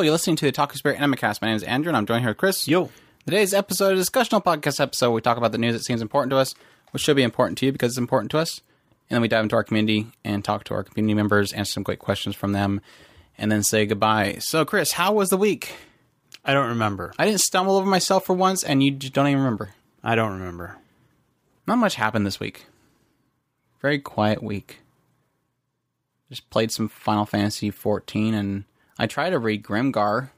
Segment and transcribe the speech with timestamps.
[0.00, 1.42] Hello, you're listening to the Otaku Spirit Animecast.
[1.42, 2.66] My name is Andrew, and I'm joined here with Chris.
[2.66, 2.88] Yo.
[3.26, 5.10] Today's episode is a discussional podcast episode.
[5.10, 6.54] We talk about the news that seems important to us,
[6.92, 8.62] which should be important to you because it's important to us.
[9.10, 11.82] And then we dive into our community and talk to our community members, answer some
[11.82, 12.80] great questions from them,
[13.36, 14.38] and then say goodbye.
[14.40, 15.74] So, Chris, how was the week?
[16.46, 17.12] I don't remember.
[17.18, 19.74] I didn't stumble over myself for once, and you just don't even remember.
[20.02, 20.78] I don't remember.
[21.66, 22.64] Not much happened this week.
[23.82, 24.78] Very quiet week.
[26.30, 28.64] Just played some Final Fantasy 14, and
[29.00, 30.28] I tried to read Grimgar.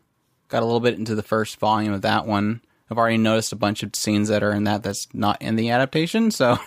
[0.47, 2.61] Got a little bit into the first volume of that one.
[2.89, 5.71] I've already noticed a bunch of scenes that are in that that's not in the
[5.71, 6.59] adaptation, so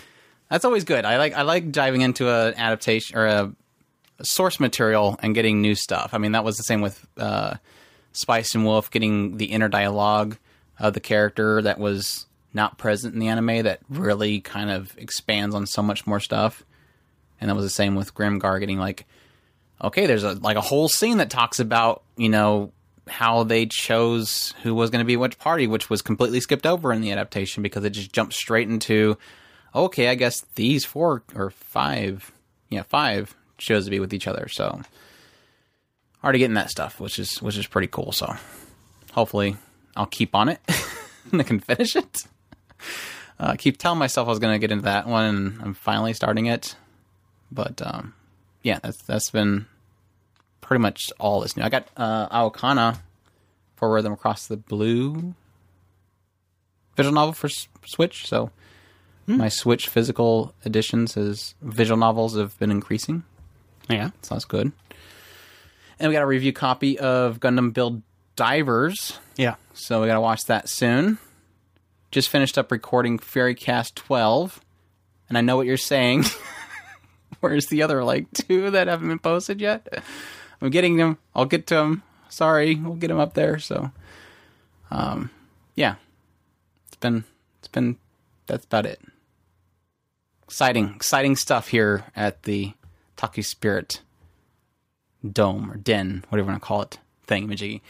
[0.48, 1.04] that's always good.
[1.04, 3.52] I like I like diving into an adaptation or a,
[4.18, 6.14] a source material and getting new stuff.
[6.14, 7.56] I mean, that was the same with uh,
[8.12, 10.38] Spice and Wolf, getting the inner dialogue
[10.78, 12.24] of the character that was
[12.54, 16.64] not present in the anime that really kind of expands on so much more stuff.
[17.42, 19.04] And that was the same with Grimgar getting like,
[19.82, 22.72] okay, there's a like a whole scene that talks about you know
[23.08, 26.92] how they chose who was going to be which party, which was completely skipped over
[26.92, 29.18] in the adaptation because it just jumped straight into,
[29.74, 32.30] okay, I guess these four or five,
[32.68, 34.48] yeah, five chose to be with each other.
[34.48, 34.80] So
[36.22, 38.12] already getting that stuff, which is which is pretty cool.
[38.12, 38.34] So
[39.12, 39.56] hopefully
[39.96, 40.60] I'll keep on it
[41.32, 42.26] and I can finish it.
[43.38, 46.12] Uh, keep telling myself I was going to get into that one, and I'm finally
[46.12, 46.76] starting it.
[47.50, 48.14] But um,
[48.62, 49.66] yeah, that's that's been
[50.62, 51.62] pretty much all is new.
[51.62, 52.98] I got uh, Aokana
[53.76, 55.34] Four Rhythm Across the Blue
[56.96, 58.26] visual novel for S- Switch.
[58.26, 58.50] So
[59.26, 63.22] my Switch physical editions as visual novels have been increasing.
[63.88, 64.10] Yeah.
[64.22, 64.72] So that's good.
[65.98, 68.02] And we got a review copy of Gundam Build
[68.36, 69.18] Divers.
[69.36, 69.54] Yeah.
[69.74, 71.18] So we got to watch that soon.
[72.10, 74.60] Just finished up recording Fairycast 12.
[75.28, 76.24] And I know what you're saying.
[77.40, 80.02] Where's the other like two that haven't been posted yet?
[80.62, 81.18] I'm getting them.
[81.34, 82.02] I'll get to them.
[82.28, 83.58] Sorry, we'll get them up there.
[83.58, 83.90] So,
[84.90, 85.30] um,
[85.74, 85.96] yeah,
[86.86, 87.24] it's been
[87.58, 87.96] it's been
[88.46, 89.00] that's about it.
[90.44, 92.74] Exciting, exciting stuff here at the
[93.16, 94.00] Otaku Spirit
[95.30, 97.80] Dome or Den, whatever you want to call it, thing, Majiggy.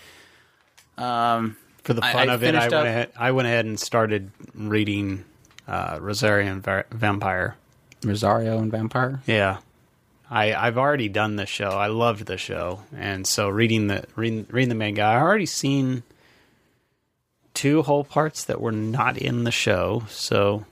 [0.96, 3.80] Um, For the fun I of it, I went, up- ahead, I went ahead and
[3.80, 5.24] started reading
[5.66, 7.56] uh, Rosarian Va- Vampire.
[8.04, 9.20] Rosario and Vampire.
[9.26, 9.58] Yeah.
[10.32, 11.68] I, I've already done the show.
[11.68, 16.04] I loved the show, and so reading the reading, reading the manga, I already seen
[17.52, 20.04] two whole parts that were not in the show.
[20.08, 20.64] So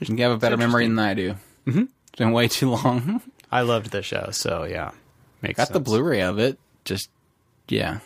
[0.00, 1.36] You have a better memory than I do.
[1.66, 1.84] Mm-hmm.
[2.08, 3.22] It's been way too long.
[3.50, 4.28] I loved the show.
[4.32, 4.90] So yeah,
[5.40, 5.84] makes Got the sense.
[5.84, 6.58] Blu-ray of it.
[6.84, 7.08] Just
[7.68, 8.00] yeah,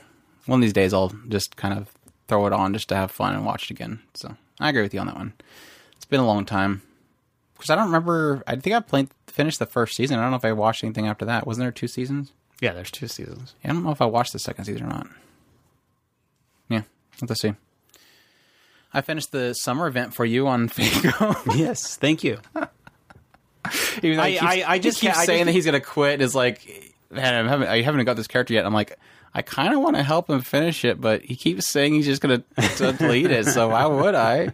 [0.47, 1.91] one of these days I'll just kind of
[2.29, 4.01] throw it on just to have fun and watch it again.
[4.15, 5.33] So I agree with you on that one.
[5.97, 6.83] It's been a long time
[7.55, 8.45] because I don't remember.
[8.47, 10.19] I think I played finished the first season.
[10.19, 11.47] I don't know if I watched anything after that.
[11.47, 12.33] Wasn't there two seasons?
[12.61, 13.55] Yeah, there's two seasons.
[13.65, 15.07] Yeah, I don't know if I watched the second season or not.
[16.69, 16.83] Yeah,
[17.27, 17.55] let's see.
[18.95, 21.57] I finished the summer event for you on Fago.
[21.59, 22.39] yes, thank you.
[24.03, 26.21] Even though I- keeps, I- I just keep saying just- that he's gonna quit.
[26.21, 28.67] Is like, man, I haven't, I haven't got this character yet.
[28.67, 28.99] I'm like,
[29.35, 32.21] I kind of want to help him finish it, but he keeps saying he's just
[32.21, 32.43] gonna
[32.99, 33.47] delete it.
[33.47, 34.53] So why would I?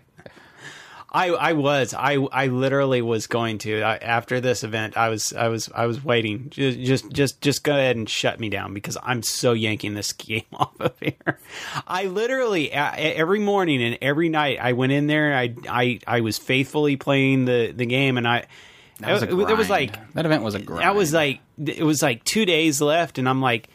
[1.10, 5.32] I I was I I literally was going to I, after this event I was
[5.32, 8.74] I was I was waiting just just just just go ahead and shut me down
[8.74, 11.38] because I'm so yanking this game off of here.
[11.86, 16.36] I literally every morning and every night I went in there I I I was
[16.38, 18.44] faithfully playing the the game and I
[19.00, 20.82] That was it, it was like that event was a grind.
[20.82, 23.68] that was like it was like two days left and i'm like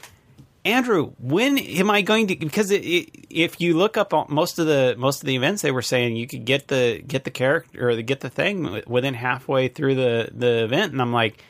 [0.66, 4.66] andrew when am i going to because it, it, if you look up most of
[4.66, 7.90] the most of the events they were saying you could get the get the character
[7.90, 11.44] or the, get the thing within halfway through the the event and i'm like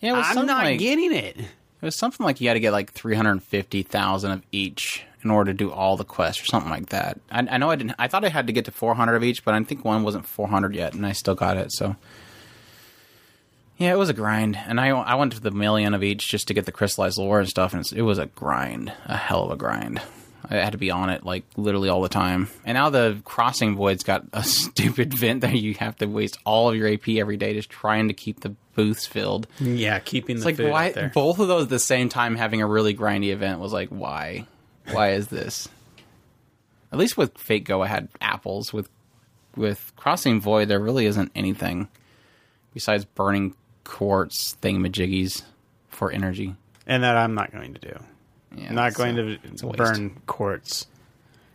[0.00, 1.36] yeah, it i'm not like, getting it
[1.80, 5.04] It was something like you had to get like three hundred fifty thousand of each
[5.22, 7.18] in order to do all the quests or something like that.
[7.30, 7.94] I, I know I didn't.
[7.98, 10.02] I thought I had to get to four hundred of each, but I think one
[10.02, 11.72] wasn't four hundred yet, and I still got it.
[11.72, 11.96] So
[13.78, 16.48] yeah, it was a grind, and I I went to the million of each just
[16.48, 19.44] to get the crystallized lore and stuff, and it's, it was a grind, a hell
[19.44, 20.00] of a grind.
[20.50, 22.48] I had to be on it like literally all the time.
[22.64, 26.70] And now the crossing void's got a stupid vent that you have to waste all
[26.70, 29.46] of your AP every day just trying to keep the booths filled.
[29.60, 32.62] yeah keeping the It's like food why both of those at the same time having
[32.62, 34.46] a really grindy event was like why,
[34.90, 35.68] why is this?
[36.92, 38.72] At least with Fate Go, I had apples.
[38.72, 38.88] With
[39.54, 41.88] with Crossing Void, there really isn't anything
[42.72, 43.54] besides burning
[43.88, 45.42] quartz thingamajiggies
[45.88, 46.54] for energy.
[46.86, 47.98] and that i'm not going to do
[48.56, 49.38] Yeah, I'm not going to
[49.76, 50.86] burn quartz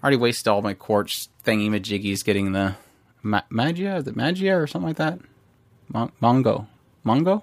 [0.02, 2.76] I already wasted all my quartz thingamajiggies getting the
[3.22, 5.18] ma- magia, is it magia or something like that?
[5.88, 6.68] Mon- Mongo,
[7.06, 7.42] Mongo.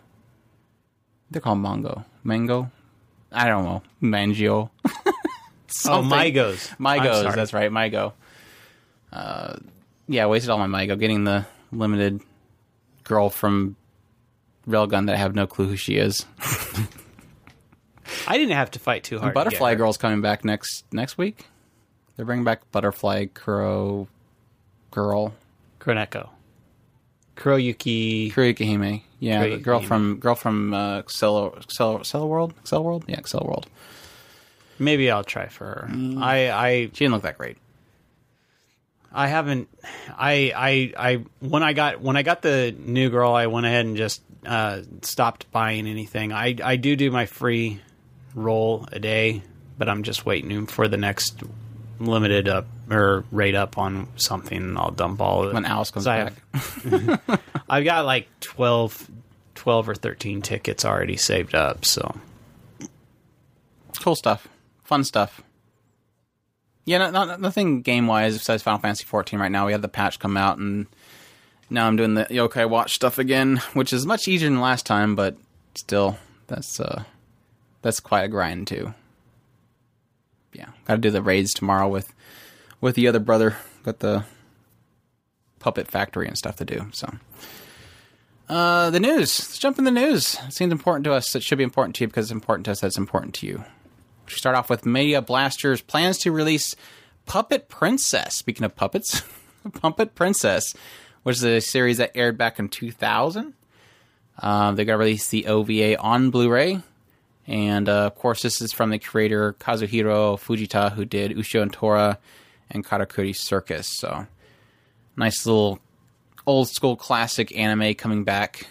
[1.31, 2.71] They're called Mongo, Mango.
[3.33, 4.69] I don't know, Mangio.
[5.87, 6.73] Oh, Mygos.
[6.73, 8.13] I'm Mygos, that's right, Mygo.
[9.13, 9.55] Uh,
[10.09, 12.21] yeah, I wasted all my Mygo getting the limited
[13.05, 13.77] girl from
[14.71, 16.25] Railgun that I have no clue who she is.
[18.27, 19.35] I didn't have to fight too hard.
[19.35, 19.77] to get Butterfly her.
[19.77, 21.47] Girl's coming back next next week.
[22.17, 24.09] They're bringing back Butterfly Kuro
[24.91, 25.33] Girl.
[25.79, 26.29] Kroneko.
[27.37, 28.33] Kuroyuki.
[28.33, 29.03] Kuroyuki.
[29.19, 29.89] Yeah, the Kuroyuki girl Hime.
[29.89, 32.55] from girl from uh, Accel, Accel, Accel World?
[32.65, 33.05] Accel World?
[33.07, 33.67] Yeah, Accel World.
[34.79, 35.89] Maybe I'll try for her.
[35.91, 36.23] Mm.
[36.23, 37.57] I, I She didn't look that great.
[39.13, 39.69] I haven't.
[40.17, 43.85] I I I when I got when I got the new girl, I went ahead
[43.87, 46.33] and just uh, stopped buying anything.
[46.33, 47.81] I I do do my free
[48.35, 49.43] roll a day,
[49.79, 51.43] but I'm just waiting for the next
[51.99, 54.57] limited up or rate up on something.
[54.57, 55.55] and I'll dump all of it.
[55.55, 56.33] When Alice comes 'Cause I back.
[57.25, 59.11] have- I've got like 12,
[59.57, 61.85] 12 or thirteen tickets already saved up.
[61.85, 62.15] So
[64.01, 64.49] cool stuff,
[64.85, 65.43] fun stuff.
[66.85, 69.67] Yeah, not, not, nothing game wise besides Final Fantasy 14 right now.
[69.67, 70.87] We had the patch come out, and
[71.69, 75.15] now I'm doing the Yokai Watch stuff again, which is much easier than last time,
[75.15, 75.37] but
[75.75, 77.05] still, that's uh,
[77.83, 78.95] that's quite a grind too.
[80.53, 82.13] Yeah, got to do the raids tomorrow with
[82.81, 83.57] with the other brother.
[83.85, 84.25] Got the
[85.59, 86.89] puppet factory and stuff to do.
[86.93, 87.13] So,
[88.49, 89.39] uh, the news.
[89.39, 90.39] Let's jump in the news.
[90.47, 91.35] It seems important to us.
[91.37, 92.81] It should be important to you because it's important to us.
[92.81, 93.65] That's important to you.
[94.31, 96.77] We start off with Media Blasters plans to release
[97.27, 98.37] Puppet Princess.
[98.37, 99.23] Speaking of puppets,
[99.81, 100.75] Puppet Princess,
[101.25, 103.55] which is a series that aired back in 2000.
[104.39, 106.81] Um, they got going to release the OVA on Blu-ray,
[107.47, 111.73] and uh, of course, this is from the creator Kazuhiro Fujita, who did Ushio and
[111.73, 112.19] Tora
[112.71, 113.89] and Karakuri Circus.
[113.99, 114.27] So,
[115.17, 115.81] nice little
[116.47, 118.67] old school classic anime coming back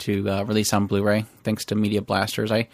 [0.00, 2.52] to uh, release on Blu-ray, thanks to Media Blasters.
[2.52, 2.68] I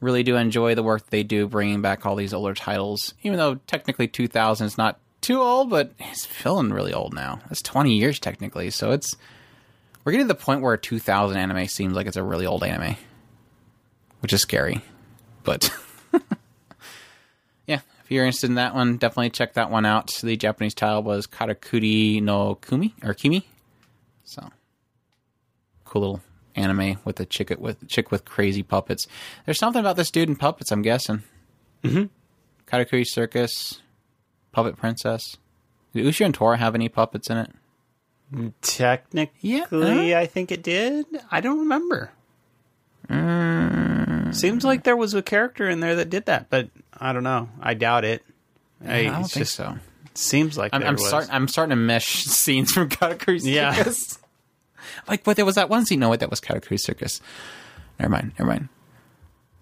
[0.00, 3.14] really do enjoy the work they do bringing back all these older titles.
[3.22, 7.40] Even though technically 2000 is not too old but it's feeling really old now.
[7.48, 9.14] That's 20 years technically so it's
[10.04, 12.64] we're getting to the point where a 2000 anime seems like it's a really old
[12.64, 12.96] anime
[14.20, 14.80] which is scary
[15.44, 15.70] but
[17.66, 20.10] yeah if you're interested in that one definitely check that one out.
[20.22, 23.46] The japanese title was karakuri no kumi or kimi
[24.24, 24.48] so
[25.84, 26.20] cool little
[26.56, 29.06] anime with a chick with chick with crazy puppets.
[29.44, 30.70] There's something about this dude and puppets.
[30.72, 31.22] I'm guessing.
[31.84, 32.04] Mm-hmm.
[32.66, 33.80] Karakuri Circus,
[34.52, 35.36] Puppet Princess.
[35.92, 37.50] Did Ushio and Tora have any puppets in it?
[38.62, 41.04] technically, Yeah, I think it did.
[41.32, 42.12] I don't remember.
[43.08, 44.32] Mm.
[44.34, 47.48] Seems like there was a character in there that did that, but I don't know.
[47.60, 48.22] I doubt it.
[48.86, 49.76] I, I don't think just- so.
[50.14, 51.06] Seems like I'm, there I'm was.
[51.06, 51.30] starting.
[51.30, 53.46] I'm starting to mesh scenes from Karakuri Circus.
[53.46, 54.19] Yeah.
[55.08, 56.00] Like, but there was that one scene.
[56.00, 57.20] No, wait, that was Karakuri Circus.
[57.98, 58.32] Never mind.
[58.38, 58.68] Never mind.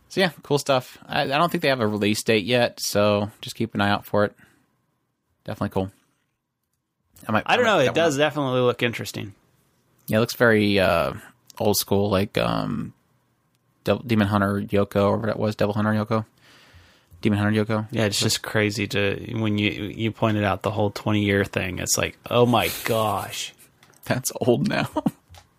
[0.09, 0.99] So yeah, cool stuff.
[1.07, 3.91] I, I don't think they have a release date yet, so just keep an eye
[3.91, 4.35] out for it.
[5.45, 5.91] Definitely cool.
[7.27, 7.43] I might.
[7.47, 7.79] I don't might know.
[7.79, 8.07] It that one up.
[8.07, 9.35] does definitely look interesting.
[10.07, 11.13] Yeah, it looks very uh,
[11.59, 12.95] old school, like um,
[13.85, 16.25] Demon Hunter Yoko, or whatever that was, Devil Hunter Yoko,
[17.21, 17.87] Demon Hunter Yoko.
[17.91, 21.79] Yeah, it's just crazy to when you you pointed out the whole twenty year thing.
[21.81, 23.53] It's like, oh my gosh.
[24.09, 24.89] That's old now.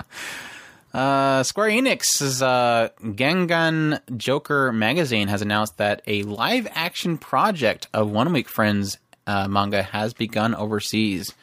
[0.93, 8.09] uh, Square Enix's uh, Gangan Joker magazine has announced that a live action project of
[8.09, 11.33] One Week Friends uh, manga has begun overseas.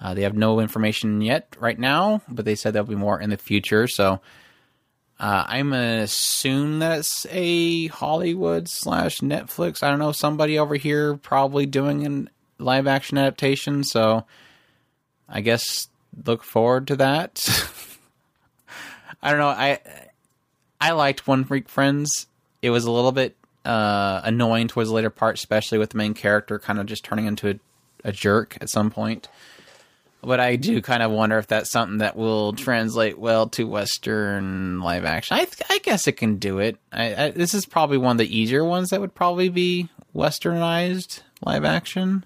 [0.00, 3.30] Uh, they have no information yet right now, but they said there'll be more in
[3.30, 3.86] the future.
[3.86, 4.20] So
[5.20, 9.82] uh, I'm gonna assume that it's a Hollywood slash Netflix.
[9.82, 13.82] I don't know somebody over here probably doing a live action adaptation.
[13.82, 14.24] So
[15.28, 15.88] I guess
[16.26, 17.48] look forward to that.
[19.22, 19.48] I don't know.
[19.48, 19.80] I
[20.80, 22.26] I liked One Week Friends.
[22.62, 26.14] It was a little bit uh, annoying towards the later part, especially with the main
[26.14, 29.28] character kind of just turning into a, a jerk at some point.
[30.20, 34.80] But I do kind of wonder if that's something that will translate well to Western
[34.80, 35.36] live action.
[35.36, 36.76] I, I guess it can do it.
[36.92, 41.20] I, I, this is probably one of the easier ones that would probably be Westernized
[41.40, 42.24] live action.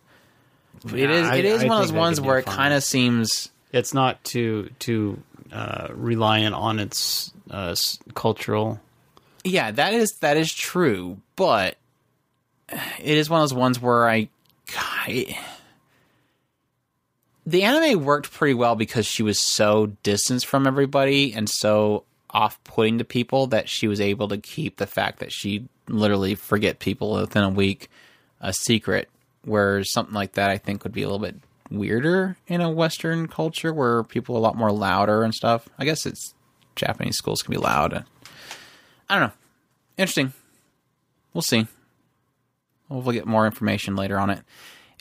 [0.87, 1.29] It is.
[1.29, 3.51] It is I one of those ones where it kind of seems.
[3.73, 7.75] It's not too too uh, reliant on its uh,
[8.15, 8.81] cultural.
[9.45, 11.77] Yeah, that is that is true, but
[12.69, 14.29] it is one of those ones where I,
[14.77, 15.39] I
[17.45, 22.99] the anime worked pretty well because she was so distanced from everybody and so off-putting
[22.99, 27.13] to people that she was able to keep the fact that she literally forget people
[27.13, 27.91] within a week
[28.41, 29.09] a secret.
[29.45, 31.37] Whereas something like that, I think, would be a little bit
[31.73, 35.69] weirder in a Western culture where people are a lot more louder and stuff.
[35.79, 36.35] I guess it's
[36.77, 38.05] Japanese schools can be loud.
[39.09, 39.35] I don't know.
[39.99, 40.33] Interesting.
[41.35, 41.67] We'll see.
[42.89, 44.41] we'll get more information later on it.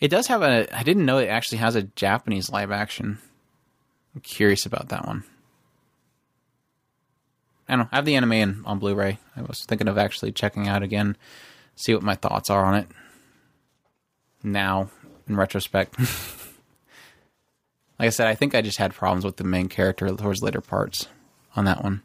[0.02, 0.68] It does have a.
[0.76, 3.20] I didn't know it actually has a Japanese live action.
[4.16, 5.24] I'm curious about that one.
[7.68, 7.90] I don't know.
[7.92, 9.20] I have the anime in, on Blu-ray.
[9.38, 11.16] I was thinking of actually checking out again,
[11.76, 12.88] see what my thoughts are on it.
[14.44, 14.90] Now,
[15.28, 15.96] in retrospect,
[18.02, 20.60] like I said, I think I just had problems with the main character towards later
[20.60, 21.08] parts
[21.56, 22.02] on that one.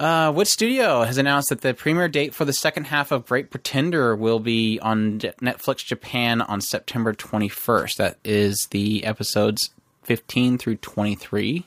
[0.00, 3.52] Uh, Wit Studio has announced that the premiere date for the second half of Great
[3.52, 7.94] Pretender will be on Netflix Japan on September 21st.
[7.98, 9.70] That is the episodes
[10.02, 11.64] 15 through 23,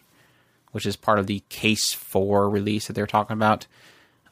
[0.74, 3.68] which is part of the Case 4 release that they're talking about.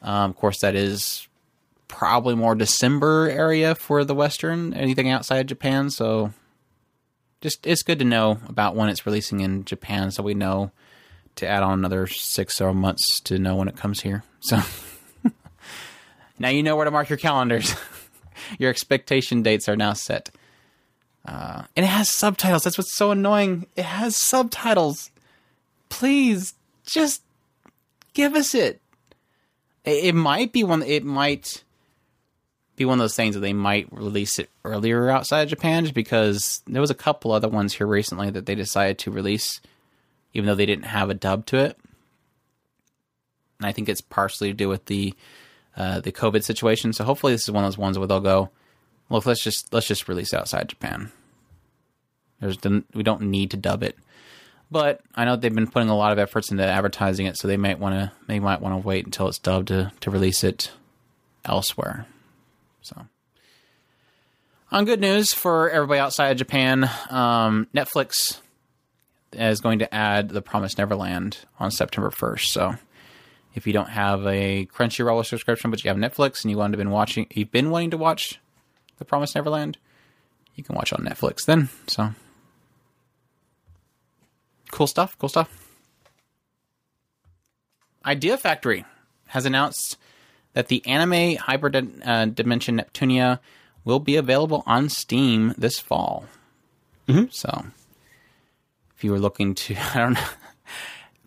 [0.02, 1.26] Um, of course, that is
[1.88, 5.88] probably more December area for the Western, anything outside Japan.
[5.88, 6.34] So
[7.40, 10.70] just it's good to know about when it's releasing in Japan so we know
[11.36, 14.24] to add on another six or months to know when it comes here.
[14.40, 14.60] So
[16.38, 17.74] now you know where to mark your calendars.
[18.58, 20.30] your expectation dates are now set.
[21.24, 22.64] Uh, and it has subtitles.
[22.64, 23.66] That's what's so annoying.
[23.76, 25.10] It has subtitles.
[25.90, 26.54] Please,
[26.86, 27.22] just
[28.14, 28.80] give us it.
[29.84, 30.82] It, it might be one.
[30.82, 31.62] It might
[32.78, 35.94] be one of those things that they might release it earlier outside of Japan, just
[35.94, 39.60] because there was a couple other ones here recently that they decided to release
[40.34, 41.78] even though they didn't have a dub to it.
[43.58, 45.14] And I think it's partially to do with the
[45.76, 46.92] uh, the COVID situation.
[46.92, 48.50] So hopefully this is one of those ones where they'll go,
[49.10, 51.10] look, let's just let's just release outside Japan.
[52.40, 52.58] There's
[52.94, 53.98] we don't need to dub it,
[54.70, 57.56] but I know they've been putting a lot of efforts into advertising it, so they
[57.56, 60.70] might want to they might want to wait until it's dubbed to to release it
[61.44, 62.06] elsewhere.
[62.82, 63.06] So.
[64.70, 68.40] On good news for everybody outside of Japan, um, Netflix
[69.32, 72.44] is going to add The Promised Neverland on September 1st.
[72.46, 72.74] So
[73.54, 76.76] if you don't have a Crunchyroll subscription, but you have Netflix and you want to
[76.76, 78.40] been watching, you've been wanting to watch
[78.98, 79.78] The Promised Neverland,
[80.54, 81.70] you can watch on Netflix then.
[81.86, 82.10] So
[84.70, 85.16] cool stuff.
[85.18, 85.68] Cool stuff.
[88.04, 88.84] Idea Factory
[89.28, 89.96] has announced
[90.58, 91.70] that the anime Hyper
[92.04, 93.38] uh, Dimension Neptunia
[93.84, 96.24] will be available on Steam this fall.
[97.06, 97.26] Mm-hmm.
[97.30, 97.66] So
[98.96, 100.28] if you were looking to, I don't know.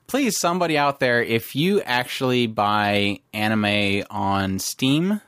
[0.07, 5.21] Please, somebody out there, if you actually buy anime on Steam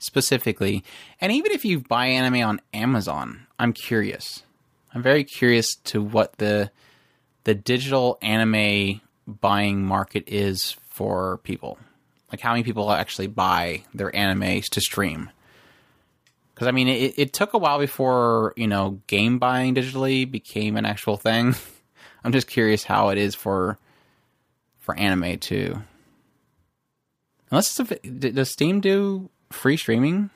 [0.00, 0.84] specifically,
[1.18, 4.42] and even if you buy anime on Amazon, I'm curious.
[4.92, 6.70] I'm very curious to what the
[7.44, 11.78] the digital anime buying market is for people.
[12.30, 15.30] Like how many people actually buy their animes to stream.
[16.54, 20.76] Because I mean, it, it took a while before you know game buying digitally became
[20.76, 21.54] an actual thing.
[22.24, 23.78] I'm just curious how it is for
[24.78, 25.82] for anime too.
[27.50, 30.30] Unless it's a, does Steam do free streaming?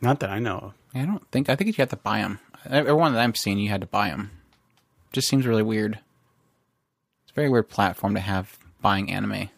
[0.00, 0.74] Not that I know of.
[0.94, 1.48] I don't think.
[1.48, 2.38] I think you have to buy them.
[2.64, 4.30] Everyone that I'm seeing, you had to buy them.
[5.12, 5.98] Just seems really weird.
[7.24, 9.50] It's a very weird platform to have buying anime.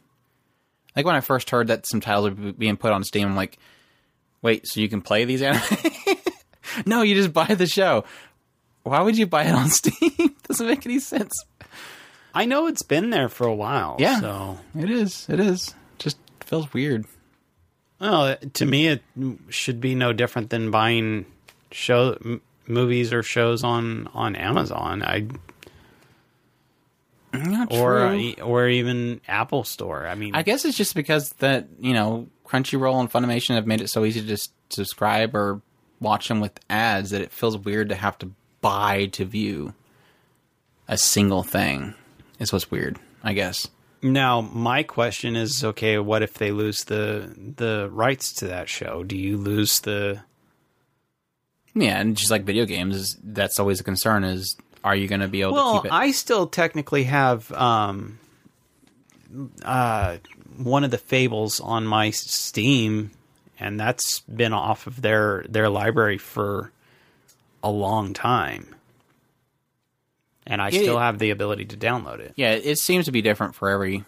[0.97, 3.59] Like when I first heard that some titles were being put on Steam, I'm like,
[4.42, 5.62] wait, so you can play these anime?
[6.87, 8.04] no, you just buy the show.
[8.82, 10.35] Why would you buy it on Steam?
[10.49, 11.32] Doesn't make any sense.
[12.35, 13.97] I know it's been there for a while.
[13.99, 15.26] Yeah, so it is.
[15.28, 15.75] It is.
[15.99, 17.04] Just feels weird.
[18.00, 19.02] Well, uh, to me, it
[19.49, 21.26] should be no different than buying
[21.70, 25.02] show m- movies or shows on on Amazon.
[25.02, 25.26] I
[27.33, 28.35] Not or uh, true.
[28.43, 30.07] or even Apple Store.
[30.07, 33.81] I mean, I guess it's just because that you know Crunchyroll and Funimation have made
[33.81, 35.61] it so easy to just subscribe or
[36.01, 39.75] watch them with ads that it feels weird to have to buy to view
[40.89, 41.95] a single thing.
[42.39, 43.69] Is what's weird, I guess.
[44.03, 49.05] now my question is: Okay, what if they lose the the rights to that show?
[49.05, 50.23] Do you lose the?
[51.75, 54.25] Yeah, and just like video games, that's always a concern.
[54.25, 55.93] Is are you going to be able to Well, keep it?
[55.93, 58.19] I still technically have um,
[59.65, 60.19] uh,
[60.57, 63.11] one of the Fables on my Steam,
[63.59, 66.73] and that's been off of their their library for
[67.63, 68.75] a long time,
[70.47, 72.33] and I Yeah, still have the ability to download it.
[72.37, 74.05] yeah, it seems to be different for every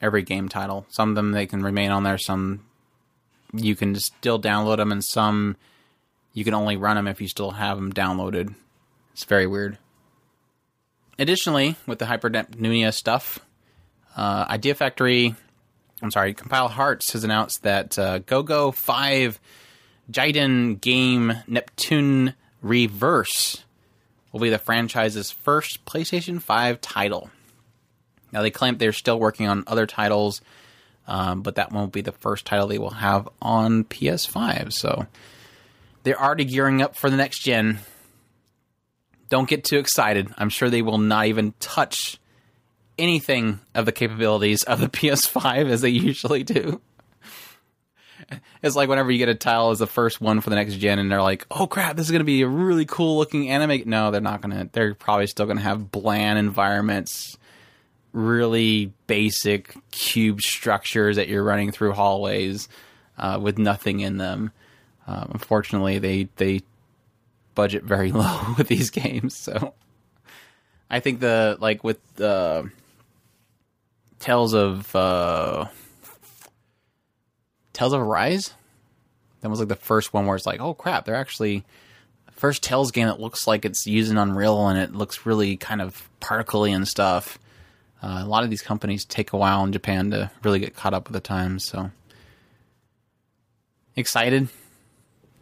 [0.00, 0.86] every game title.
[0.88, 2.18] Some of them they can remain on there.
[2.18, 2.64] Some
[3.52, 5.56] you can still download them, and some
[6.32, 8.54] you can only run them if you still have them downloaded.
[9.12, 9.78] It's very weird.
[11.18, 13.38] Additionally, with the Hyperneptunia stuff,
[14.16, 15.34] uh, Idea Factory,
[16.02, 19.40] I'm sorry, Compile Hearts has announced that uh, GoGo 5
[20.10, 23.64] Jaiden game Neptune Reverse
[24.30, 27.30] will be the franchise's first PlayStation 5 title.
[28.32, 30.42] Now, they claim they're still working on other titles,
[31.06, 34.72] um, but that won't be the first title they will have on PS5.
[34.72, 35.06] So,
[36.02, 37.78] they're already gearing up for the next gen.
[39.28, 40.32] Don't get too excited.
[40.38, 42.18] I'm sure they will not even touch
[42.98, 46.80] anything of the capabilities of the PS5 as they usually do.
[48.62, 50.98] It's like whenever you get a tile as the first one for the next gen,
[50.98, 53.88] and they're like, "Oh crap, this is going to be a really cool looking anime."
[53.88, 54.68] No, they're not going to.
[54.72, 57.36] They're probably still going to have bland environments,
[58.12, 62.68] really basic cube structures that you're running through hallways
[63.18, 64.50] uh, with nothing in them.
[65.06, 66.62] Um, unfortunately, they they
[67.56, 69.74] budget very low with these games, so
[70.88, 72.70] I think the like with the
[74.20, 75.66] Tales of uh,
[77.72, 78.54] Tales of Arise,
[79.40, 81.64] that was like the first one where it's like, oh crap, they're actually
[82.32, 86.08] first Tales game that looks like it's using Unreal and it looks really kind of
[86.20, 87.38] particly and stuff.
[88.02, 90.94] Uh, a lot of these companies take a while in Japan to really get caught
[90.94, 91.90] up with the times, so
[93.96, 94.48] excited.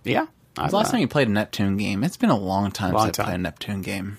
[0.05, 0.27] Yeah.
[0.55, 2.05] The last time you played a Neptune game?
[2.05, 4.19] It's been a long time Long since I played a Neptune game.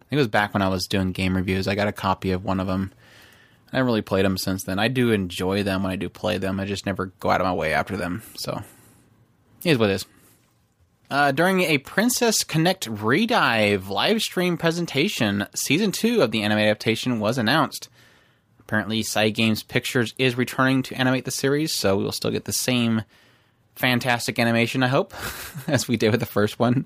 [0.00, 1.68] I think it was back when I was doing game reviews.
[1.68, 2.92] I got a copy of one of them.
[3.72, 4.78] I haven't really played them since then.
[4.78, 6.60] I do enjoy them when I do play them.
[6.60, 8.22] I just never go out of my way after them.
[8.36, 8.62] So,
[9.64, 10.06] it is what it is.
[11.10, 17.20] Uh, during a Princess Connect Redive live stream presentation, season two of the anime adaptation
[17.20, 17.90] was announced.
[18.60, 23.02] Apparently, CygamesPictures is returning to animate the series, so we will still get the same
[23.74, 25.14] fantastic animation, I hope,
[25.66, 26.84] as we did with the first one.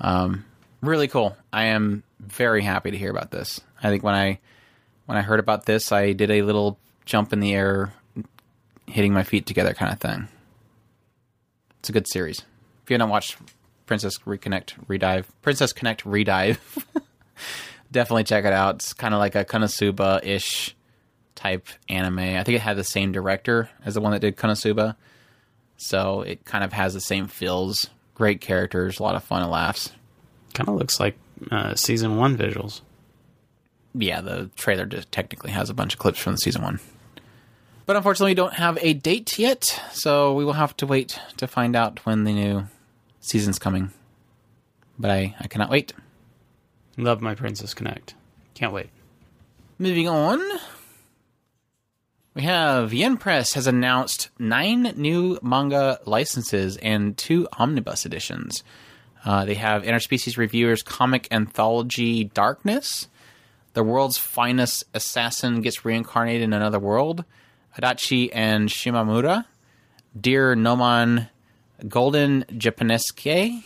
[0.00, 0.44] Um,
[0.80, 1.36] really cool.
[1.52, 3.60] I am very happy to hear about this.
[3.82, 4.38] I think when I
[5.06, 7.92] when I heard about this, I did a little jump in the air,
[8.86, 10.28] hitting my feet together kind of thing.
[11.80, 12.40] It's a good series.
[12.82, 13.36] If you haven't watched
[13.86, 16.58] Princess Reconnect Redive, Princess Connect Redive,
[17.92, 18.76] definitely check it out.
[18.76, 20.74] It's kind of like a Konosuba ish
[21.34, 22.18] type anime.
[22.18, 24.96] I think it had the same director as the one that did Konosuba.
[25.76, 27.88] So it kind of has the same feels.
[28.14, 29.90] Great characters, a lot of fun and laughs.
[30.54, 31.16] Kind of looks like
[31.50, 32.80] uh, season one visuals.
[33.94, 36.80] Yeah, the trailer just technically has a bunch of clips from the season one.
[37.86, 41.46] But unfortunately, we don't have a date yet, so we will have to wait to
[41.46, 42.64] find out when the new
[43.20, 43.90] season's coming.
[44.98, 45.92] But I, I cannot wait.
[46.96, 48.14] Love my Princess Connect.
[48.54, 48.88] Can't wait.
[49.78, 50.40] Moving on,
[52.34, 58.64] we have Yen Press has announced nine new manga licenses and two omnibus editions.
[59.24, 63.08] Uh, they have Interspecies Reviewers comic anthology Darkness,
[63.74, 67.24] The World's Finest Assassin Gets Reincarnated in Another World,
[67.78, 69.46] Adachi and Shimamura,
[70.20, 71.28] Dear Noman
[71.88, 73.62] Golden Japanesque.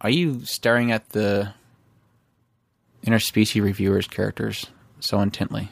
[0.00, 1.52] Are you staring at the
[3.06, 4.66] Interspecies Reviewers characters
[5.00, 5.68] so intently?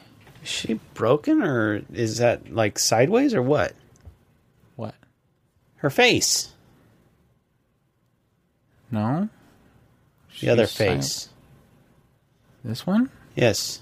[0.47, 3.73] Is she broken or is that like sideways or what?
[4.77, 4.95] What?
[5.77, 6.53] Her face.
[8.89, 9.27] No?
[10.39, 11.03] The other She's silent.
[11.03, 11.29] face.
[12.63, 13.09] This one?
[13.35, 13.81] Yes.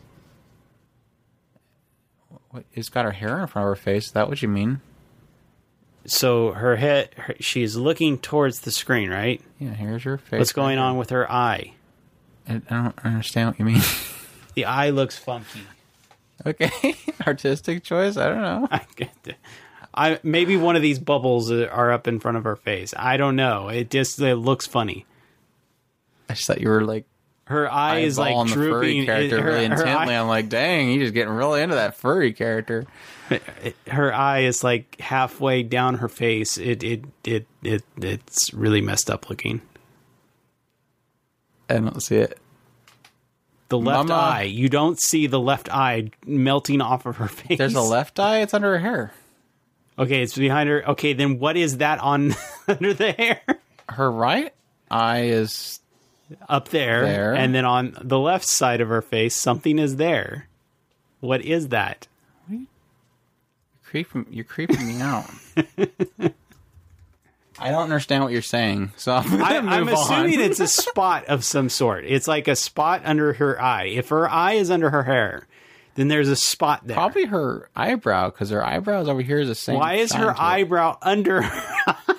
[2.49, 4.08] What, it's got her hair in front of her face.
[4.08, 4.82] Is that what you mean?
[6.08, 9.39] So her head, her, she's looking towards the screen, right?
[9.60, 10.39] Yeah, here's her face.
[10.39, 11.73] What's going on with her eye?
[12.49, 13.84] I don't understand what you mean.
[14.56, 15.60] The eye looks funky.
[16.45, 16.95] Okay,
[17.27, 18.17] artistic choice.
[18.17, 18.67] I don't know.
[18.71, 19.35] I get it.
[19.93, 22.93] I maybe one of these bubbles are up in front of her face.
[22.97, 23.69] I don't know.
[23.69, 25.05] It just it looks funny.
[26.29, 27.05] I just thought you were like
[27.45, 28.71] Her eye is like the drooping.
[28.73, 30.15] furry character It- her, really intently.
[30.15, 32.85] eye- I'm like, dang, you just getting really into that furry character.
[33.87, 36.57] her eye is like halfway down her face.
[36.57, 39.61] It it it it it's really messed up looking.
[41.69, 42.37] I don't see it.
[43.79, 44.21] The left Mama.
[44.21, 47.57] eye, you don't see the left eye melting off of her face.
[47.57, 48.39] There's a left eye.
[48.41, 49.13] It's under her hair.
[49.97, 50.88] Okay, it's behind her.
[50.91, 52.33] Okay, then what is that on
[52.67, 53.41] under the hair?
[53.89, 54.53] Her right
[54.91, 55.79] eye is
[56.49, 57.33] Up there, There.
[57.35, 60.47] and then on the left side of her face, something is there.
[61.21, 62.07] What is that?
[62.49, 62.65] You're
[63.83, 64.25] creeping.
[64.29, 65.29] You're creeping me out.
[67.57, 68.91] I don't understand what you're saying.
[68.97, 72.05] So I'm I, I'm assuming it's a spot of some sort.
[72.05, 73.85] It's like a spot under her eye.
[73.85, 75.47] If her eye is under her hair,
[75.95, 76.95] then there's a spot there.
[76.95, 79.77] Probably her eyebrow because her eyebrows over here is the same.
[79.77, 80.39] Why is her to it.
[80.39, 82.15] eyebrow under her eye?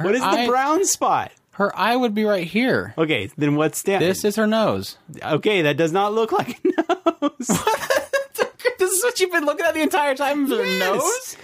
[0.00, 1.32] What is eye- the brown spot?
[1.52, 2.94] Her eye would be right here.
[2.96, 3.98] Okay, then what's that?
[3.98, 4.96] This is her nose.
[5.20, 6.68] okay, that does not look like a
[7.20, 7.48] nose.
[8.78, 10.48] this is what you've been looking at the entire time.
[10.48, 11.36] Her nose.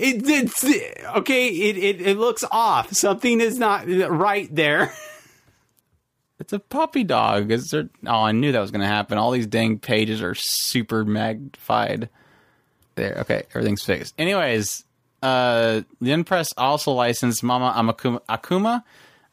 [0.00, 0.64] It, it's
[1.16, 1.48] okay.
[1.48, 2.92] It, it it looks off.
[2.92, 4.92] Something is not right there.
[6.38, 7.50] It's a puppy dog.
[7.50, 7.90] Is there?
[8.06, 9.18] Oh, I knew that was going to happen.
[9.18, 12.08] All these dang pages are super magnified.
[12.94, 13.18] There.
[13.18, 14.14] Okay, everything's fixed.
[14.18, 14.84] Anyways,
[15.22, 18.84] Uh, Yen Press also licensed Mama Amakuma, Akuma,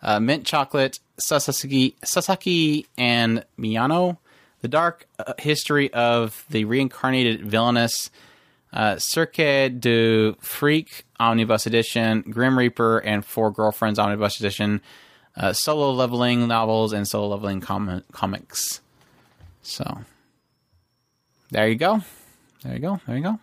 [0.02, 4.18] uh, Mint Chocolate, Sasaki, Sasaki, and Miyano.
[4.60, 8.12] The dark uh, history of the reincarnated villainous
[8.78, 14.82] uh, Cirque du Freak Omnibus Edition, Grim Reaper, and Four Girlfriends Omnibus Edition,
[15.36, 18.82] uh, solo leveling novels, and solo leveling com- comics.
[19.64, 20.02] So,
[21.50, 22.04] there you go.
[22.64, 23.02] There you go.
[23.08, 23.40] There you go.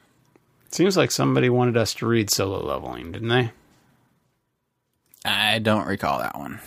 [0.70, 3.50] Seems like somebody wanted us to read solo leveling, didn't they?
[5.24, 6.60] I don't recall that one.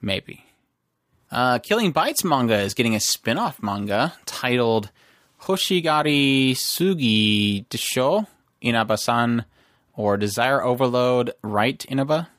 [0.00, 0.46] Maybe.
[1.30, 4.88] Uh, Killing Bites manga is getting a spin off manga titled
[5.44, 8.26] Hoshigari Sugi Desho
[8.62, 9.44] Inaba-san
[9.94, 12.30] or Desire Overload Right Inaba.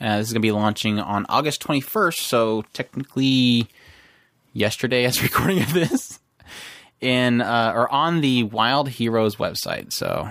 [0.00, 3.66] Uh, this is going to be launching on August 21st, so technically
[4.52, 6.20] yesterday as recording of this
[7.00, 9.92] in uh, or on the Wild Heroes website.
[9.92, 10.30] So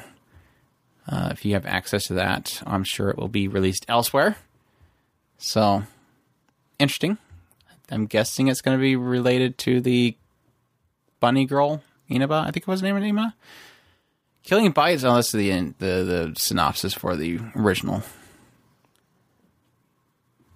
[1.10, 4.38] uh, if you have access to that, I'm sure it will be released elsewhere.
[5.38, 5.84] So
[6.80, 7.18] interesting.
[7.90, 10.16] I'm guessing it's going to be related to the
[11.22, 12.44] bunny girl Inaba.
[12.46, 13.34] I think it was the name Inaba.
[14.44, 15.04] Killing Bites.
[15.04, 18.04] Oh, this the the the synopsis for the original.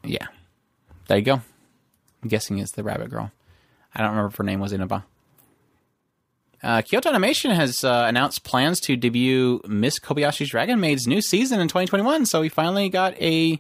[0.04, 0.28] Yeah,
[1.08, 1.42] there you go.
[2.22, 3.32] I'm guessing it's the rabbit girl.
[3.94, 5.06] I don't remember if her name was Inaba.
[6.64, 11.60] Uh, Kyoto Animation has uh, announced plans to debut Miss Kobayashi's Dragon Maid's new season
[11.60, 12.26] in 2021.
[12.26, 13.54] So we finally got a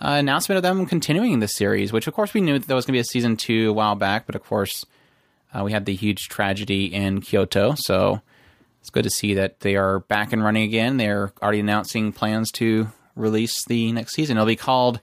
[0.00, 2.86] uh, announcement of them continuing the series, which of course we knew that there was
[2.86, 4.86] going to be a season two a while back, but of course
[5.52, 7.74] uh, we had the huge tragedy in Kyoto.
[7.76, 8.20] So
[8.80, 10.96] it's good to see that they are back and running again.
[10.96, 14.36] They're already announcing plans to release the next season.
[14.36, 15.00] It'll be called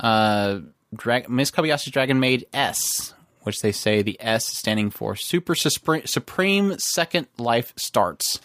[0.00, 0.60] uh,
[0.94, 6.08] Dra- Miss Kobayashi's Dragon Maid S, which they say the S standing for Super Suspre-
[6.08, 8.40] Supreme Second Life Starts.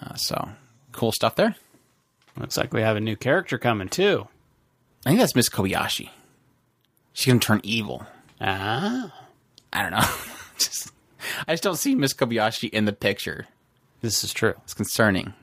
[0.00, 0.48] Uh, so
[0.92, 1.56] cool stuff there.
[2.38, 4.28] Looks like we have a new character coming too.
[5.04, 6.10] I think that's Miss Kobayashi.
[7.14, 8.06] She's gonna turn evil.
[8.40, 9.12] Ah,
[9.72, 10.08] I don't know.
[10.58, 10.92] just,
[11.46, 13.46] I just don't see Miss Kobayashi in the picture.
[14.00, 14.54] this is true.
[14.64, 15.34] It's concerning.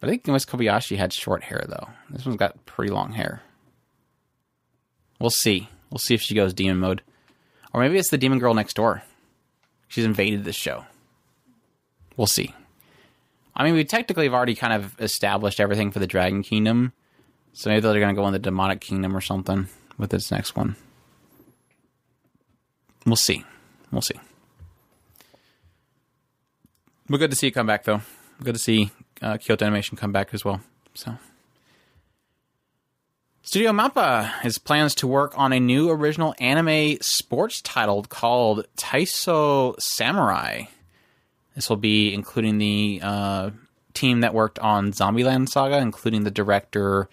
[0.00, 1.88] But I think Miss Kobayashi had short hair though.
[2.10, 3.42] This one's got pretty long hair.
[5.20, 5.68] We'll see.
[5.90, 7.02] We'll see if she goes demon mode.
[7.72, 9.02] Or maybe it's the demon girl next door.
[9.88, 10.84] She's invaded this show.
[12.16, 12.54] We'll see.
[13.56, 16.92] I mean, we technically have already kind of established everything for the Dragon Kingdom.
[17.52, 20.54] So maybe they're going to go in the Demonic Kingdom or something with this next
[20.54, 20.76] one.
[23.08, 23.42] We'll see.
[23.90, 24.20] We'll see.
[27.08, 28.02] But good to see it come back, though.
[28.42, 28.90] Good to see
[29.22, 30.60] uh, Kyoto Animation come back as well.
[30.92, 31.16] So.
[33.40, 39.74] Studio Mappa has plans to work on a new original anime sports title called Taiso
[39.80, 40.64] Samurai.
[41.54, 43.50] This will be including the uh,
[43.94, 47.08] team that worked on Zombieland Saga, including the director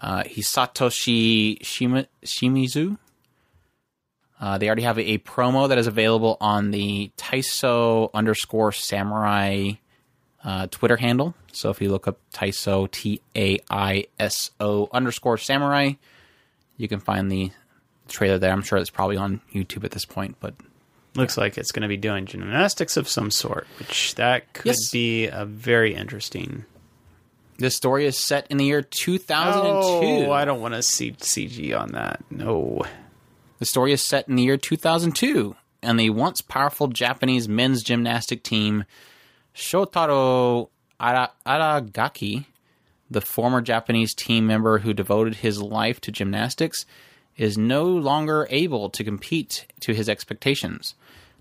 [0.00, 2.98] uh, Hisatoshi Shima- Shimizu.
[4.40, 9.72] Uh, they already have a, promo that is available on the Taiso underscore Samurai
[10.44, 11.34] uh, Twitter handle.
[11.52, 15.92] So if you look up Taiso T A I S O underscore Samurai,
[16.76, 17.50] you can find the
[18.06, 18.52] trailer there.
[18.52, 20.54] I'm sure it's probably on YouTube at this point, but
[21.16, 24.90] Looks like it's going to be doing gymnastics of some sort, which that could Yes.
[24.92, 26.64] be a very interesting.
[27.58, 30.26] this story is set in the year 2002.
[30.28, 32.22] Oh, I don't want to see CG on that.
[32.30, 32.84] No.
[33.58, 38.42] The story is set in the year 2002, and the once powerful Japanese men's gymnastic
[38.42, 38.84] team,
[39.54, 40.68] Shotaro
[41.00, 42.46] Ara- Aragaki,
[43.10, 46.86] the former Japanese team member who devoted his life to gymnastics,
[47.36, 50.94] is no longer able to compete to his expectations.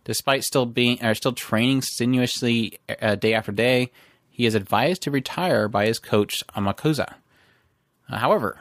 [0.04, 3.92] Despite still being or still training sinuously uh, day after day,
[4.30, 7.16] he is advised to retire by his coach Amakusa.
[8.10, 8.60] Uh, however,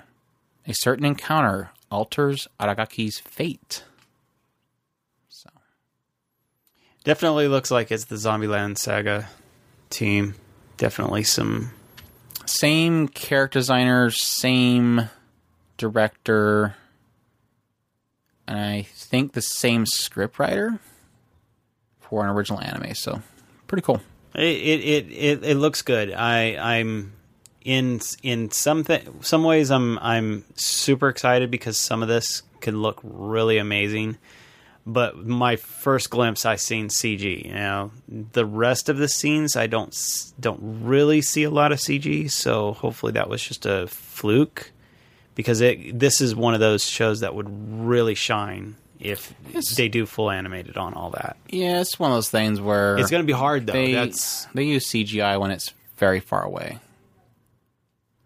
[0.67, 3.85] a certain encounter alters Aragaki's fate.
[5.29, 5.51] So,
[7.05, 9.29] Definitely looks like it's the Zombieland Saga
[9.91, 10.35] team.
[10.77, 11.71] Definitely some.
[12.45, 15.09] same character designer, same
[15.79, 16.75] director,
[18.47, 20.79] and I think the same script writer
[22.01, 22.95] for an original anime.
[22.95, 23.23] So,
[23.67, 24.01] pretty cool.
[24.35, 26.13] It it it, it, it looks good.
[26.13, 27.13] I I'm
[27.67, 32.75] in in some th- some ways I'm I'm super excited because some of this could
[32.75, 34.17] look really amazing.
[34.89, 37.45] But my first glimpse, I seen CG.
[37.47, 39.93] You know, the rest of the scenes, I don't
[40.39, 42.31] don't really see a lot of CG.
[42.31, 44.71] So hopefully that was just a fluke,
[45.35, 47.49] because it this is one of those shows that would
[47.85, 49.35] really shine if
[49.77, 51.37] they do full animated on all that.
[51.49, 53.73] Yeah, it's one of those things where It's going to be hard though.
[53.73, 56.79] they That's they use CGI when it's very far away.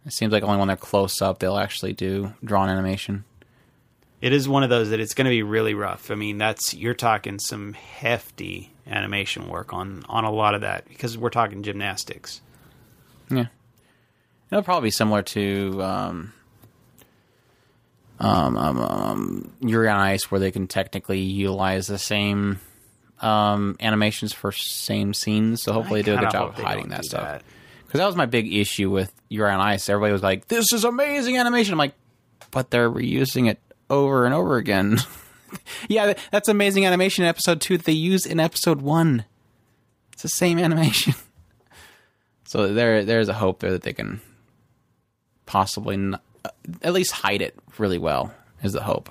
[0.07, 3.25] It seems like only when they're close up they'll actually do drawn animation.
[4.21, 6.11] it is one of those that it's going to be really rough.
[6.11, 10.87] I mean, that's you're talking some hefty animation work on on a lot of that
[10.89, 12.41] because we're talking gymnastics.
[13.31, 13.47] Yeah,
[14.51, 16.33] it'll probably be similar to um,
[18.19, 22.59] um, um, um, Yuri on Ice, where they can technically utilize the same
[23.21, 25.63] um, animations for same scenes.
[25.63, 27.23] So hopefully, they do a good job of hiding that stuff.
[27.23, 27.43] that.
[27.91, 29.89] Because that was my big issue with Yuri on Ice.
[29.89, 31.95] Everybody was like, "This is amazing animation." I'm like,
[32.53, 33.59] but they're reusing it
[33.91, 34.99] over and over again.
[35.89, 39.25] yeah, that's amazing animation in episode two that they use in episode one.
[40.13, 41.15] It's the same animation.
[42.45, 44.21] so there, there's a hope there that they can
[45.47, 45.97] possibly
[46.45, 46.49] uh,
[46.83, 48.33] at least hide it really well.
[48.63, 49.11] Is the hope.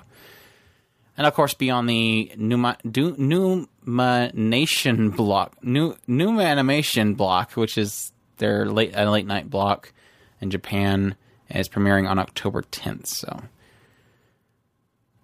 [1.18, 8.12] And of course, beyond the Numa, du, Numanation block, New Numa Animation block, which is
[8.40, 9.92] their late uh, late night block
[10.40, 11.14] in Japan,
[11.48, 13.06] is premiering on October 10th.
[13.06, 13.42] So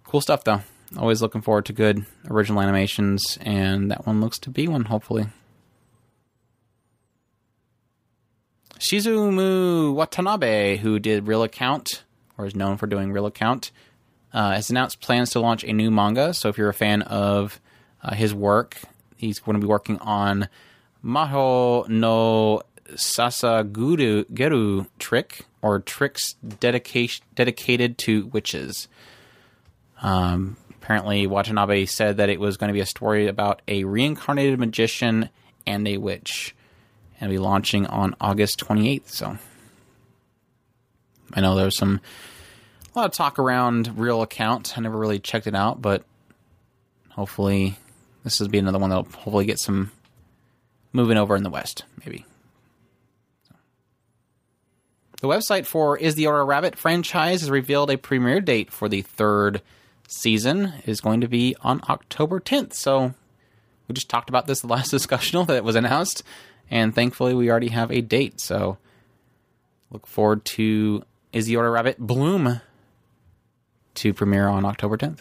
[0.05, 0.61] cool stuff, though.
[0.97, 4.85] Always looking forward to good original animations, and that one looks to be one.
[4.85, 5.27] Hopefully,
[8.79, 12.03] Shizumu Watanabe, who did Real Account,
[12.37, 13.71] or is known for doing Real Account,
[14.33, 16.33] uh, has announced plans to launch a new manga.
[16.33, 17.59] So if you're a fan of
[18.01, 18.77] uh, his work,
[19.17, 20.47] he's going to be working on
[21.03, 22.61] Maho no
[22.93, 28.87] Sasaguru Geru trick, or tricks dedication, dedicated to witches.
[30.01, 34.59] Um, apparently, Watanabe said that it was going to be a story about a reincarnated
[34.59, 35.29] magician
[35.65, 36.55] and a witch,
[37.19, 39.09] and be launching on August 28th.
[39.09, 39.37] So
[41.33, 41.99] I know there's some
[42.95, 44.77] a lot of talk around Real Account.
[44.77, 46.03] I never really checked it out, but
[47.09, 47.77] hopefully
[48.23, 49.91] this will be another one that'll hopefully get some
[50.93, 52.25] moving over in the West, maybe.
[55.21, 59.01] The website for Is the Order Rabbit franchise has revealed a premiere date for the
[59.01, 59.63] third
[60.07, 62.73] season It is going to be on October 10th.
[62.73, 63.15] So
[63.87, 66.21] we just talked about this the last discussional that was announced,
[66.69, 68.39] and thankfully we already have a date.
[68.39, 68.77] So
[69.89, 71.03] look forward to
[71.33, 72.61] Is the Order Rabbit Bloom
[73.95, 75.19] to premiere on October 10th.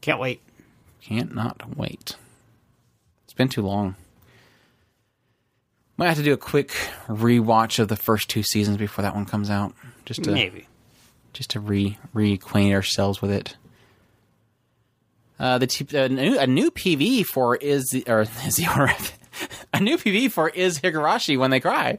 [0.00, 0.40] Can't wait.
[1.02, 2.16] Can't not wait.
[3.24, 3.96] It's been too long.
[6.00, 6.70] Might have to do a quick
[7.08, 9.74] rewatch of the first two seasons before that one comes out,
[10.06, 10.66] just to Maybe.
[11.34, 13.58] just to re reacquaint ourselves with it.
[15.38, 18.94] Uh, the t- a, new, a new PV for is the, or is the
[19.74, 21.98] a new PV for is Higurashi when they cry.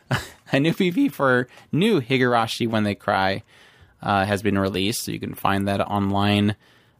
[0.50, 3.42] a new PV for new Higurashi when they cry
[4.00, 6.56] uh, has been released, so you can find that online.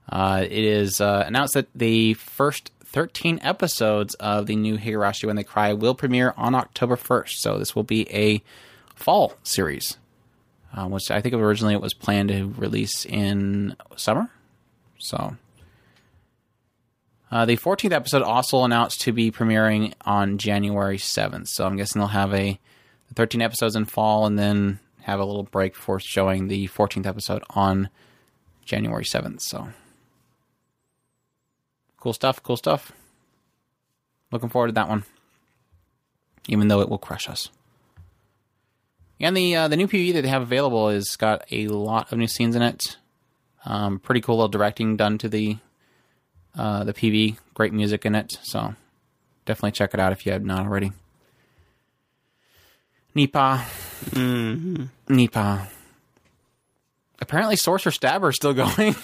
[0.07, 5.37] Uh, it is uh, announced that the first 13 episodes of the new Higurashi When
[5.37, 7.37] They Cry will premiere on October 1st.
[7.39, 8.43] So this will be a
[8.95, 9.97] fall series,
[10.75, 14.31] uh, which I think originally it was planned to release in summer.
[14.99, 15.37] So
[17.31, 21.49] uh, the 14th episode also announced to be premiering on January 7th.
[21.49, 22.61] So I'm guessing they'll have a
[23.15, 27.43] 13 episodes in fall and then have a little break before showing the 14th episode
[27.51, 27.89] on
[28.65, 29.41] January 7th.
[29.41, 29.69] So
[32.03, 32.91] cool stuff, cool stuff.
[34.33, 35.05] Looking forward to that one.
[36.49, 37.49] Even though it will crush us.
[39.21, 42.19] And the uh, the new PV that they have available has got a lot of
[42.19, 42.97] new scenes in it.
[43.65, 45.59] Um, pretty cool little directing done to the
[46.59, 47.37] uh, the PV.
[47.55, 48.33] Great music in it.
[48.43, 48.75] So
[49.45, 50.91] definitely check it out if you have not already.
[53.15, 53.65] Nipa.
[55.09, 55.69] Nipa.
[57.21, 58.97] Apparently, Sorcerer Stabber is still going.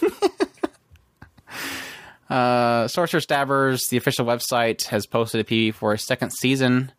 [2.30, 6.92] Uh, Sorcerer Stabbers, the official website, has posted a PV for a second season,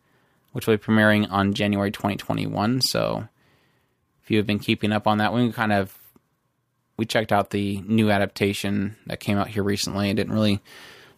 [0.52, 2.80] which will be premiering on January 2021.
[2.80, 3.28] So,
[4.22, 5.96] if you have been keeping up on that, we kind of
[6.96, 10.10] we checked out the new adaptation that came out here recently.
[10.10, 10.60] I didn't really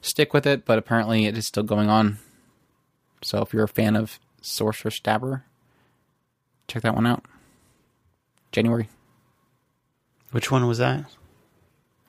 [0.00, 2.18] stick with it, but apparently it is still going on.
[3.22, 5.44] So, if you're a fan of Sorcerer Stabber,
[6.68, 7.24] check that one out.
[8.50, 8.88] January.
[10.32, 11.06] Which one was that?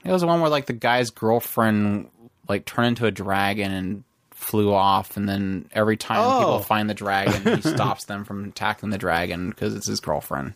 [0.05, 2.09] It was the one where like the guy's girlfriend
[2.49, 6.39] like turned into a dragon and flew off, and then every time Oh.
[6.39, 10.53] people find the dragon, he stops them from attacking the dragon because it's his girlfriend.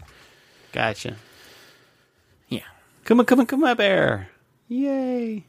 [0.73, 1.15] Gotcha.
[2.49, 2.61] Yeah.
[3.05, 4.27] Come on, come on, come on, bear.
[4.67, 5.45] Yay.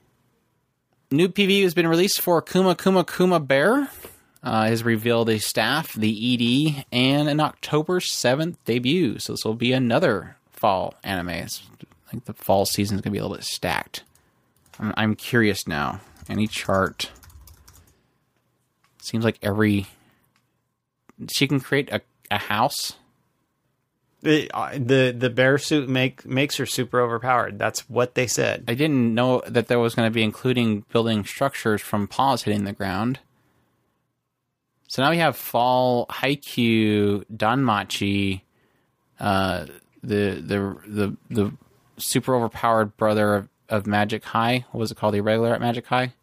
[1.11, 3.89] New PV has been released for Kuma Kuma Kuma Bear.
[4.41, 9.19] Uh, has revealed a staff, the ED, and an October 7th debut.
[9.19, 11.31] So this will be another fall anime.
[11.31, 11.61] It's,
[12.09, 14.03] I think the fall season is going to be a little bit stacked
[14.79, 16.01] I'm, I'm curious now.
[16.29, 17.11] Any chart
[19.01, 19.87] seems like every
[21.31, 22.95] she can create a, a house.
[24.21, 27.59] The uh, the the bear suit make makes her super overpowered.
[27.59, 28.65] That's what they said.
[28.69, 32.65] I didn't know that there was going to be including building structures from paws hitting
[32.65, 33.21] the ground.
[34.89, 38.43] So now we have Fall, Haikyuu, Danmachi,
[39.21, 39.67] uh,
[40.03, 41.53] the the the the
[41.99, 44.65] super overpowered brother of, of Magic High.
[44.71, 45.15] What was it called?
[45.15, 46.15] The irregular at Magic High.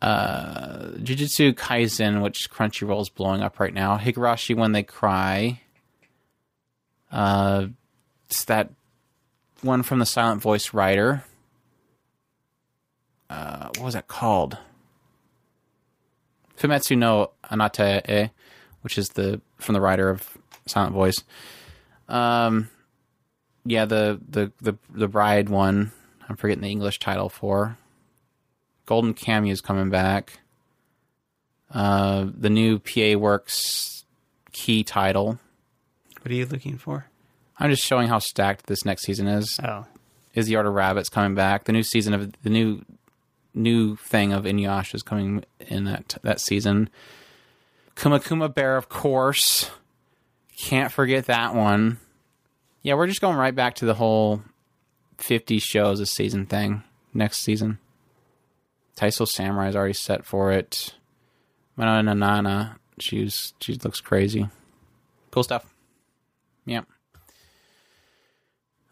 [0.00, 3.96] Uh, Jujutsu Kaisen, which Crunchyroll is blowing up right now.
[3.96, 5.60] Higurashi When They Cry.
[7.10, 7.68] Uh,
[8.26, 8.70] it's that
[9.62, 11.24] one from the Silent Voice writer.
[13.30, 14.58] Uh, what was that called?
[16.58, 18.30] Fumetsu no Anate,
[18.82, 21.16] which is the from the writer of Silent Voice.
[22.08, 22.70] Um,
[23.66, 25.92] yeah, the the the the bride one.
[26.28, 27.76] I'm forgetting the English title for.
[28.86, 30.40] Golden Kamuy is coming back.
[31.70, 34.04] Uh, the new PA Works
[34.52, 35.38] key title.
[36.22, 37.06] What are you looking for?
[37.58, 39.58] I'm just showing how stacked this next season is.
[39.62, 39.86] Oh,
[40.34, 41.64] Is the Order a Rabbit coming back?
[41.64, 42.84] The new season of the new
[43.54, 46.90] new thing of Inuyasha is coming in that that season.
[47.96, 49.70] Kuma Kuma Bear, of course.
[50.56, 51.98] Can't forget that one.
[52.86, 54.44] Yeah, we're just going right back to the whole
[55.18, 57.80] 50 shows a season thing next season.
[58.96, 60.94] Taiso Samurai is already set for it.
[61.74, 64.46] Mana Nana, she's she looks crazy.
[65.32, 65.74] Cool stuff.
[66.64, 66.82] Yeah.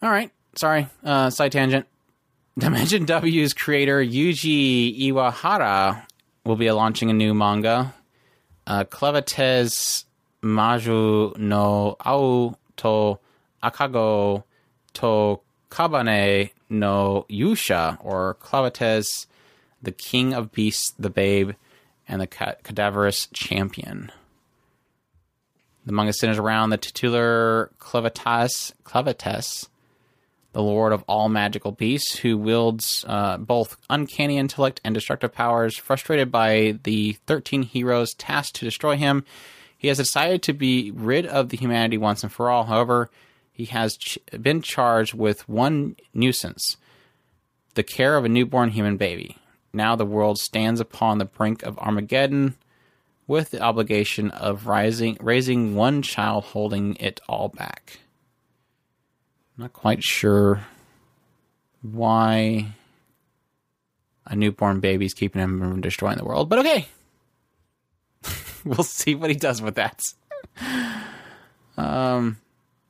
[0.02, 0.32] All right.
[0.56, 0.88] Sorry.
[1.04, 1.86] Uh, side tangent.
[2.58, 6.04] Dimension W's creator Yuji Iwahara
[6.44, 7.94] will be launching a new manga.
[8.66, 10.04] Uh, Clevatess
[10.42, 13.20] Maju no Au to
[13.64, 14.44] Akago
[14.94, 19.26] to Kabane no Yusha, or Clevatess,
[19.82, 21.52] the King of Beasts, the Babe,
[22.08, 24.10] and the ca- Cadaverous Champion.
[25.86, 28.72] The manga centers around the titular Clevatess,
[30.52, 35.76] the lord of all magical beasts, who wields uh, both uncanny intellect and destructive powers.
[35.76, 39.24] Frustrated by the 13 heroes tasked to destroy him,
[39.76, 42.64] he has decided to be rid of the humanity once and for all.
[42.64, 43.10] However,
[43.54, 46.76] he has ch- been charged with one nuisance
[47.74, 49.36] the care of a newborn human baby.
[49.72, 52.56] Now the world stands upon the brink of Armageddon
[53.26, 57.98] with the obligation of rising, raising one child holding it all back.
[59.56, 60.66] Not quite sure
[61.82, 62.74] why
[64.26, 66.88] a newborn baby's keeping him from destroying the world, but okay.
[68.64, 70.00] we'll see what he does with that.
[71.76, 72.38] Um,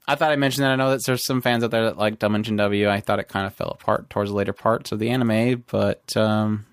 [0.07, 0.73] I thought I mentioned that.
[0.73, 2.89] I know that there's some fans out there that like Dimension W.
[2.89, 6.15] I thought it kind of fell apart towards the later parts of the anime, but
[6.17, 6.67] um,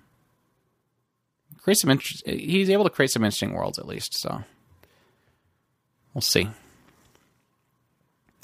[1.62, 2.26] create some interest.
[2.26, 4.18] He's able to create some interesting worlds at least.
[4.20, 4.44] So
[6.12, 6.48] we'll see.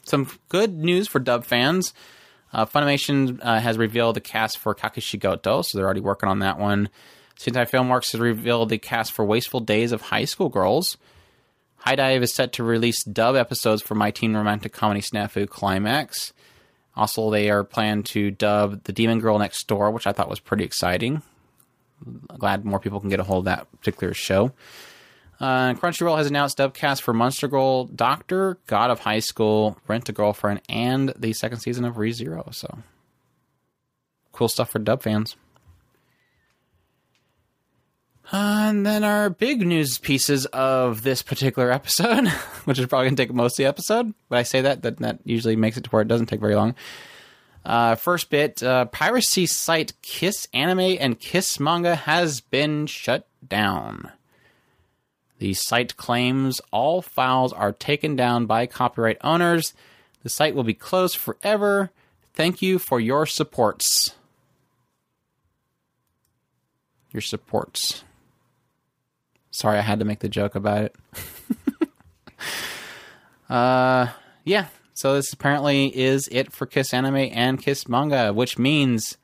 [0.05, 1.93] Some good news for Dub fans.
[2.51, 6.59] Uh, Funimation uh, has revealed the cast for Kakushigoto, so they're already working on that
[6.59, 6.89] one.
[7.39, 10.97] Sentai Filmworks has revealed the cast for Wasteful Days of High School Girls.
[11.89, 16.35] HIDIVE is set to release dub episodes for My Teen Romantic Comedy Snafu Climax.
[16.95, 20.39] Also, they are planned to dub The Demon Girl Next Door, which I thought was
[20.39, 21.23] pretty exciting.
[22.37, 24.53] Glad more people can get a hold of that particular show.
[25.41, 30.13] Uh, Crunchyroll has announced dubcast for Monster Girl, Doctor, God of High School, Rent a
[30.13, 32.55] Girlfriend, and the second season of ReZero.
[32.55, 32.81] So,
[34.33, 35.37] cool stuff for dub fans.
[38.31, 42.29] Uh, and then our big news pieces of this particular episode,
[42.65, 44.99] which is probably going to take most of the episode, but I say that, that
[44.99, 46.75] that usually makes it to where it doesn't take very long.
[47.65, 54.13] Uh, first bit uh, piracy site Kiss Anime and Kiss Manga has been shut down.
[55.39, 59.73] The site claims all files are taken down by copyright owners.
[60.23, 61.91] The site will be closed forever.
[62.35, 64.15] Thank you for your supports.
[67.13, 68.05] Your supports.
[69.51, 70.97] Sorry, I had to make the joke about it.
[73.51, 74.09] uh,
[74.45, 74.67] yeah.
[74.95, 79.17] So this apparently is it for Kiss Anime and Kiss Manga, which means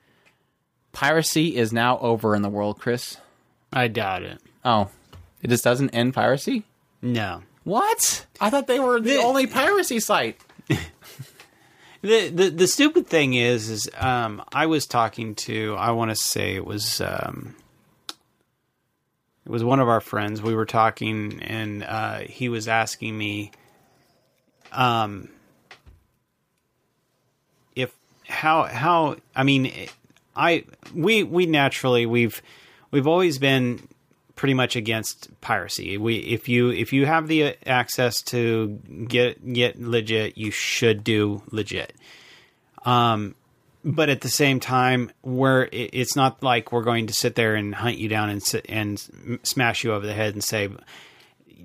[0.93, 3.17] piracy is now over in the world, Chris.
[3.73, 4.41] I doubt it.
[4.65, 4.89] Oh,
[5.43, 6.63] it just doesn't end piracy?
[7.03, 7.43] No.
[7.65, 8.25] What?
[8.41, 10.41] I thought they were the The- only piracy site.
[12.03, 16.15] The, the the stupid thing is is um I was talking to I want to
[16.15, 17.55] say it was um
[19.45, 23.51] it was one of our friends we were talking and uh he was asking me
[24.73, 25.29] um
[27.75, 27.95] if
[28.27, 29.73] how how I mean
[30.37, 30.65] I
[30.95, 32.43] we we naturally we've
[32.91, 33.89] we've always been
[34.37, 35.97] pretty much against piracy.
[35.97, 41.43] We if you if you have the access to get get legit, you should do
[41.51, 41.93] legit.
[42.85, 43.35] Um,
[43.85, 47.75] but at the same time, where it's not like we're going to sit there and
[47.75, 50.71] hunt you down and and smash you over the head and say,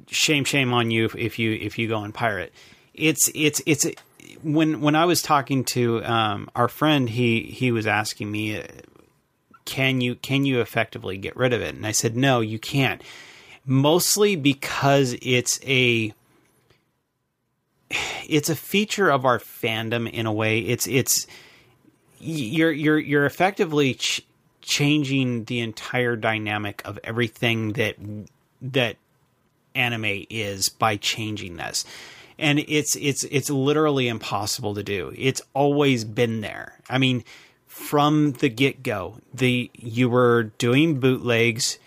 [0.08, 2.54] "Shame, shame on you if you if you go and pirate."
[2.94, 3.88] It's it's it's
[4.44, 8.64] when when I was talking to um, our friend, he he was asking me,
[9.64, 13.02] "Can you can you effectively get rid of it?" And I said, "No, you can't."
[13.66, 16.14] Mostly because it's a
[18.28, 20.60] it's a feature of our fandom in a way.
[20.60, 21.26] It's it's
[22.20, 24.26] you're you're you're effectively ch-
[24.62, 27.96] changing the entire dynamic of everything that
[28.62, 28.98] that
[29.76, 31.86] anime is by changing this.
[32.38, 35.14] And it's it's it's literally impossible to do.
[35.18, 36.80] It's always been there.
[36.90, 37.24] I mean
[37.68, 41.80] from the get-go the you were doing bootlegs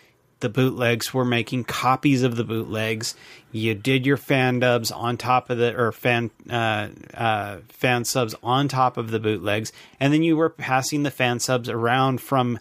[0.43, 3.16] the bootlegs were making copies of the bootlegs
[3.53, 8.34] you did your fan dubs on top of the or fan uh, uh, fan subs
[8.43, 12.59] on top of the bootlegs, and then you were passing the fan subs around from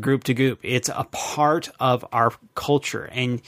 [0.00, 0.58] group to group.
[0.62, 3.42] It's a part of our culture, and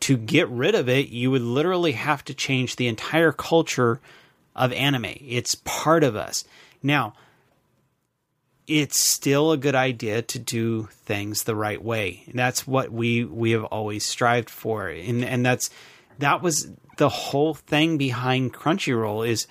[0.00, 4.00] to get rid of it, you would literally have to change the entire culture
[4.56, 5.14] of anime.
[5.20, 6.44] It's part of us
[6.82, 7.12] now.
[8.68, 12.24] It's still a good idea to do things the right way.
[12.32, 15.68] That's what we we have always strived for, and and that's
[16.18, 19.46] that was the whole thing behind Crunchyroll is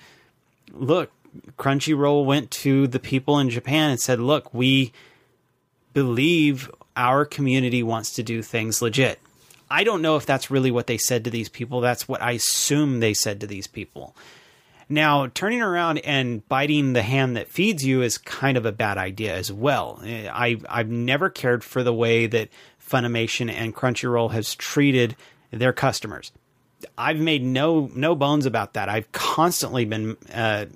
[0.72, 1.10] look,
[1.58, 4.92] Crunchyroll went to the people in Japan and said, "Look, we
[5.92, 9.18] believe our community wants to do things legit."
[9.70, 11.80] I don't know if that's really what they said to these people.
[11.80, 14.14] That's what I assume they said to these people.
[14.92, 18.98] Now, turning around and biting the hand that feeds you is kind of a bad
[18.98, 19.98] idea as well.
[20.02, 25.16] I I've never cared for the way that Funimation and Crunchyroll has treated
[25.50, 26.30] their customers.
[26.98, 28.90] I've made no no bones about that.
[28.90, 30.66] I've constantly been uh,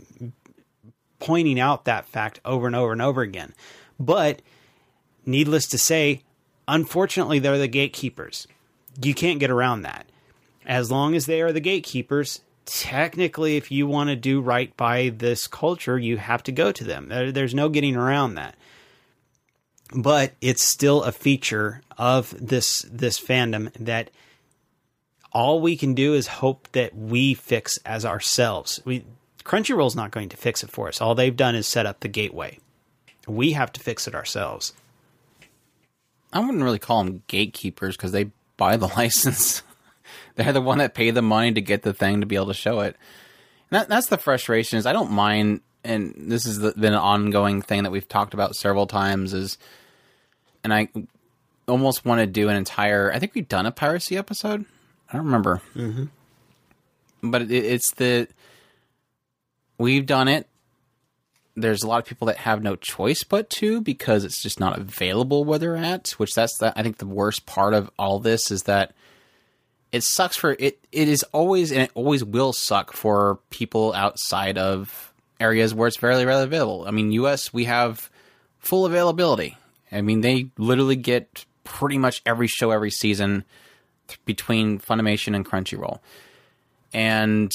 [1.18, 3.52] pointing out that fact over and over and over again.
[4.00, 4.40] But
[5.26, 6.22] needless to say,
[6.66, 8.48] unfortunately, they're the gatekeepers.
[9.02, 10.06] You can't get around that.
[10.64, 15.08] As long as they are the gatekeepers, technically, if you want to do right by
[15.08, 17.08] this culture, you have to go to them.
[17.08, 18.54] There's no getting around that.
[19.94, 24.10] But it's still a feature of this this fandom that
[25.32, 28.80] all we can do is hope that we fix as ourselves.
[28.84, 29.04] We
[29.44, 31.00] Crunchyroll's not going to fix it for us.
[31.00, 32.58] All they've done is set up the gateway.
[33.28, 34.72] We have to fix it ourselves.
[36.32, 39.62] I wouldn't really call them gatekeepers because they buy the license.
[40.36, 42.54] They're the one that pay the money to get the thing to be able to
[42.54, 42.96] show it.
[43.70, 44.78] And that, that's the frustration.
[44.78, 48.54] Is I don't mind, and this has been an ongoing thing that we've talked about
[48.54, 49.32] several times.
[49.32, 49.58] Is
[50.62, 50.88] and I
[51.66, 53.12] almost want to do an entire.
[53.12, 54.64] I think we've done a piracy episode.
[55.10, 55.62] I don't remember.
[55.74, 56.04] Mm-hmm.
[57.30, 58.28] But it, it's the
[59.78, 60.46] we've done it.
[61.58, 64.78] There's a lot of people that have no choice but to because it's just not
[64.78, 66.10] available where they're at.
[66.18, 68.94] Which that's the, I think the worst part of all this is that
[69.96, 70.78] it sucks for it.
[70.92, 75.96] It is always and it always will suck for people outside of areas where it's
[75.96, 76.84] fairly readily available.
[76.86, 77.52] I mean, U.S.
[77.52, 78.10] we have
[78.58, 79.56] full availability.
[79.90, 83.44] I mean, they literally get pretty much every show every season
[84.24, 86.00] between Funimation and Crunchyroll.
[86.92, 87.50] And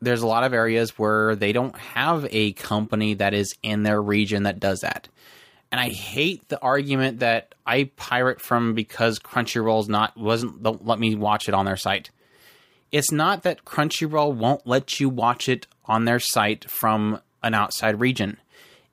[0.00, 4.00] there's a lot of areas where they don't have a company that is in their
[4.00, 5.08] region that does that.
[5.72, 10.98] And I hate the argument that I pirate from because Crunchyroll's not wasn't don't let
[10.98, 12.10] me watch it on their site.
[12.90, 18.00] It's not that Crunchyroll won't let you watch it on their site from an outside
[18.00, 18.38] region.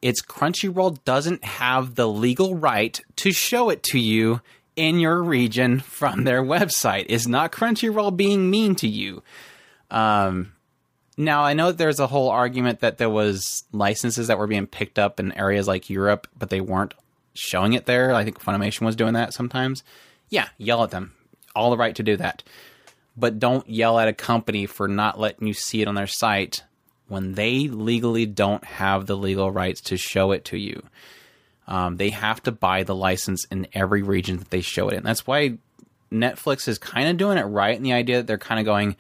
[0.02, 4.42] It's Crunchyroll doesn't have the legal right to show it to you
[4.76, 7.08] in your region from their website.
[7.10, 9.24] It's not Crunchyroll being mean to you.
[9.90, 10.54] Um,
[11.18, 15.00] now I know there's a whole argument that there was licenses that were being picked
[15.00, 16.94] up in areas like Europe, but they weren't
[17.34, 18.14] showing it there.
[18.14, 19.84] I think Funimation was doing that sometimes.
[20.30, 21.14] Yeah, yell at them.
[21.56, 22.44] All the right to do that.
[23.16, 26.64] But don't yell at a company for not letting you see it on their site
[27.08, 30.84] when they legally don't have the legal rights to show it to you.
[31.68, 35.04] Um, they have to buy the license in every region that they show it in.
[35.04, 35.58] That's why
[36.12, 38.96] Netflix is kind of doing it right in the idea that they're kind of going,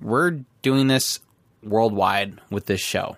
[0.00, 1.20] we're doing this
[1.66, 3.16] worldwide with this show.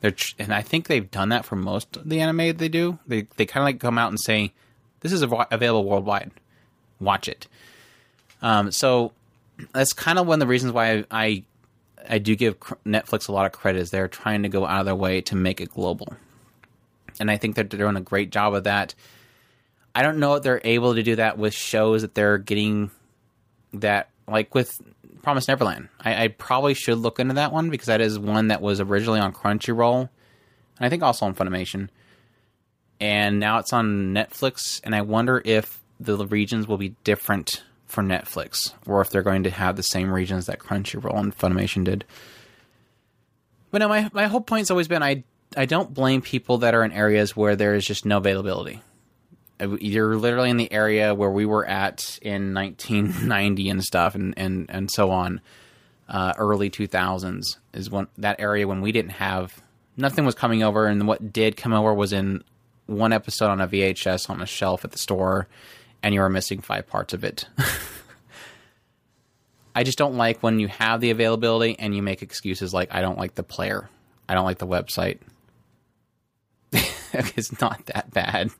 [0.00, 2.98] They're tr- and I think they've done that for most of the anime they do.
[3.06, 4.52] They they kind of like come out and say,
[5.00, 6.30] this is av- available worldwide.
[7.00, 7.46] Watch it.
[8.42, 9.12] Um, so
[9.72, 11.42] that's kind of one of the reasons why I, I
[12.08, 14.86] I do give Netflix a lot of credit is they're trying to go out of
[14.86, 16.16] their way to make it global
[17.20, 18.94] and I think they're doing a great job of that.
[19.94, 22.90] I don't know if they're able to do that with shows that they're getting
[23.74, 24.80] that like with
[25.28, 25.90] Promise Neverland.
[26.00, 29.20] I, I probably should look into that one because that is one that was originally
[29.20, 30.08] on Crunchyroll, and
[30.80, 31.90] I think also on Funimation,
[32.98, 34.80] and now it's on Netflix.
[34.84, 39.42] And I wonder if the regions will be different for Netflix, or if they're going
[39.42, 42.06] to have the same regions that Crunchyroll and Funimation did.
[43.70, 45.24] But no, my my whole point's always been I
[45.58, 48.80] I don't blame people that are in areas where there is just no availability.
[49.60, 54.34] Uh, You're literally in the area where we were at in 1990 and stuff, and
[54.36, 55.40] and and so on.
[56.08, 59.60] Uh, early 2000s is when that area when we didn't have
[59.98, 62.42] nothing was coming over, and what did come over was in
[62.86, 65.48] one episode on a VHS on a shelf at the store,
[66.02, 67.46] and you were missing five parts of it.
[69.74, 73.00] I just don't like when you have the availability and you make excuses like I
[73.00, 73.88] don't like the player,
[74.28, 75.18] I don't like the website.
[76.72, 78.50] it's not that bad.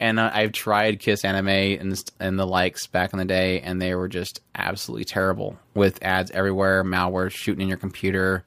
[0.00, 3.80] And uh, I've tried Kiss Anime and and the likes back in the day, and
[3.80, 8.44] they were just absolutely terrible with ads everywhere, malware shooting in your computer.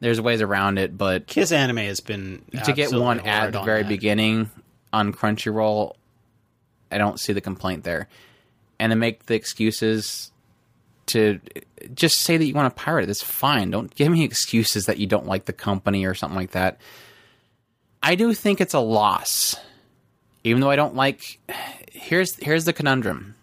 [0.00, 3.62] There's ways around it, but Kiss Anime has been to get one ad at the
[3.62, 3.88] very that.
[3.88, 4.50] beginning
[4.92, 5.94] on Crunchyroll,
[6.90, 8.08] I don't see the complaint there.
[8.78, 10.32] And to make the excuses
[11.06, 11.40] to
[11.94, 13.70] just say that you want to pirate it, that's fine.
[13.70, 16.80] Don't give me excuses that you don't like the company or something like that.
[18.02, 19.56] I do think it's a loss.
[20.44, 21.38] Even though I don't like
[21.90, 23.34] here's here's the conundrum.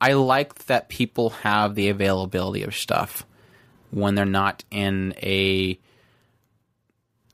[0.00, 3.24] I like that people have the availability of stuff
[3.90, 5.78] when they're not in a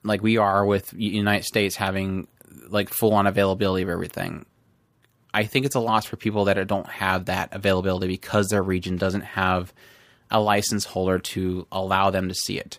[0.04, 2.28] like we are with United States having
[2.68, 4.46] like full on availability of everything.
[5.34, 8.96] I think it's a loss for people that don't have that availability because their region
[8.96, 9.72] doesn't have
[10.30, 12.78] a license holder to allow them to see it.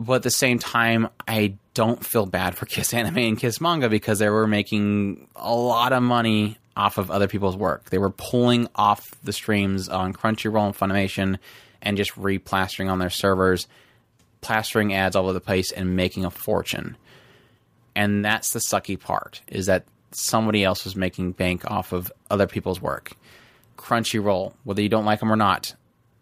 [0.00, 3.88] But at the same time, I don't feel bad for Kiss Anime and Kiss Manga
[3.88, 7.90] because they were making a lot of money off of other people's work.
[7.90, 11.38] They were pulling off the streams on Crunchyroll and Funimation
[11.82, 13.68] and just replastering on their servers,
[14.40, 16.96] plastering ads all over the place and making a fortune.
[17.94, 22.46] And that's the sucky part is that somebody else was making bank off of other
[22.46, 23.12] people's work.
[23.76, 25.74] Crunchyroll, whether you don't like them or not,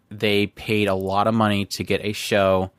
[0.09, 2.71] they paid a lot of money to get a show.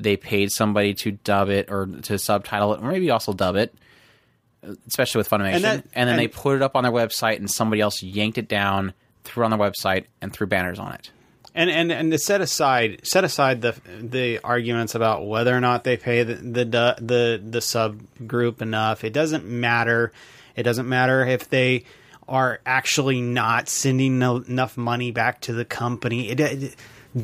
[0.00, 3.74] They paid somebody to dub it or to subtitle it, or maybe also dub it,
[4.86, 5.54] especially with Funimation.
[5.56, 8.38] And, that- then and- they put it up on their website, and somebody else yanked
[8.38, 8.92] it down,
[9.24, 11.10] threw it on their website, and threw banners on it.
[11.54, 15.82] and and and to set aside set aside the the arguments about whether or not
[15.82, 16.64] they pay the the
[17.00, 19.02] the the subgroup enough.
[19.02, 20.12] It doesn't matter.
[20.54, 21.84] It doesn't matter if they
[22.28, 26.28] are actually not sending no, enough money back to the company.
[26.28, 26.76] It, it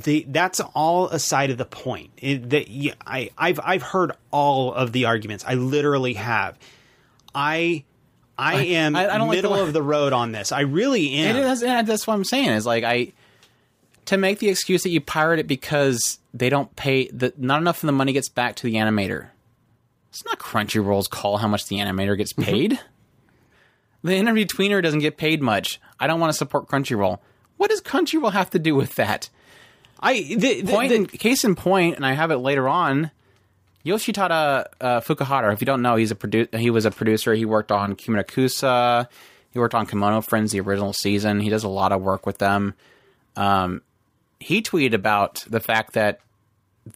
[0.03, 2.11] the, that's all aside of the point.
[2.19, 5.45] It, that y- I I've I've heard all of the arguments.
[5.47, 6.59] I literally have.
[7.35, 7.85] I
[8.37, 10.53] I am I- I don't like the middle of the road on this.
[10.53, 11.37] I really am.
[11.37, 12.51] It is, and that's what I'm saying.
[12.51, 13.13] Is like I
[14.07, 17.83] to make the excuse that you pirate it because they don't pay that not enough
[17.83, 19.29] of the money gets back to the animator.
[20.11, 22.43] It's not Crunchyroll's call how much the animator gets mm-hmm.
[22.45, 22.81] paid.
[24.03, 25.81] the interview tweener doesn't get paid much.
[25.99, 27.19] I don't want to support Crunchyroll.
[27.57, 29.31] What does Crunchyroll have to do with that?
[30.01, 33.11] I the, the, Point the- in, case in point, and I have it later on.
[33.85, 35.53] Yoshitada uh, Fukuhara.
[35.53, 37.35] If you don't know, he's a produ- He was a producer.
[37.35, 39.09] He worked on Kemurikusa.
[39.51, 41.41] He worked on Kemono Friends, the original season.
[41.41, 42.75] He does a lot of work with them.
[43.37, 43.83] Um,
[44.41, 46.21] he tweeted about the fact that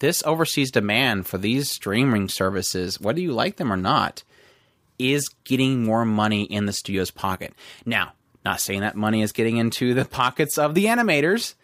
[0.00, 4.22] this overseas demand for these streaming services, whether you like them or not,
[4.98, 7.54] is getting more money in the studio's pocket.
[7.86, 8.12] Now,
[8.44, 11.54] not saying that money is getting into the pockets of the animators,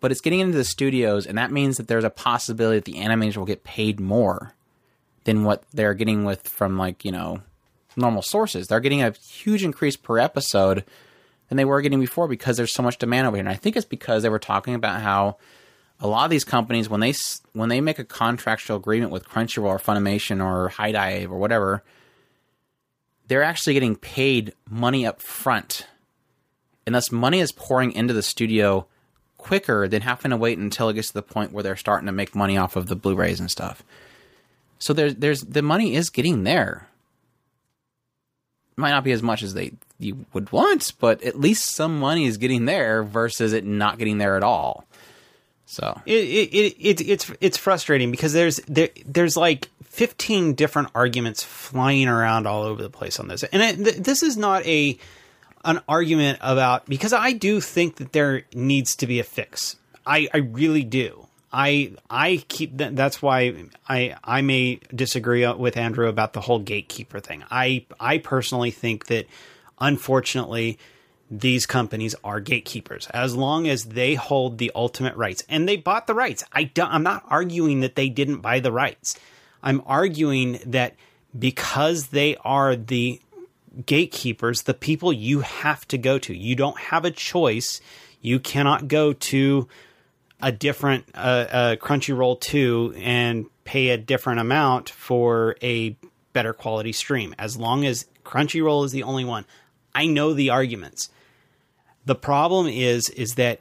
[0.00, 2.98] but it's getting into the studios, and that means that there's a possibility that the
[2.98, 4.54] animators will get paid more
[5.24, 7.40] than what they're getting with from like you know
[7.96, 8.68] normal sources.
[8.68, 10.84] They're getting a huge increase per episode
[11.48, 13.44] than they were getting before because there's so much demand over here.
[13.44, 15.36] And I think it's because they were talking about how
[15.98, 17.12] a lot of these companies when they
[17.52, 21.82] when they make a contractual agreement with Crunchyroll or Funimation or HIDIVE or whatever,
[23.28, 25.86] they're actually getting paid money up front,
[26.86, 28.86] and thus money is pouring into the studio
[29.40, 32.12] quicker than having to wait until it gets to the point where they're starting to
[32.12, 33.82] make money off of the Blu-rays and stuff.
[34.78, 36.88] So there's there's the money is getting there.
[38.76, 42.24] Might not be as much as they you would want, but at least some money
[42.24, 44.86] is getting there versus it not getting there at all.
[45.66, 50.88] So it, it, it, it it's it's frustrating because there's there there's like 15 different
[50.94, 54.64] arguments flying around all over the place on this and it, th- this is not
[54.66, 54.98] a
[55.64, 60.28] an argument about because I do think that there needs to be a fix I
[60.32, 62.94] I really do I I keep that.
[62.94, 63.54] That's why
[63.88, 67.44] I I may disagree with Andrew about the whole gatekeeper thing.
[67.50, 69.26] I I personally think that
[69.80, 70.78] unfortunately
[71.30, 76.06] these companies are gatekeepers as long as they hold the ultimate rights and they bought
[76.06, 76.44] the rights.
[76.52, 79.16] I don't, I'm not arguing that they didn't buy the rights.
[79.62, 80.94] I'm arguing that
[81.38, 83.20] because they are the
[83.86, 86.36] gatekeepers, the people you have to go to.
[86.36, 87.80] You don't have a choice.
[88.20, 89.68] You cannot go to
[90.42, 95.96] a different uh, uh, Crunchyroll 2 and pay a different amount for a
[96.32, 99.44] better quality stream as long as Crunchyroll is the only one.
[99.94, 101.10] I know the arguments.
[102.06, 103.60] The problem is is that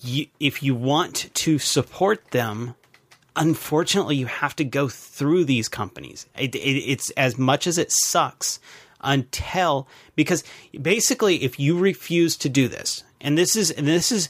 [0.00, 2.74] you, if you want to support them,
[3.34, 6.26] unfortunately, you have to go through these companies.
[6.38, 8.60] It, it, it's as much as it sucks
[9.06, 10.44] until because
[10.82, 14.28] basically, if you refuse to do this, and this is and this is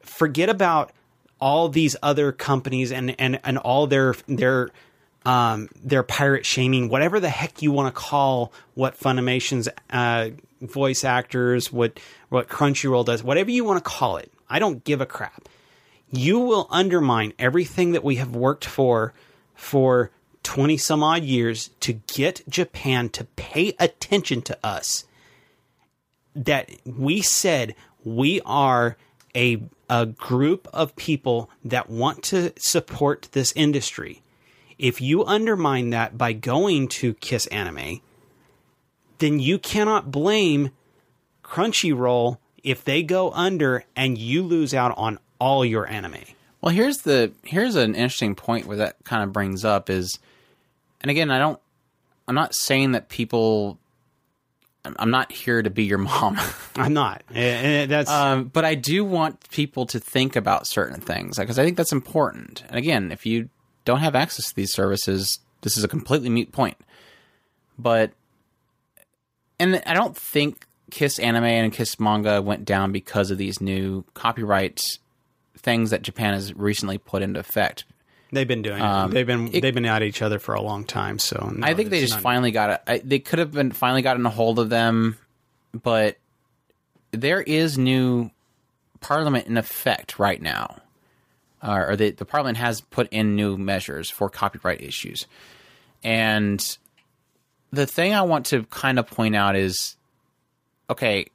[0.00, 0.90] forget about
[1.40, 4.70] all these other companies and and and all their their
[5.24, 11.04] um, their pirate shaming, whatever the heck you want to call what Funimation's uh, voice
[11.04, 12.00] actors, what
[12.30, 14.32] what Crunchyroll does, whatever you want to call it.
[14.48, 15.48] I don't give a crap.
[16.10, 19.12] You will undermine everything that we have worked for
[19.54, 20.10] for
[20.44, 25.04] 20 some odd years to get Japan to pay attention to us.
[26.36, 27.74] That we said
[28.04, 28.96] we are
[29.34, 34.22] a, a group of people that want to support this industry.
[34.78, 38.00] If you undermine that by going to Kiss Anime,
[39.18, 40.70] then you cannot blame
[41.42, 46.24] Crunchyroll if they go under and you lose out on all your anime.
[46.60, 50.18] Well, here's the here's an interesting point where that kind of brings up is,
[51.04, 51.60] and again, I don't,
[52.26, 53.78] I'm not saying that people,
[54.86, 56.40] I'm not here to be your mom.
[56.76, 57.22] I'm not.
[57.28, 61.64] Uh, that's um, but I do want people to think about certain things because I
[61.64, 62.64] think that's important.
[62.70, 63.50] And again, if you
[63.84, 66.78] don't have access to these services, this is a completely mute point.
[67.78, 68.12] But
[69.60, 74.06] and I don't think Kiss Anime and Kiss Manga went down because of these new
[74.14, 74.82] copyright
[75.58, 77.84] things that Japan has recently put into effect.
[78.34, 79.14] They've been doing um, it.
[79.14, 81.18] They've been it, they've been at each other for a long time.
[81.18, 83.08] So no, I think they just finally got it.
[83.08, 85.18] They could have been finally gotten a hold of them,
[85.72, 86.18] but
[87.12, 88.30] there is new
[89.00, 90.78] parliament in effect right now,
[91.62, 95.26] uh, or the the parliament has put in new measures for copyright issues,
[96.02, 96.78] and
[97.72, 99.96] the thing I want to kind of point out is
[100.90, 101.26] okay,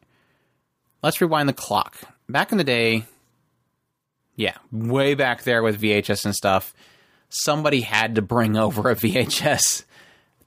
[1.01, 1.97] let's rewind the clock.
[2.27, 3.05] Back in the day,
[4.35, 6.73] yeah, way back there with VHS and stuff,
[7.29, 9.85] somebody had to bring over a VHS.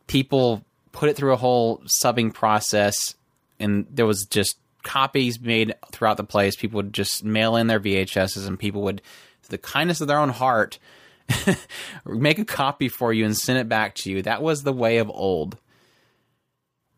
[0.07, 3.15] People put it through a whole subbing process,
[3.59, 6.57] and there was just copies made throughout the place.
[6.57, 9.01] People would just mail in their VHSs, and people would,
[9.49, 10.79] the kindness of their own heart,
[12.05, 14.23] make a copy for you and send it back to you.
[14.23, 15.57] That was the way of old.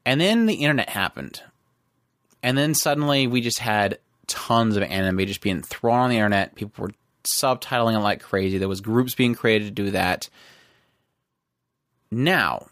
[0.07, 1.43] And then the internet happened.
[2.43, 6.55] And then suddenly we just had tons of anime just being thrown on the internet.
[6.55, 6.93] People were
[7.24, 8.58] subtitling it like crazy.
[8.58, 10.28] There was groups being created to do that.
[12.10, 12.66] Now,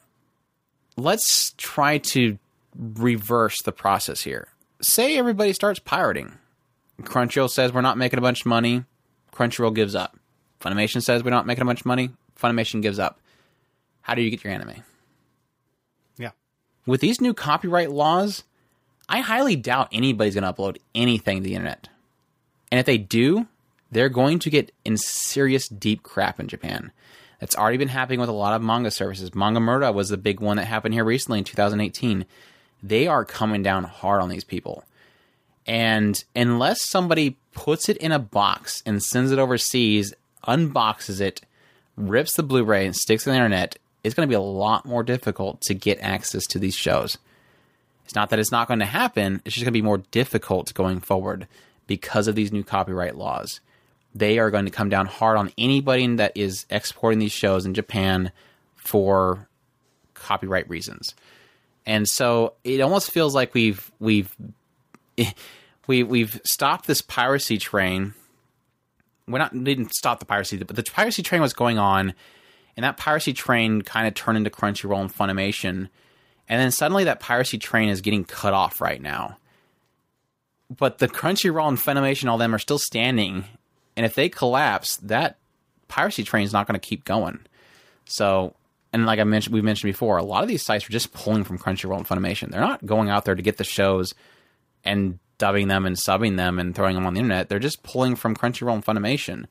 [0.96, 2.38] let's try to
[2.76, 4.48] reverse the process here.
[4.80, 6.38] Say everybody starts pirating.
[7.02, 8.84] Crunchyroll says we're not making a bunch of money.
[9.32, 10.16] Crunchyroll gives up.
[10.60, 12.10] Funimation says we're not making a bunch of money.
[12.40, 13.20] Funimation gives up.
[14.02, 14.82] How do you get your anime?
[16.18, 16.30] Yeah.
[16.86, 18.44] With these new copyright laws,
[19.08, 21.88] I highly doubt anybody's going to upload anything to the internet.
[22.70, 23.46] And if they do,
[23.92, 26.90] they're going to get in serious deep crap in Japan.
[27.38, 29.34] That's already been happening with a lot of manga services.
[29.34, 32.24] Manga Mura was the big one that happened here recently in 2018.
[32.82, 34.84] They are coming down hard on these people.
[35.66, 40.14] And unless somebody puts it in a box and sends it overseas,
[40.48, 41.42] unboxes it,
[41.96, 44.40] rips the Blu ray, and sticks it on the internet, it's going to be a
[44.40, 47.18] lot more difficult to get access to these shows.
[48.04, 50.74] It's not that it's not going to happen, it's just going to be more difficult
[50.74, 51.46] going forward
[51.86, 53.60] because of these new copyright laws.
[54.14, 57.74] They are going to come down hard on anybody that is exporting these shows in
[57.74, 58.32] Japan
[58.76, 59.48] for
[60.14, 61.14] copyright reasons.
[61.86, 64.34] And so it almost feels like we've we've
[65.86, 68.14] we we've stopped this piracy train.
[69.26, 72.14] We're not didn't stop the piracy, but the piracy train was going on,
[72.76, 75.88] and that piracy train kind of turned into Crunchyroll and Funimation
[76.52, 79.38] and then suddenly that piracy train is getting cut off right now.
[80.68, 83.44] But the Crunchyroll and Funimation, all them are still standing.
[83.96, 85.38] And if they collapse, that
[85.88, 87.40] piracy train is not going to keep going.
[88.04, 88.54] So,
[88.92, 91.44] and like I mentioned, we mentioned before, a lot of these sites are just pulling
[91.44, 92.50] from Crunchyroll and Funimation.
[92.50, 94.14] They're not going out there to get the shows
[94.84, 97.48] and dubbing them and subbing them and throwing them on the internet.
[97.48, 99.46] They're just pulling from Crunchyroll and Funimation.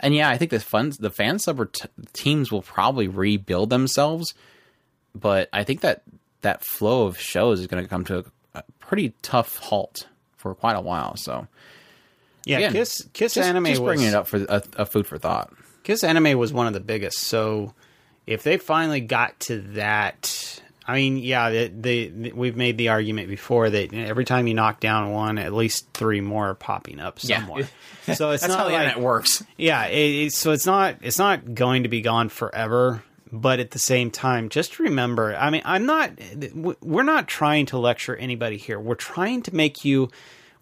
[0.00, 4.34] and yeah, I think the fun the fan sub t- teams will probably rebuild themselves,
[5.14, 6.02] but I think that
[6.42, 8.24] that flow of shows is going to come to a,
[8.58, 10.06] a, pretty tough halt
[10.36, 11.16] for quite a while.
[11.16, 11.48] So
[12.48, 15.06] yeah, Again, Kiss Kiss just, Anime just was, bringing it up for a, a food
[15.06, 15.52] for thought.
[15.84, 17.18] Kiss Anime was one of the biggest.
[17.18, 17.74] So
[18.26, 23.28] if they finally got to that I mean, yeah, the, the, we've made the argument
[23.28, 27.20] before that every time you knock down one, at least three more are popping up
[27.20, 27.60] somewhere.
[27.60, 27.66] Yeah.
[28.14, 29.44] So it's not like it works.
[29.58, 33.02] Yeah, it, so it's not it's not going to be gone forever.
[33.30, 35.36] But at the same time, just remember.
[35.36, 36.12] I mean, I'm not.
[36.80, 38.80] We're not trying to lecture anybody here.
[38.80, 40.10] We're trying to make you.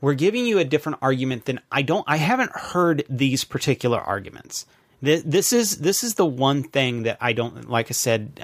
[0.07, 2.05] We're giving you a different argument than I don't.
[2.07, 4.65] I haven't heard these particular arguments.
[5.03, 7.87] This is this is the one thing that I don't like.
[7.89, 8.41] I said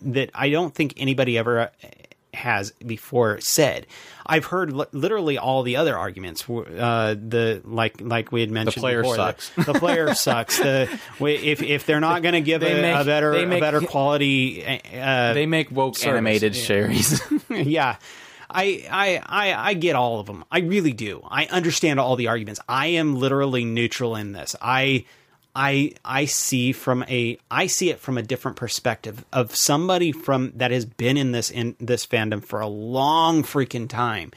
[0.00, 1.68] that I don't think anybody ever uh,
[2.32, 3.86] has before said.
[4.24, 6.48] I've heard li- literally all the other arguments.
[6.48, 8.76] Uh, the like like we had mentioned.
[8.76, 9.50] The player before, sucks.
[9.50, 10.58] The, the player sucks.
[10.58, 13.82] The if if they're not going to give a, make, a, better make, a better
[13.82, 16.08] quality, uh, they make woke service.
[16.08, 17.20] animated series.
[17.50, 17.96] yeah.
[18.56, 20.44] I, I, I, I get all of them.
[20.50, 21.22] I really do.
[21.28, 22.58] I understand all the arguments.
[22.66, 24.56] I am literally neutral in this.
[24.62, 25.04] I
[25.54, 30.52] I I see from a I see it from a different perspective of somebody from
[30.56, 34.32] that has been in this in this fandom for a long freaking time.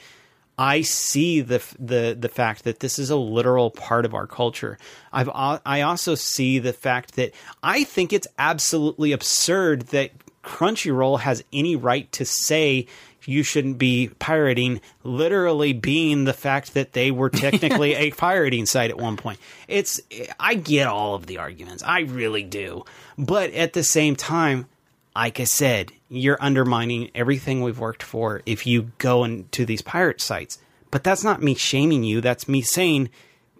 [0.58, 4.78] I see the the the fact that this is a literal part of our culture.
[5.12, 10.12] I've I also see the fact that I think it's absolutely absurd that
[10.42, 12.86] Crunchyroll has any right to say
[13.30, 18.90] you shouldn't be pirating literally being the fact that they were technically a pirating site
[18.90, 19.38] at one point.
[19.68, 20.00] It's
[20.38, 21.84] I get all of the arguments.
[21.84, 22.84] I really do.
[23.16, 24.66] But at the same time,
[25.14, 30.20] like I said, you're undermining everything we've worked for if you go into these pirate
[30.20, 30.58] sites.
[30.90, 32.20] But that's not me shaming you.
[32.20, 33.10] That's me saying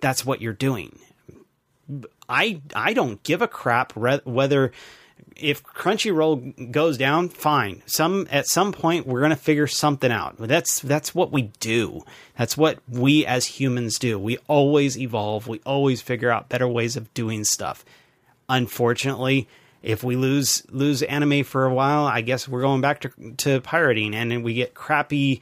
[0.00, 0.98] that's what you're doing.
[2.28, 4.72] I I don't give a crap re- whether
[5.36, 7.82] if Crunchyroll goes down, fine.
[7.86, 10.36] Some at some point we're gonna figure something out.
[10.38, 12.02] That's that's what we do.
[12.36, 14.18] That's what we as humans do.
[14.18, 15.46] We always evolve.
[15.46, 17.84] We always figure out better ways of doing stuff.
[18.48, 19.48] Unfortunately,
[19.82, 23.60] if we lose lose anime for a while, I guess we're going back to to
[23.60, 25.40] pirating, and then we get crappy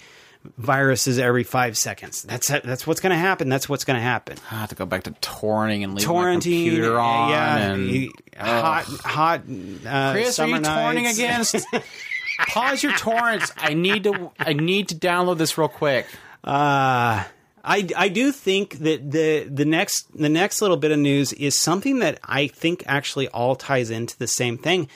[0.57, 2.23] viruses every five seconds.
[2.23, 3.49] That's that's what's going to happen.
[3.49, 4.37] That's what's going to happen.
[4.51, 7.31] I have to go back to torrenting and leaving torrenting, my computer on.
[7.31, 9.41] Yeah, and, hot, hot.
[9.87, 11.67] Uh, Chris, are you torrenting against?
[12.49, 13.53] Pause your torrents.
[13.57, 14.31] I need to.
[14.39, 16.07] I need to download this real quick.
[16.45, 17.25] Uh
[17.69, 21.59] I, I do think that the the next the next little bit of news is
[21.59, 24.89] something that I think actually all ties into the same thing,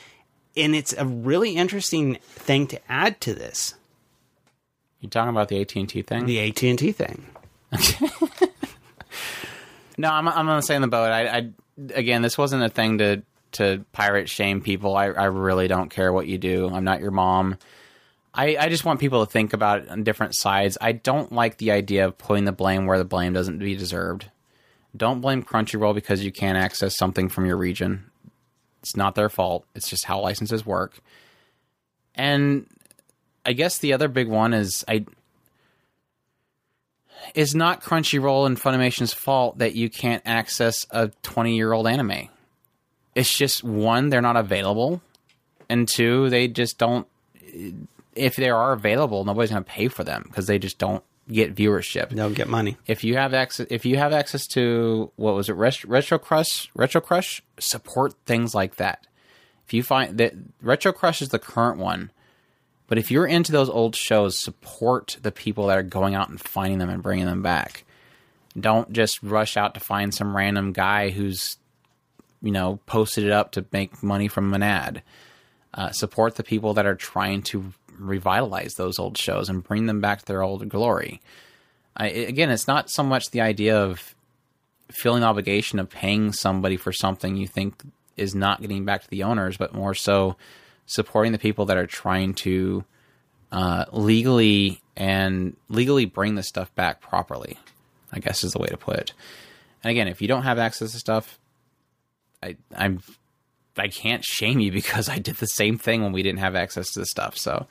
[0.56, 3.74] and it's a really interesting thing to add to this.
[5.02, 6.26] You talking about the AT and T thing?
[6.26, 7.26] The AT and T thing.
[9.98, 11.10] no, I'm I'm on the same boat.
[11.10, 11.50] I, I
[11.92, 13.22] again, this wasn't a thing to
[13.52, 14.96] to pirate shame people.
[14.96, 16.70] I I really don't care what you do.
[16.72, 17.58] I'm not your mom.
[18.34, 20.78] I, I just want people to think about it on different sides.
[20.80, 24.30] I don't like the idea of putting the blame where the blame doesn't be deserved.
[24.96, 28.10] Don't blame Crunchyroll because you can't access something from your region.
[28.80, 29.66] It's not their fault.
[29.74, 30.98] It's just how licenses work.
[32.14, 32.66] And
[33.44, 35.04] I guess the other big one is I
[37.34, 42.28] is not Crunchyroll and Funimation's fault that you can't access a 20 year old anime.
[43.14, 45.02] It's just one, they're not available,
[45.68, 47.06] and two, they just don't.
[48.14, 51.54] If they are available, nobody's going to pay for them because they just don't get
[51.54, 52.10] viewership.
[52.10, 52.76] They'll get money.
[52.86, 57.42] If you have access, if you have access to what was it, RetroCrush, Retro Crush,
[57.58, 59.06] support things like that.
[59.66, 62.10] If you find that RetroCrush is the current one
[62.92, 66.38] but if you're into those old shows, support the people that are going out and
[66.38, 67.84] finding them and bringing them back.
[68.54, 71.56] Don't just rush out to find some random guy who's,
[72.42, 75.02] you know, posted it up to make money from an ad.
[75.72, 80.02] Uh, support the people that are trying to revitalize those old shows and bring them
[80.02, 81.22] back to their old glory.
[81.96, 84.14] I, again, it's not so much the idea of
[84.90, 87.82] feeling obligation of paying somebody for something you think
[88.18, 90.36] is not getting back to the owners, but more so
[90.92, 92.84] supporting the people that are trying to
[93.50, 97.58] uh, legally and legally bring this stuff back properly.
[98.12, 99.12] I guess is the way to put it.
[99.82, 101.38] And again, if you don't have access to stuff,
[102.42, 103.02] I I'm
[103.76, 106.92] I can't shame you because I did the same thing when we didn't have access
[106.92, 107.36] to the stuff.
[107.36, 107.66] So,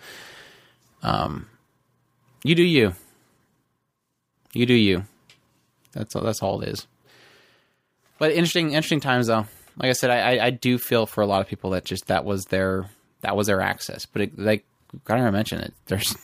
[1.03, 1.47] um,
[2.43, 2.93] you do you.
[4.53, 5.03] You do you.
[5.93, 6.88] That's all, that's all it is.
[8.17, 9.45] But interesting, interesting times though.
[9.78, 12.26] Like I said, I, I do feel for a lot of people that just that
[12.26, 12.89] was their
[13.22, 14.05] that was their access.
[14.05, 14.65] But it, like,
[15.05, 15.74] gotta mention it.
[15.86, 16.15] There's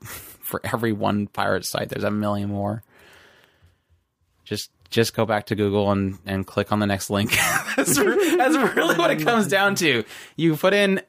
[0.00, 2.82] for every one pirate site, there's a million more.
[4.44, 7.30] Just just go back to Google and, and click on the next link.
[7.76, 10.04] that's, re- that's really what it comes down to.
[10.36, 11.00] You put in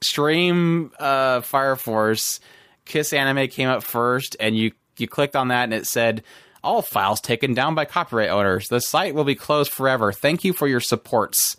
[0.00, 2.38] stream uh, Fire Force,
[2.84, 6.22] Kiss Anime came up first, and you you clicked on that and it said
[6.62, 8.68] all files taken down by copyright owners.
[8.68, 10.12] The site will be closed forever.
[10.12, 11.56] Thank you for your supports.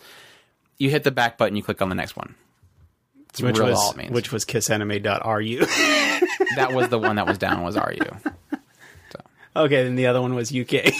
[0.77, 2.35] You hit the back button, you click on the next one.
[3.33, 4.11] That's which really was all it means.
[4.11, 5.65] which was kissanime.ru.
[6.55, 7.97] that was the one that was down was RU.
[9.55, 10.93] okay, then the other one was UK.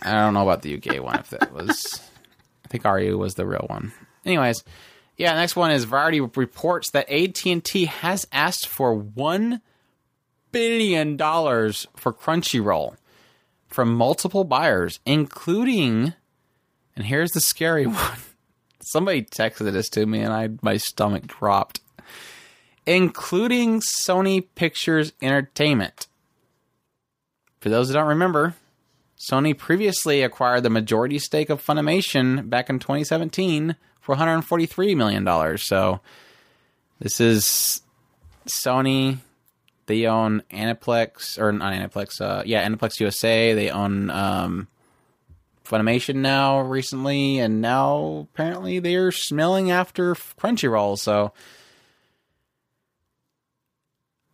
[0.00, 2.00] I don't know about the UK one if that was.
[2.64, 3.92] I think RU was the real one.
[4.24, 4.64] Anyways,
[5.16, 5.34] yeah.
[5.34, 9.60] Next one is Variety reports that AT and T has asked for one
[10.50, 12.96] billion dollars for Crunchyroll
[13.68, 16.14] from multiple buyers, including.
[16.96, 18.18] And here's the scary one.
[18.90, 21.80] Somebody texted this to me, and I my stomach dropped.
[22.86, 26.06] Including Sony Pictures Entertainment.
[27.60, 28.54] For those who don't remember,
[29.18, 35.66] Sony previously acquired the majority stake of Funimation back in 2017 for 143 million dollars.
[35.66, 36.00] So
[36.98, 37.82] this is
[38.46, 39.18] Sony.
[39.84, 42.22] They own Aniplex or not Aniplex.
[42.22, 43.52] Uh, yeah, Aniplex USA.
[43.52, 44.68] They own um,
[45.68, 50.98] Funimation now recently, and now apparently they're smelling after Crunchyroll.
[50.98, 51.32] So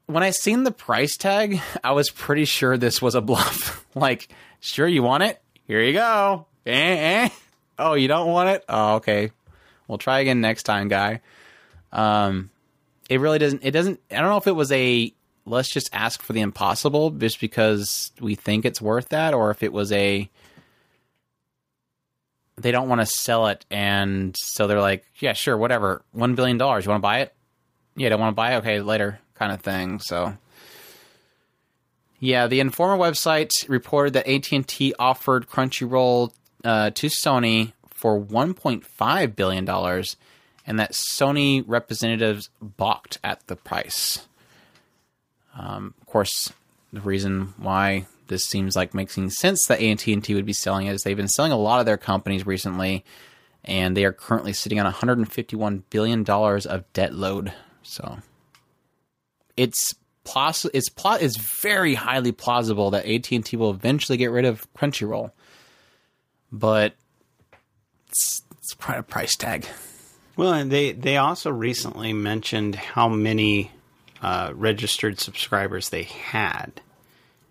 [0.07, 3.85] when I seen the price tag, I was pretty sure this was a bluff.
[3.95, 4.29] like,
[4.61, 5.43] sure you want it?
[5.67, 6.47] Here you go.
[6.67, 7.29] Eh, eh.
[7.79, 8.65] Oh, you don't want it?
[8.69, 9.33] Oh, okay.
[9.89, 11.21] We'll try again next time, guy.
[11.93, 12.51] Um,
[13.11, 13.65] it really doesn't.
[13.65, 14.01] It doesn't.
[14.11, 15.13] I don't know if it was a
[15.47, 19.63] let's just ask for the impossible just because we think it's worth that, or if
[19.63, 20.29] it was a
[22.57, 26.59] they don't want to sell it, and so they're like, yeah, sure, whatever, one billion
[26.59, 26.85] dollars.
[26.85, 27.35] You want to buy it?
[27.97, 28.59] Yeah, don't want to buy it.
[28.59, 30.01] Okay, later, kind of thing.
[30.01, 30.37] So.
[32.21, 36.33] Yeah, the Information website reported that AT&T offered Crunchyroll
[36.65, 40.17] uh, to Sony for 1.5 billion dollars,
[40.67, 44.27] and that Sony representatives balked at the price.
[45.59, 46.53] Um, of course,
[46.93, 51.03] the reason why this seems like making sense that AT&T would be selling it is
[51.03, 53.05] they've been selling a lot of their companies recently,
[53.65, 57.53] and they are currently sitting on 151 billion dollars of debt load.
[57.83, 58.19] So
[59.57, 59.95] it's
[60.25, 65.31] poss- it's pl- it's very highly plausible that AT&T will eventually get rid of Crunchyroll.
[66.51, 66.95] But
[68.09, 69.67] it's, it's quite a price tag.
[70.37, 73.71] well, and they they also recently mentioned how many
[74.23, 76.81] uh, registered subscribers they had,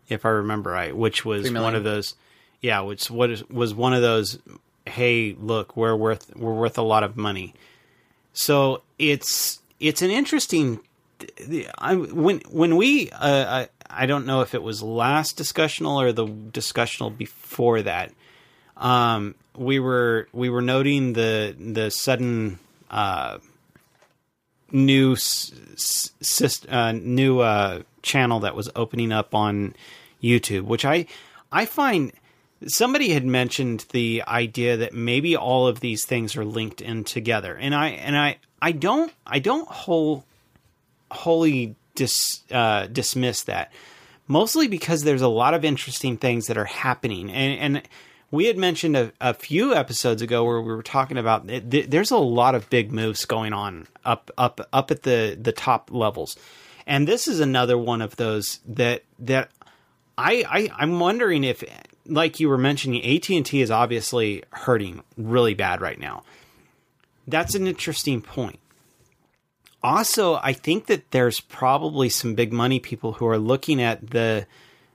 [0.09, 2.15] if I remember right, which was one of those.
[2.61, 4.39] Yeah, which what is, was one of those.
[4.85, 7.53] Hey, look, we're worth we're worth a lot of money.
[8.33, 10.79] So it's it's an interesting.
[11.77, 16.11] I when when we uh, I I don't know if it was last discussional or
[16.11, 18.11] the discussional before that.
[18.75, 23.37] Um, we were we were noting the the sudden uh,
[24.71, 29.75] new s- s- uh, new uh, channel that was opening up on
[30.21, 31.07] YouTube, which I
[31.51, 32.11] I find
[32.67, 37.55] somebody had mentioned the idea that maybe all of these things are linked in together,
[37.55, 40.25] and I and I I don't I don't whole
[41.11, 43.71] wholly dis, uh, dismiss that.
[44.27, 47.87] Mostly because there's a lot of interesting things that are happening, and and
[48.31, 51.89] we had mentioned a, a few episodes ago where we were talking about th- th-
[51.89, 55.91] there's a lot of big moves going on up up up at the the top
[55.91, 56.37] levels,
[56.85, 59.49] and this is another one of those that that
[60.17, 61.63] I, I I'm wondering if
[62.05, 66.23] like you were mentioning AT and T is obviously hurting really bad right now.
[67.27, 68.59] That's an interesting point.
[69.81, 74.47] Also i think that there's probably some big money people who are looking at the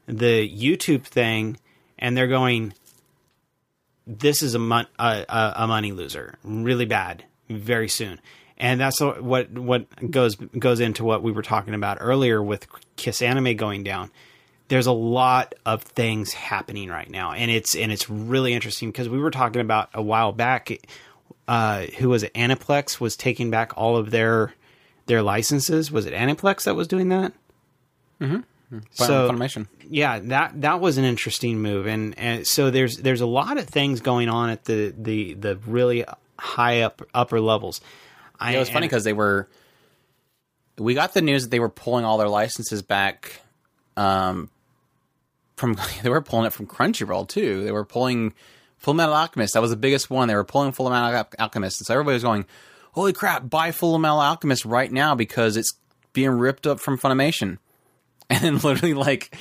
[0.07, 1.59] the youtube thing
[1.99, 2.73] and they're going
[4.09, 6.39] this is a, mon- a, a money loser.
[6.43, 7.25] Really bad.
[7.51, 8.21] Very soon
[8.59, 13.23] and that's what what goes goes into what we were talking about earlier with kiss
[13.23, 14.11] anime going down
[14.69, 19.09] there's a lot of things happening right now and it's and it's really interesting because
[19.09, 20.71] we were talking about a while back
[21.47, 24.53] uh, who was it aniplex was taking back all of their
[25.07, 25.91] their licenses.
[25.91, 27.33] Was it Aniplex that was doing that?
[28.21, 28.45] Fun-
[28.91, 29.67] So- Funimation.
[29.89, 33.67] Yeah, that that was an interesting move, and, and so there's there's a lot of
[33.67, 36.05] things going on at the the the really
[36.39, 37.81] high up upper levels.
[38.41, 39.49] I, It was funny because they were.
[40.77, 43.41] We got the news that they were pulling all their licenses back.
[43.97, 44.51] Um,
[45.57, 47.65] from they were pulling it from Crunchyroll too.
[47.65, 48.33] They were pulling
[48.79, 49.55] Full Metal Alchemist.
[49.55, 50.29] That was the biggest one.
[50.29, 52.47] They were pulling Full Metal Al- Alchemist, and so everybody was going,
[52.93, 53.51] "Holy crap!
[53.51, 55.73] Buy Full Metal Alchemist right now because it's
[56.13, 57.59] being ripped up from Funimation."
[58.31, 59.35] And then literally, like,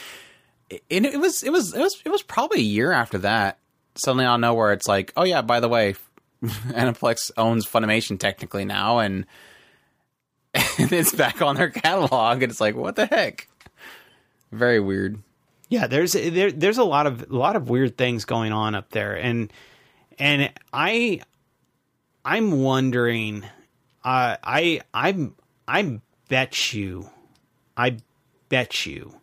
[0.70, 3.60] it, it was it was it was it was probably a year after that.
[3.95, 5.95] suddenly out of nowhere, it's like, oh yeah, by the way,
[6.44, 9.26] Aniplex owns Funimation technically now, and,
[10.54, 13.48] and it's back on their catalog, and it's like, what the heck?
[14.52, 15.22] Very weird.
[15.70, 18.90] Yeah, there's there, there's a lot of a lot of weird things going on up
[18.92, 19.52] there, and
[20.18, 21.22] and I
[22.24, 23.44] I'm wondering,
[24.04, 25.30] uh, I I
[25.68, 27.10] I bet you,
[27.76, 27.98] I
[28.48, 29.20] bet you,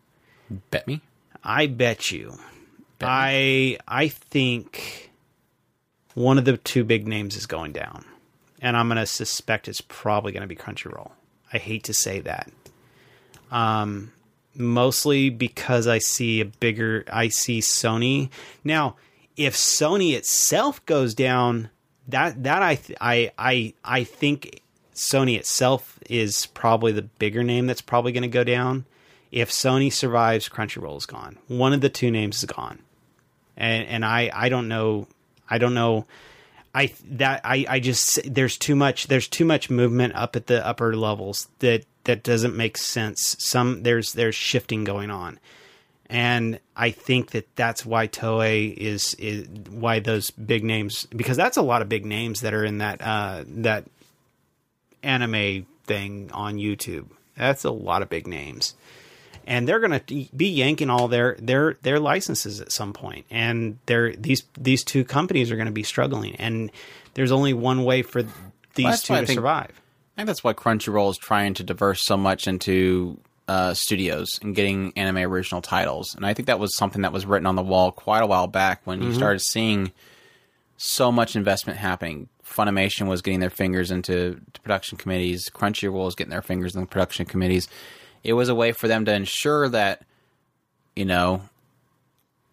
[0.71, 1.01] Bet me.
[1.43, 2.35] I bet you,
[2.99, 5.11] Bet I I think
[6.15, 8.05] one of the two big names is going down,
[8.61, 11.11] and I'm going to suspect it's probably going to be Crunchyroll.
[11.53, 12.51] I hate to say that,
[13.51, 14.13] um,
[14.55, 17.05] mostly because I see a bigger.
[17.13, 18.31] I see Sony
[18.63, 18.97] now.
[19.37, 21.71] If Sony itself goes down,
[22.09, 24.63] that that I th- I I I think
[24.95, 28.85] Sony itself is probably the bigger name that's probably going to go down.
[29.33, 31.39] If Sony survives, Crunchyroll is gone.
[31.49, 32.79] One of the two names is gone,
[33.57, 35.09] and and I I don't know
[35.49, 36.07] I don't know
[36.75, 40.67] I that I I just there's too much there's too much movement up at the
[40.67, 43.37] upper levels that that doesn't make sense.
[43.39, 45.39] Some there's there's shifting going on.
[46.11, 51.57] And I think that that's why Toei is, is why those big names because that's
[51.57, 53.85] a lot of big names that are in that uh, that
[55.03, 57.07] anime thing on YouTube.
[57.37, 58.75] That's a lot of big names,
[59.47, 62.95] and they're going to be yanking all their their their licenses at some.
[63.31, 66.71] And they're these these two companies are going to be struggling, and
[67.15, 69.81] there's only one way for these that's two to think- survive.
[70.17, 73.19] I think that's why Crunchyroll is trying to diverse so much into
[73.49, 76.15] uh, studios and getting anime original titles.
[76.15, 78.47] And I think that was something that was written on the wall quite a while
[78.47, 79.93] back when you started seeing
[80.77, 82.29] so much investment happening.
[82.45, 85.51] Funimation was getting their fingers into production committees.
[85.51, 87.69] Crunchyroll was getting their fingers in the production committees.
[88.25, 90.03] It was a way for them to ensure that,
[90.97, 91.43] you know,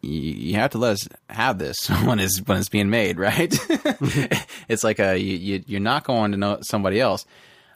[0.01, 3.55] you have to let us have this when it's when it's being made, right?
[4.67, 7.26] it's like a you, you you're not going to know somebody else.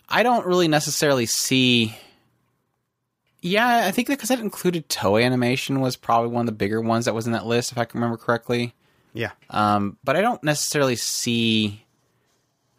[0.10, 1.98] I don't really necessarily see.
[3.42, 7.06] Yeah, I think because that included Toei Animation was probably one of the bigger ones
[7.06, 8.74] that was in that list, if I can remember correctly.
[9.14, 11.86] Yeah, Um, but I don't necessarily see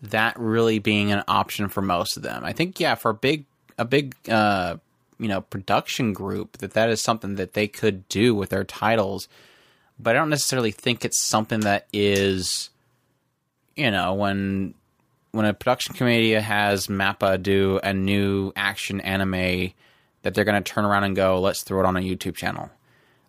[0.02, 2.44] that really being an option for most of them.
[2.44, 3.46] I think, yeah, for a big,
[3.78, 4.76] a big, uh,
[5.18, 9.28] you know, production group, that that is something that they could do with their titles.
[9.98, 12.70] But I don't necessarily think it's something that is,
[13.74, 14.74] you know, when
[15.32, 19.72] when a production committee has Mappa do a new action anime
[20.22, 22.70] that they're going to turn around and go, let's throw it on a YouTube channel.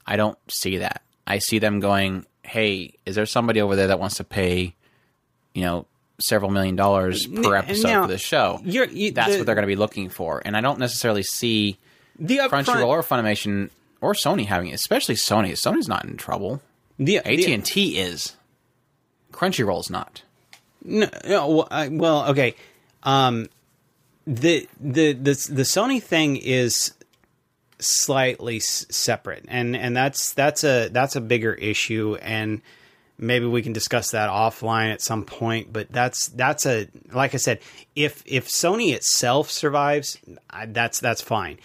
[0.05, 1.01] I don't see that.
[1.27, 4.73] I see them going, hey, is there somebody over there that wants to pay,
[5.53, 5.85] you know,
[6.20, 8.59] several million dollars per episode now, for this show?
[8.63, 10.41] you- That's the- what they're going to be looking for.
[10.45, 11.78] And I don't necessarily see
[12.20, 13.70] the upfront, Crunchyroll or Funimation
[14.01, 15.51] or Sony having it, especially Sony.
[15.53, 16.61] Sony's not in trouble.
[16.99, 18.36] the, the- AT&T is.
[19.32, 20.24] Crunchyroll's not.
[20.84, 22.55] No, no well, I, well, okay.
[23.03, 23.47] Um,
[24.26, 26.93] the the the the Sony thing is
[27.80, 32.61] slightly s- separate, and and that's that's a that's a bigger issue, and
[33.18, 35.72] maybe we can discuss that offline at some point.
[35.74, 37.59] But that's that's a like I said,
[37.95, 40.18] if if Sony itself survives,
[40.49, 41.59] I, that's that's fine.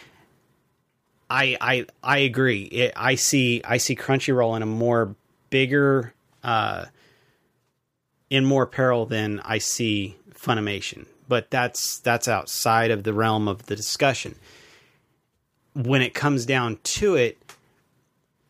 [1.30, 2.62] I I I agree.
[2.62, 5.14] It, I see I see Crunchyroll in a more
[5.50, 6.14] bigger.
[6.42, 6.86] Uh,
[8.32, 11.04] in more peril than I see Funimation.
[11.28, 14.36] But that's that's outside of the realm of the discussion.
[15.74, 17.41] When it comes down to it,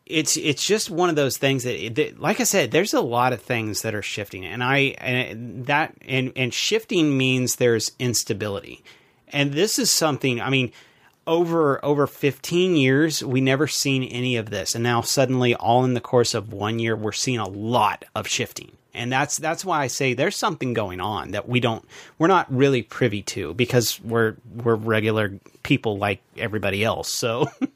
[0.05, 3.33] it's it's just one of those things that, that like I said, there's a lot
[3.33, 8.83] of things that are shifting, and I and that and and shifting means there's instability,
[9.29, 10.41] and this is something.
[10.41, 10.71] I mean.
[11.25, 15.93] Over over 15 years, we never seen any of this, and now suddenly, all in
[15.93, 19.81] the course of one year, we're seeing a lot of shifting and that's that's why
[19.81, 21.83] I say there's something going on that we don't
[22.17, 27.13] we're not really privy to because we're we're regular people like everybody else.
[27.13, 27.47] So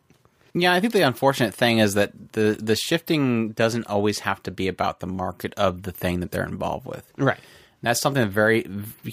[0.60, 4.52] Yeah, I think the unfortunate thing is that the the shifting doesn't always have to
[4.52, 7.12] be about the market of the thing that they're involved with.
[7.18, 7.40] right,
[7.82, 8.66] That's something very.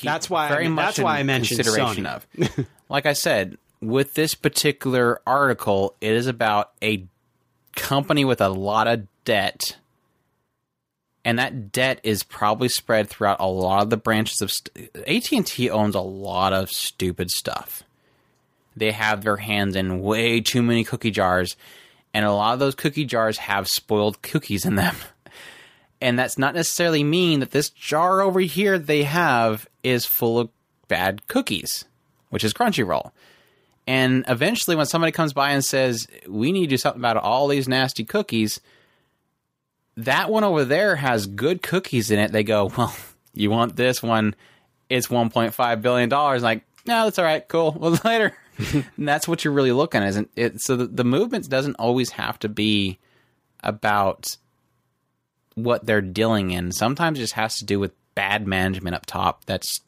[0.03, 2.59] That's why I very mean- much that's why I mentioned consideration Sony.
[2.59, 2.67] of.
[2.89, 7.05] like I said, with this particular article, it is about a
[7.77, 9.77] company with a lot of debt,
[11.25, 14.51] and that debt is probably spread throughout a lot of the branches of.
[14.51, 17.83] St- AT and T owns a lot of stupid stuff.
[18.77, 21.57] They have their hands in way too many cookie jars,
[22.13, 24.97] and a lot of those cookie jars have spoiled cookies in them.
[26.01, 30.51] And that's not necessarily mean that this jar over here they have is full of
[30.87, 31.87] bad cookies,
[32.29, 33.13] which is Crunchyroll.
[33.87, 37.49] And eventually, when somebody comes by and says, We need to do something about all
[37.49, 38.61] these nasty cookies,
[39.97, 42.33] that one over there has good cookies in it.
[42.33, 42.95] They go, well,
[43.35, 44.35] you want this one?
[44.89, 46.43] It's 1.5 billion dollars.
[46.43, 47.47] Like, no, that's all right.
[47.47, 47.77] Cool.
[47.79, 48.37] Well, later.
[48.97, 50.61] and that's what you're really looking at, isn't it?
[50.61, 52.99] So the, the movement doesn't always have to be
[53.63, 54.37] about
[55.55, 56.73] what they're dealing in.
[56.73, 59.81] Sometimes it just has to do with bad management up top that's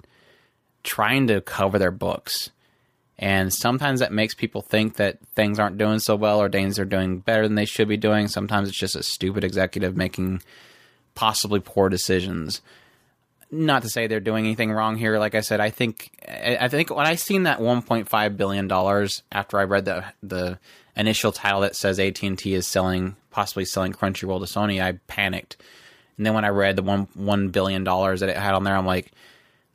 [0.82, 2.50] trying to cover their books.
[3.18, 6.84] And sometimes that makes people think that things aren't doing so well or things are
[6.84, 8.28] doing better than they should be doing.
[8.28, 10.42] Sometimes it's just a stupid executive making
[11.14, 12.60] possibly poor decisions.
[13.50, 15.18] Not to say they're doing anything wrong here.
[15.18, 19.58] Like I said, I think I think when I seen that 1.5 billion dollars after
[19.58, 20.58] I read the the
[20.96, 24.98] initial title that says AT and T is selling possibly selling Crunchyroll to Sony, I
[25.06, 25.56] panicked.
[26.16, 28.76] And then when I read the one one billion dollars that it had on there,
[28.76, 29.12] I'm like,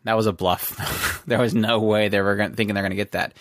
[0.04, 1.24] that was a bluff.
[1.28, 3.34] there was no way they were gonna, thinking they're going to get that,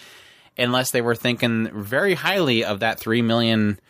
[0.59, 3.81] unless they were thinking very highly of that three million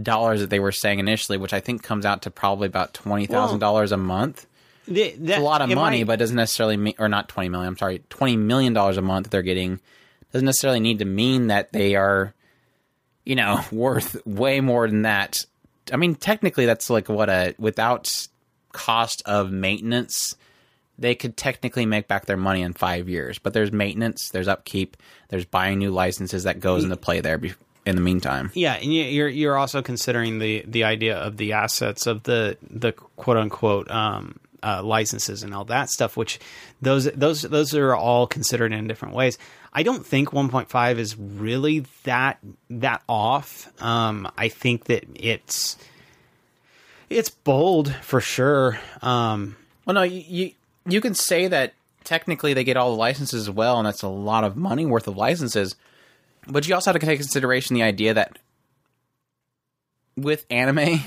[0.00, 3.26] dollars that they were saying initially, which I think comes out to probably about twenty
[3.26, 4.46] thousand dollars a month.
[4.88, 7.68] The, that, It's a lot of money, but doesn't necessarily mean, or not twenty million.
[7.68, 9.80] I'm sorry, twenty million dollars a month they're getting
[10.32, 12.32] doesn't necessarily need to mean that they are,
[13.24, 15.44] you know, worth way more than that.
[15.92, 18.26] I mean, technically, that's like what a without
[18.72, 20.36] cost of maintenance,
[20.98, 23.38] they could technically make back their money in five years.
[23.38, 24.96] But there's maintenance, there's upkeep,
[25.28, 27.40] there's buying new licenses that goes into play there.
[27.86, 31.54] In the meantime, Yeah, and you- you're you're also considering the the idea of the
[31.54, 36.38] assets of the the quote unquote um, uh, licenses and all that stuff, which
[36.80, 39.38] those those those are all considered in different ways.
[39.72, 42.38] I don't think 1.5 is really that
[42.70, 43.70] that off.
[43.82, 45.76] Um, I think that it's
[47.08, 48.78] it's bold for sure.
[49.02, 50.52] Um, Well, no, you, you
[50.86, 54.08] you can say that technically they get all the licenses as well, and that's a
[54.08, 55.76] lot of money worth of licenses.
[56.46, 58.38] But you also have to take consideration the idea that
[60.16, 61.00] with anime,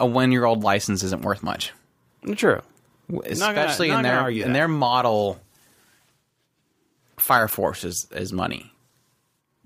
[0.00, 1.72] a one year old license isn't worth much,
[2.34, 2.60] true.
[3.24, 4.52] especially in gonna their in that.
[4.52, 5.40] their model.
[7.18, 8.70] Fire Force is, is money.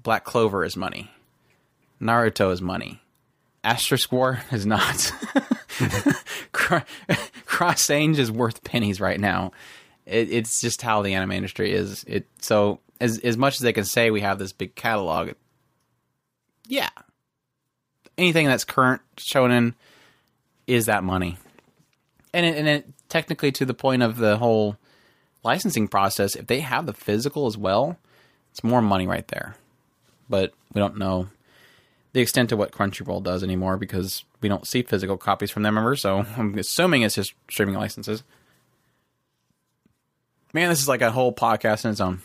[0.02, 1.10] Black Clover is money.
[2.01, 3.02] Naruto is money.
[3.62, 5.12] Asterisk War is not.
[6.52, 6.82] Cro-
[7.44, 9.52] Cross Ange is worth pennies right now.
[10.06, 12.05] It, it's just how the anime industry is.
[12.06, 15.32] It so as as much as they can say we have this big catalog,
[16.66, 16.89] yeah,
[18.16, 19.74] anything that's current shonen
[20.66, 21.36] is that money,
[22.32, 24.77] and it, and it technically to the point of the whole
[25.43, 26.36] licensing process.
[26.36, 27.98] If they have the physical as well,
[28.51, 29.57] it's more money right there.
[30.28, 31.28] But we don't know
[32.12, 35.78] the extent of what Crunchyroll does anymore because we don't see physical copies from them
[35.78, 35.97] ever.
[35.97, 38.23] So I'm assuming it's just streaming licenses.
[40.52, 42.20] Man, this is like a whole podcast in its own.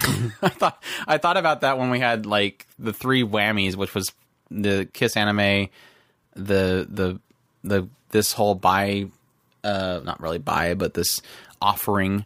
[0.00, 4.12] I thought I thought about that when we had like the three whammies, which was
[4.50, 5.70] the Kiss anime,
[6.34, 7.18] the the
[7.64, 9.06] the this whole buy,
[9.64, 11.20] uh, not really buy, but this
[11.60, 12.24] offering,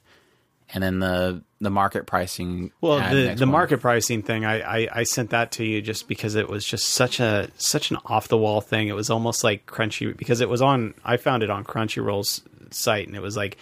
[0.73, 2.73] and then the the market pricing.
[2.81, 6.09] Well, ad the the market pricing thing, I, I I sent that to you just
[6.09, 8.89] because it was just such a such an off the wall thing.
[8.89, 10.95] It was almost like Crunchy because it was on.
[11.05, 13.59] I found it on Crunchyroll's site, and it was like,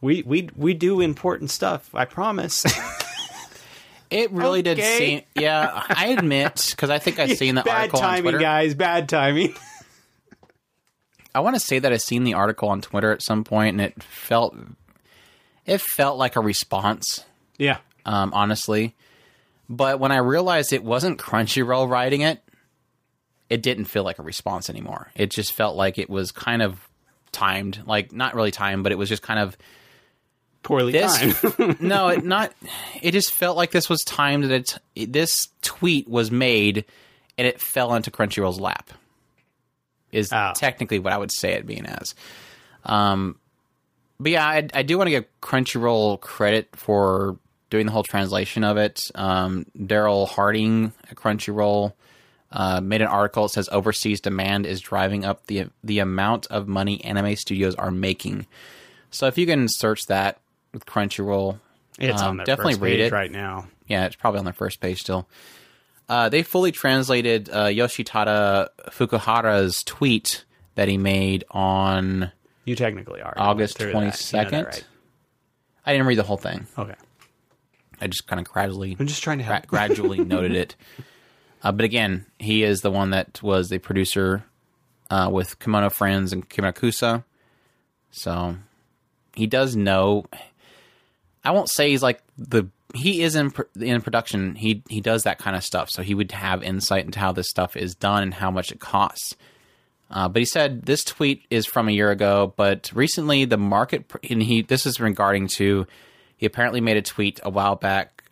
[0.00, 1.90] we we we do important stuff.
[1.94, 2.64] I promise.
[4.12, 5.22] It really did seem.
[5.34, 8.38] Yeah, I admit because I think I've seen the bad article on timing, Twitter.
[8.38, 8.74] guys.
[8.74, 9.54] Bad timing.
[11.34, 13.80] I want to say that I've seen the article on Twitter at some point, and
[13.80, 14.56] it felt
[15.64, 17.24] it felt like a response,
[17.58, 17.78] yeah.
[18.04, 18.94] um, honestly.
[19.68, 22.42] But when I realized it wasn't Crunchyroll writing it,
[23.48, 25.10] it didn't feel like a response anymore.
[25.14, 26.88] It just felt like it was kind of
[27.30, 29.56] timed, like not really timed, but it was just kind of
[30.62, 31.80] Poorly this timed.
[31.80, 32.52] no it not
[33.02, 36.84] it just felt like this was timed that it, this tweet was made
[37.36, 38.90] and it fell into crunchyroll's lap
[40.12, 40.52] is Oh.
[40.54, 42.14] technically what i would say it being as
[42.84, 43.36] um
[44.20, 47.38] but yeah i, I do want to give crunchyroll credit for
[47.70, 51.92] doing the whole translation of it um daryl harding at crunchyroll
[52.54, 56.68] uh, made an article that says overseas demand is driving up the the amount of
[56.68, 58.46] money anime studios are making
[59.10, 60.38] so if you can search that
[60.72, 61.58] with Crunchyroll,
[61.98, 63.12] it's Um, on definitely read page it.
[63.12, 63.68] right now.
[63.86, 65.28] yeah, it's probably on their first page still.
[66.12, 70.44] Uh, they fully translated uh, Yoshitada Fukuhara's tweet
[70.74, 72.30] that he made on.
[72.66, 74.66] You technically are August You know 22nd?
[74.66, 74.84] right?
[75.86, 76.66] I didn't read the whole thing.
[76.78, 76.92] Okay.
[77.98, 80.76] I just kind of gradually I'm just trying to gra- gradually noted it.
[81.62, 84.44] Uh, but again, he is the one that was the producer
[85.08, 87.24] uh, with Kemono Friends and Kemurikusa.
[88.10, 88.56] So
[89.34, 90.26] he does know.
[91.42, 94.54] I won't say he's like the he is in in production.
[94.54, 95.90] He he does that kind of stuff.
[95.90, 98.80] So he would have insight into how this stuff is done and how much it
[98.80, 99.36] costs.
[100.10, 104.04] Uh, but he said this tweet is from a year ago, but recently the market,
[104.28, 105.86] and he this is regarding to,
[106.36, 108.24] he apparently made a tweet a while back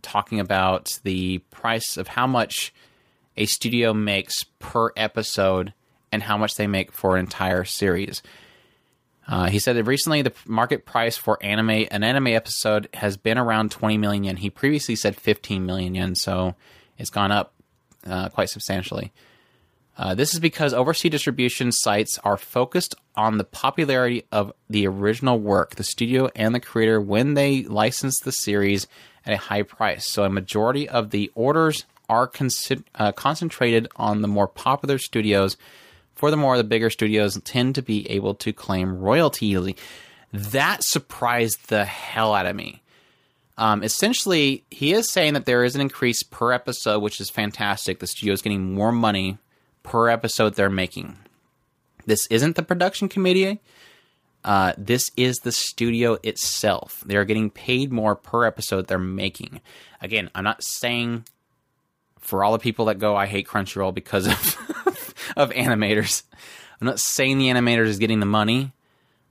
[0.00, 2.72] talking about the price of how much
[3.36, 5.74] a studio makes per episode
[6.10, 8.22] and how much they make for an entire series.
[9.28, 13.38] Uh, he said that recently the market price for anime an anime episode has been
[13.38, 14.36] around 20 million yen.
[14.36, 16.54] He previously said 15 million yen, so
[16.96, 17.52] it's gone up
[18.06, 19.12] uh, quite substantially.
[19.98, 25.38] Uh, this is because overseas distribution sites are focused on the popularity of the original
[25.38, 28.86] work, the studio and the creator when they license the series
[29.24, 30.10] at a high price.
[30.12, 35.56] So a majority of the orders are consi- uh, concentrated on the more popular studios.
[36.16, 39.76] Furthermore, the bigger studios tend to be able to claim royalty easily.
[40.32, 42.82] That surprised the hell out of me.
[43.58, 48.00] Um, essentially, he is saying that there is an increase per episode, which is fantastic.
[48.00, 49.38] The studio is getting more money
[49.82, 51.16] per episode they're making.
[52.06, 53.60] This isn't the production committee.
[54.44, 57.02] Uh, this is the studio itself.
[57.04, 59.60] They are getting paid more per episode they're making.
[60.00, 61.24] Again, I'm not saying
[62.20, 64.95] for all the people that go, I hate Crunchyroll because of
[65.36, 66.22] of animators.
[66.80, 68.72] I'm not saying the animators is getting the money.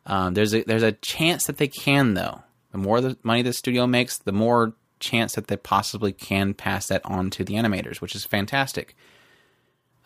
[0.06, 2.42] Um, there's a there's a chance that they can though.
[2.72, 6.88] The more the money the studio makes, the more chance that they possibly can pass
[6.88, 8.96] that on to the animators, which is fantastic.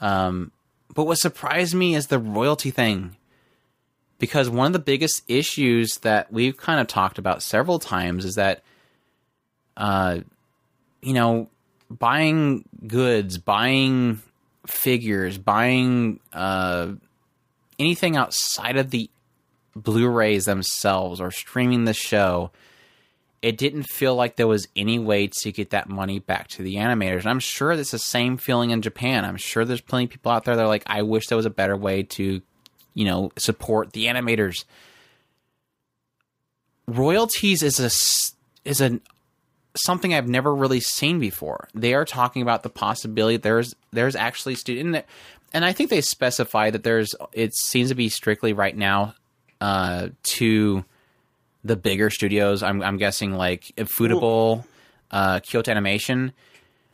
[0.02, 0.52] Um,
[0.94, 3.16] but what surprised me is the royalty thing.
[4.18, 8.36] Because one of the biggest issues that we've kind of talked about several times is
[8.36, 8.64] that,
[9.78, 10.20] uh,
[11.02, 11.50] you know,
[11.90, 14.22] buying goods, buying
[14.70, 16.94] figures, buying uh,
[17.78, 19.10] anything outside of the
[19.76, 22.52] Blu-rays themselves or streaming the show,
[23.42, 26.76] it didn't feel like there was any way to get that money back to the
[26.76, 27.20] animators.
[27.20, 29.24] And I'm sure that's the same feeling in Japan.
[29.24, 31.46] I'm sure there's plenty of people out there that are like, I wish there was
[31.46, 32.42] a better way to,
[32.94, 34.66] you know, support the animators.
[36.88, 39.00] Royalties is a is a
[39.84, 41.68] something I've never really seen before.
[41.74, 45.06] They are talking about the possibility there's there's actually student
[45.54, 49.16] and I think they specify that there's it seems to be strictly right now
[49.62, 50.86] uh, to
[51.64, 52.64] the bigger studios.
[52.64, 54.64] I'm, I'm guessing like Ufotable,
[55.12, 56.34] uh, Kyoto Animation.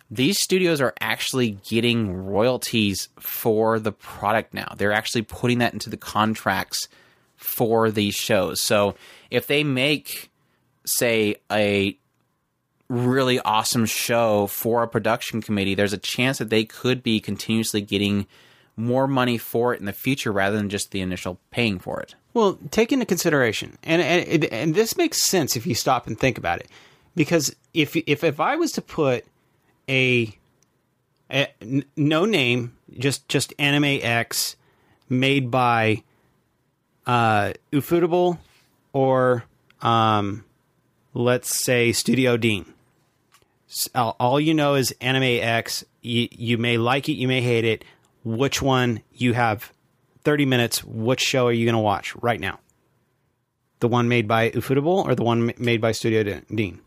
[0.09, 4.73] These studios are actually getting royalties for the product now.
[4.77, 6.87] They're actually putting that into the contracts
[7.35, 8.61] for these shows.
[8.61, 8.95] So
[9.29, 10.29] if they make,
[10.85, 11.97] say, a
[12.87, 17.81] really awesome show for a production committee, there's a chance that they could be continuously
[17.81, 18.27] getting
[18.77, 22.15] more money for it in the future rather than just the initial paying for it.
[22.33, 26.37] Well, take into consideration, and and, and this makes sense if you stop and think
[26.37, 26.67] about it,
[27.15, 29.25] because if if if I was to put
[29.87, 30.37] a,
[31.31, 31.47] a
[31.95, 34.57] no name, just just Anime X,
[35.07, 36.03] made by
[37.07, 38.39] uh, Ufotable
[38.91, 39.45] or
[39.81, 40.43] um,
[41.13, 42.65] let's say Studio Deen.
[43.95, 45.83] All you know is Anime X.
[46.01, 47.83] You, you may like it, you may hate it.
[48.23, 49.71] Which one you have
[50.23, 52.59] 30 minutes, which show are you going to watch right now?
[53.79, 56.79] The one made by Ufotable or the one made by Studio Deen?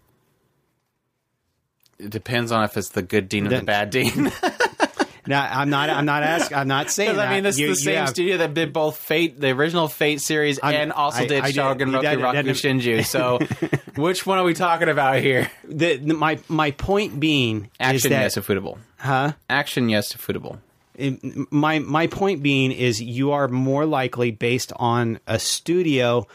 [1.98, 4.32] It depends on if it's the good dean or the bad dean.
[5.28, 5.90] now, I'm not.
[5.90, 6.56] I'm not asking.
[6.56, 7.08] I'm not saying.
[7.18, 7.28] That.
[7.28, 9.88] I mean, this you, is the same have, studio that did both Fate, the original
[9.88, 13.04] Fate series, I'm, and also I, did Shogun Roku Raku Shinju.
[13.08, 13.38] So,
[13.96, 15.50] which one are we talking about here?
[15.64, 18.78] The, the, my my point being action is that, yes, Ufotable.
[18.98, 19.32] Huh?
[19.48, 20.58] Action yes, Ufotable
[21.50, 26.26] my my point being is you are more likely based on a studio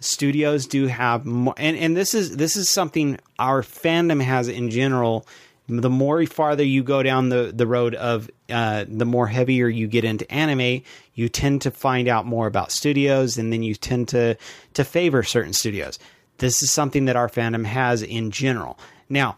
[0.00, 4.70] studios do have more and, and this is this is something our fandom has in
[4.70, 5.26] general
[5.68, 9.86] the more farther you go down the, the road of uh, the more heavier you
[9.86, 10.82] get into anime
[11.14, 14.36] you tend to find out more about studios and then you tend to
[14.74, 15.98] to favor certain studios
[16.38, 18.78] this is something that our fandom has in general
[19.08, 19.36] now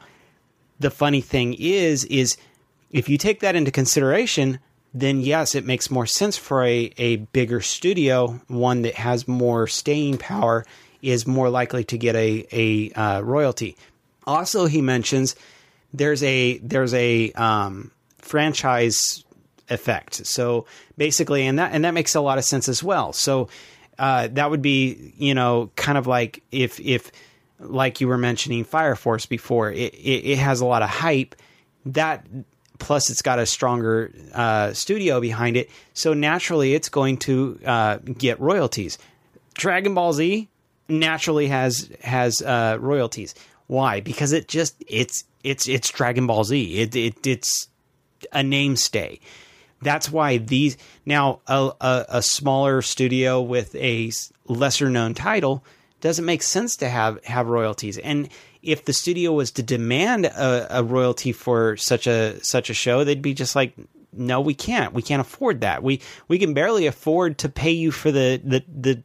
[0.80, 2.36] the funny thing is is
[2.90, 4.58] if you take that into consideration
[4.94, 9.66] then yes, it makes more sense for a, a bigger studio, one that has more
[9.66, 10.64] staying power,
[11.02, 13.76] is more likely to get a, a uh, royalty.
[14.24, 15.34] Also, he mentions
[15.94, 19.24] there's a there's a um, franchise
[19.70, 20.26] effect.
[20.26, 20.66] So
[20.98, 23.12] basically, and that and that makes a lot of sense as well.
[23.12, 23.48] So
[23.98, 27.10] uh, that would be you know kind of like if if
[27.60, 31.36] like you were mentioning Fire Force before, it, it, it has a lot of hype.
[31.86, 32.26] That
[32.78, 35.70] plus it's got a stronger uh, studio behind it.
[35.94, 38.98] So naturally, it's going to uh, get royalties.
[39.54, 40.48] Dragon Ball Z
[40.88, 43.34] naturally has has uh, royalties.
[43.68, 44.00] Why?
[44.00, 46.78] Because it just it's it's it's Dragon Ball Z.
[46.80, 47.68] It, it it's
[48.32, 49.20] a namestay.
[49.82, 50.76] that's why these
[51.06, 54.10] now a, a, a smaller studio with a
[54.46, 55.64] lesser known title
[56.00, 57.98] doesn't make sense to have have royalties.
[57.98, 58.28] And
[58.62, 63.04] if the studio was to demand a, a royalty for such a such a show,
[63.04, 63.74] they'd be just like,
[64.12, 64.92] no, we can't.
[64.94, 65.82] We can't afford that.
[65.82, 69.02] We we can barely afford to pay you for the the the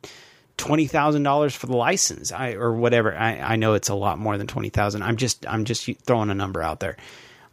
[0.59, 3.15] twenty thousand dollars for the license, I, or whatever.
[3.15, 5.01] I, I know it's a lot more than twenty thousand.
[5.01, 6.97] I'm just I'm just throwing a number out there.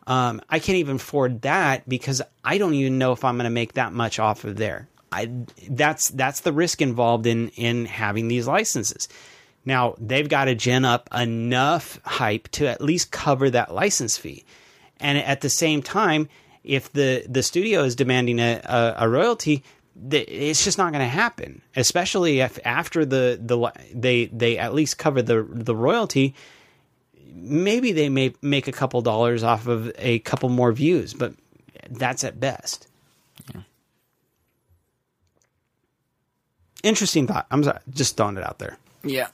[0.06, 3.50] Um, I can't even afford that because I don't even know if I'm going to
[3.50, 4.88] make that much off of there.
[5.10, 5.30] I
[5.70, 9.08] that's that's the risk involved in in having these licenses.
[9.64, 14.44] Now they've got to gin up enough hype to at least cover that license fee,
[15.00, 16.28] and at the same time,
[16.62, 19.62] if the the studio is demanding a, a, a royalty,
[20.10, 21.62] it's just not going to happen.
[21.74, 26.34] Especially if after the the they they at least cover the the royalty,
[27.34, 31.34] maybe they may make a couple dollars off of a couple more views, but
[31.88, 32.88] that's at best.
[33.54, 33.62] Yeah.
[36.82, 37.46] Interesting thought.
[37.50, 38.78] I'm sorry, just throwing it out there.
[39.02, 39.28] Yeah.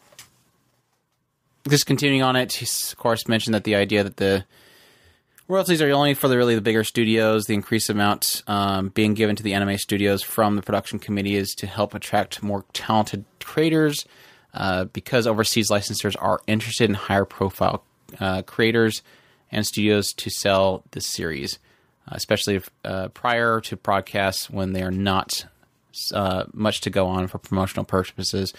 [1.68, 4.44] Just continuing on it, he's of course mentioned that the idea that the
[5.48, 7.44] royalties are only for the really the bigger studios.
[7.44, 11.54] The increased amount um, being given to the anime studios from the production committee is
[11.56, 14.06] to help attract more talented creators,
[14.54, 17.84] uh, because overseas licensors are interested in higher profile
[18.20, 19.02] uh, creators
[19.50, 21.58] and studios to sell this series,
[22.08, 25.46] uh, especially if, uh, prior to broadcasts when they are not
[26.14, 28.52] uh, much to go on for promotional purposes.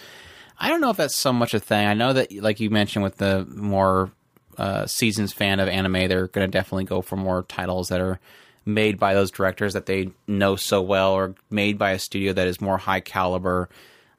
[0.58, 1.86] I don't know if that's so much a thing.
[1.86, 4.12] I know that, like you mentioned, with the more
[4.58, 8.18] uh, seasons fan of anime, they're going to definitely go for more titles that are
[8.64, 12.46] made by those directors that they know so well, or made by a studio that
[12.46, 13.68] is more high caliber.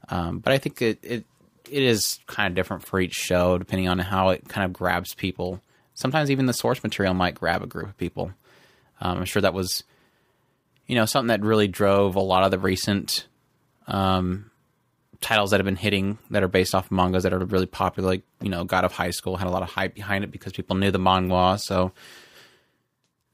[0.10, 1.26] Um, but I think it, it
[1.70, 5.14] it is kind of different for each show, depending on how it kind of grabs
[5.16, 5.62] people.
[5.94, 8.32] Sometimes even the source material might grab a group of people.
[9.02, 9.84] Um, I'm sure that was,
[10.88, 13.28] you know, something that really drove a lot of the recent
[13.88, 14.52] um,
[15.26, 18.10] titles that have been hitting that are based off of mangas that are really popular.
[18.10, 20.54] Like, you know, God of High School had a lot of hype behind it because
[20.54, 21.58] people knew the manga.
[21.58, 21.94] So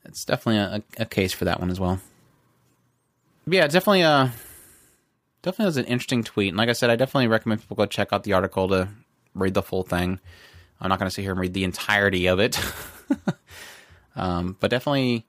[0.06, 2.00] it's definitely a, a case for that one as well.
[3.46, 4.30] But yeah, definitely uh,
[5.42, 6.48] definitely was an interesting tweet.
[6.48, 8.88] And like I said, I definitely recommend people go check out the article to
[9.36, 10.22] read the full thing.
[10.80, 12.58] I'm not going to sit here and read the entirety of it,
[14.16, 15.26] um, but definitely,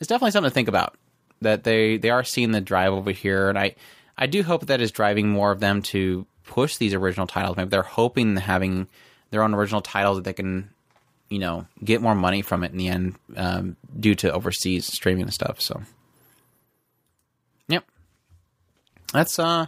[0.00, 0.96] it's definitely something to think about.
[1.42, 3.76] That they they are seeing the drive over here, and I
[4.22, 7.56] I do hope that is driving more of them to push these original titles.
[7.56, 8.86] Maybe they're hoping having
[9.30, 10.70] their own original titles that they can,
[11.28, 15.24] you know, get more money from it in the end um, due to overseas streaming
[15.24, 15.60] and stuff.
[15.60, 15.82] So
[17.66, 17.84] yep,
[19.12, 19.66] that's uh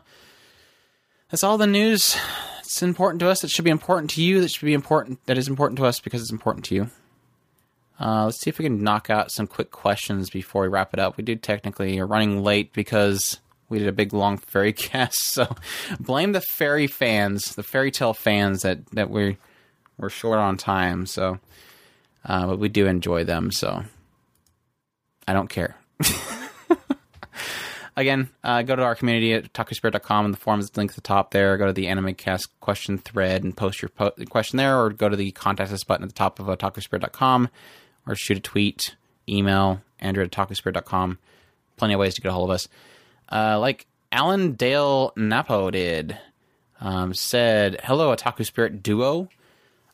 [1.33, 2.17] that's all the news.
[2.61, 3.43] It's important to us.
[3.43, 4.41] It should be important to you.
[4.41, 5.19] That should be important.
[5.27, 6.91] That is important to us because it's important to you.
[7.99, 11.01] Uh, let's see if we can knock out some quick questions before we wrap it
[11.01, 11.17] up.
[11.17, 15.33] We do technically are running late because we did a big long fairy cast.
[15.33, 15.55] So
[16.01, 19.37] blame the fairy fans, the fairy tale fans that that we
[19.99, 21.07] we're short on time.
[21.07, 21.39] So,
[22.25, 23.51] uh, but we do enjoy them.
[23.53, 23.85] So
[25.27, 25.77] I don't care.
[27.97, 31.31] Again, uh, go to our community at otakuspirit.com and the forums link at the top
[31.31, 31.57] there.
[31.57, 35.09] Go to the Anime Cast question thread and post your po- question there, or go
[35.09, 37.49] to the contact us button at the top of otakuspirit.com,
[38.07, 38.97] or shoot a tweet,
[39.29, 41.19] email, andrew at otakuspirit.com.
[41.77, 42.69] Plenty of ways to get a hold of us.
[43.31, 46.19] Uh, like Allen Dale Napo did,
[46.81, 49.29] um, said, Hello, Otaku Spirit Duo.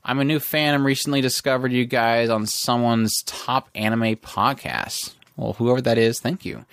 [0.04, 5.14] I'm a new fan and recently discovered you guys on someone's top anime podcast.
[5.36, 6.64] Well, whoever that is, thank you.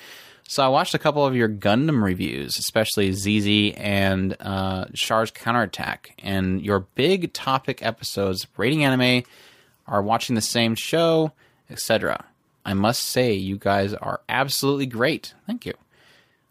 [0.50, 6.16] So I watched a couple of your Gundam reviews, especially ZZ and uh, Char's Counterattack,
[6.24, 9.24] and your big topic episodes, rating anime,
[9.88, 11.34] are watching the same show,
[11.70, 12.24] etc.
[12.66, 15.34] I must say, you guys are absolutely great.
[15.46, 15.74] Thank you.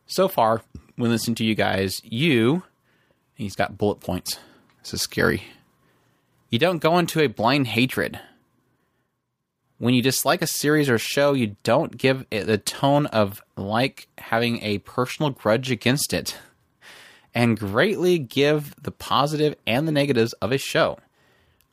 [0.06, 0.62] So far,
[0.96, 2.62] when listening to you guys, you,
[3.34, 4.38] he's got bullet points.
[4.82, 5.44] This is scary.
[6.50, 8.20] You don't go into a blind hatred
[9.78, 14.08] when you dislike a series or show, you don't give it the tone of like
[14.18, 16.38] having a personal grudge against it,
[17.34, 20.98] and greatly give the positive and the negatives of a show.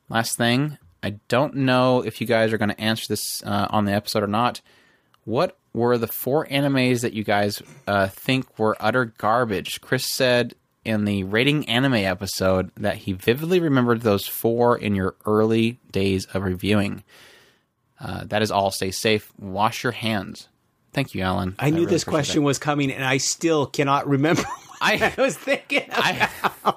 [0.08, 3.86] Last thing, I don't know if you guys are going to answer this uh, on
[3.86, 4.60] the episode or not.
[5.24, 9.80] What were the four animes that you guys uh, think were utter garbage?
[9.80, 15.16] Chris said in the rating anime episode that he vividly remembered those four in your
[15.26, 17.02] early days of reviewing.
[18.00, 18.70] Uh, that is all.
[18.70, 19.32] Stay safe.
[19.38, 20.48] Wash your hands.
[20.92, 21.56] Thank you, Allen.
[21.58, 22.46] I, I knew really this question that.
[22.46, 24.44] was coming, and I still cannot remember.
[24.80, 25.88] I, I, was thinking.
[25.90, 26.28] I,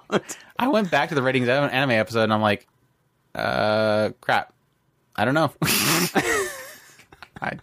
[0.59, 2.67] I went back to the ratings anime episode, and I'm like,
[3.35, 4.53] uh, crap.
[5.15, 5.51] I don't know.
[7.41, 7.59] I,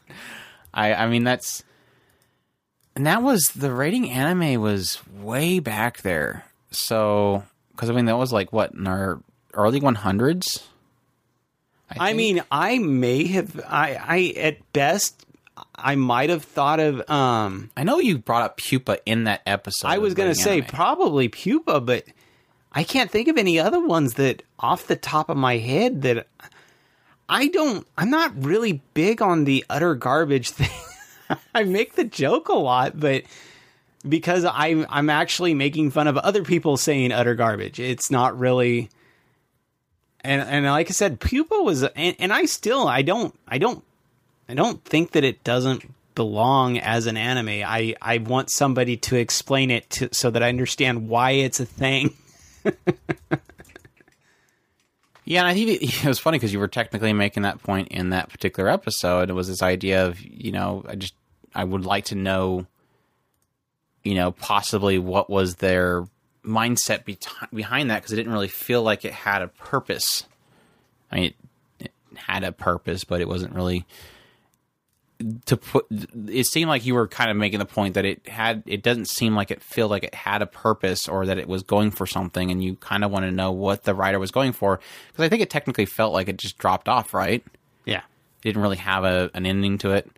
[0.74, 1.64] I, I mean that's
[2.96, 6.44] and that was the rating anime was way back there.
[6.70, 9.20] So, because I mean, that was like what in our
[9.52, 10.62] early 100s.
[11.90, 12.16] I think.
[12.16, 13.60] mean, I may have.
[13.66, 15.26] I, I at best,
[15.74, 17.08] I might have thought of.
[17.10, 19.88] Um, I know you brought up Pupa in that episode.
[19.88, 20.66] I was going to say anime.
[20.66, 22.04] probably Pupa, but
[22.72, 26.26] I can't think of any other ones that off the top of my head that
[27.28, 27.86] I don't.
[27.96, 31.38] I'm not really big on the utter garbage thing.
[31.54, 33.24] I make the joke a lot, but
[34.06, 37.80] because I'm I'm actually making fun of other people saying utter garbage.
[37.80, 38.90] It's not really.
[40.20, 43.82] And and like I said, Pupa was, and, and I still I don't I don't
[44.48, 45.84] I don't think that it doesn't
[46.14, 47.48] belong as an anime.
[47.66, 51.66] I, I want somebody to explain it to, so that I understand why it's a
[51.66, 52.14] thing.
[55.24, 57.88] Yeah, and I think it, it was funny because you were technically making that point
[57.88, 59.30] in that particular episode.
[59.30, 61.14] It was this idea of, you know, I just,
[61.54, 62.66] I would like to know,
[64.02, 66.06] you know, possibly what was their
[66.44, 67.18] mindset be-
[67.52, 70.24] behind that because it didn't really feel like it had a purpose.
[71.10, 71.36] I mean, it,
[71.80, 73.86] it had a purpose, but it wasn't really
[75.46, 78.62] to put it seemed like you were kind of making the point that it had
[78.66, 81.62] it doesn't seem like it feel like it had a purpose or that it was
[81.62, 84.52] going for something and you kind of want to know what the writer was going
[84.52, 84.80] for.
[85.08, 87.44] Because i think it technically felt like it just dropped off right?
[87.84, 87.98] Yeah.
[87.98, 90.10] it didn't really have a, an ending to it.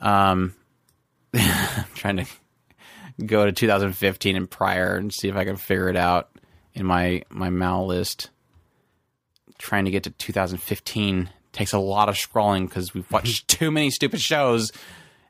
[0.00, 0.54] Um
[1.34, 2.26] i'm trying to
[3.24, 6.30] go to 2015 and prior and see if i can figure it out
[6.74, 8.30] in my my mal list.
[9.58, 13.90] Trying to get to 2015 takes a lot of scrolling because we've watched too many
[13.90, 14.70] stupid shows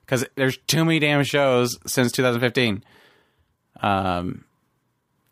[0.05, 2.83] because there's too many damn shows since 2015
[3.83, 4.45] um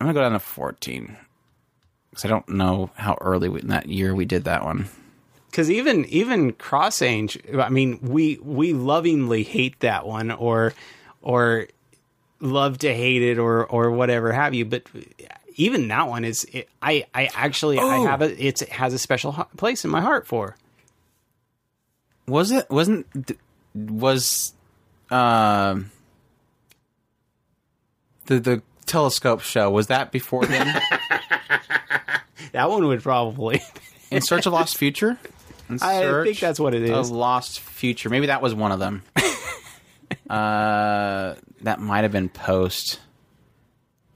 [0.00, 1.16] i'm gonna go down to 14
[2.10, 4.86] because i don't know how early in that year we did that one
[5.50, 10.74] Because even even Cross Ange, I mean, we we lovingly hate that one, or
[11.22, 11.68] or
[12.40, 14.64] love to hate it, or or whatever have you.
[14.64, 14.82] But
[15.54, 18.06] even that one is, it, I I actually I Oh.
[18.08, 20.56] have a it's, it has a special place in my heart for.
[22.26, 23.06] Was it wasn't
[23.74, 24.52] was
[25.10, 25.90] um
[28.26, 30.66] the the telescope show was that before then
[32.52, 33.60] That one would probably.
[34.10, 35.18] in search of lost future
[35.82, 36.90] I think that's what it is.
[36.90, 39.02] of lost future maybe that was one of them
[40.30, 43.00] uh that might have been post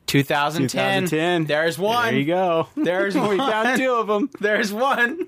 [0.07, 1.45] 2010 2010.
[1.47, 2.69] there's one There you go.
[2.77, 4.31] there's we found two of them.
[4.41, 5.27] There's one.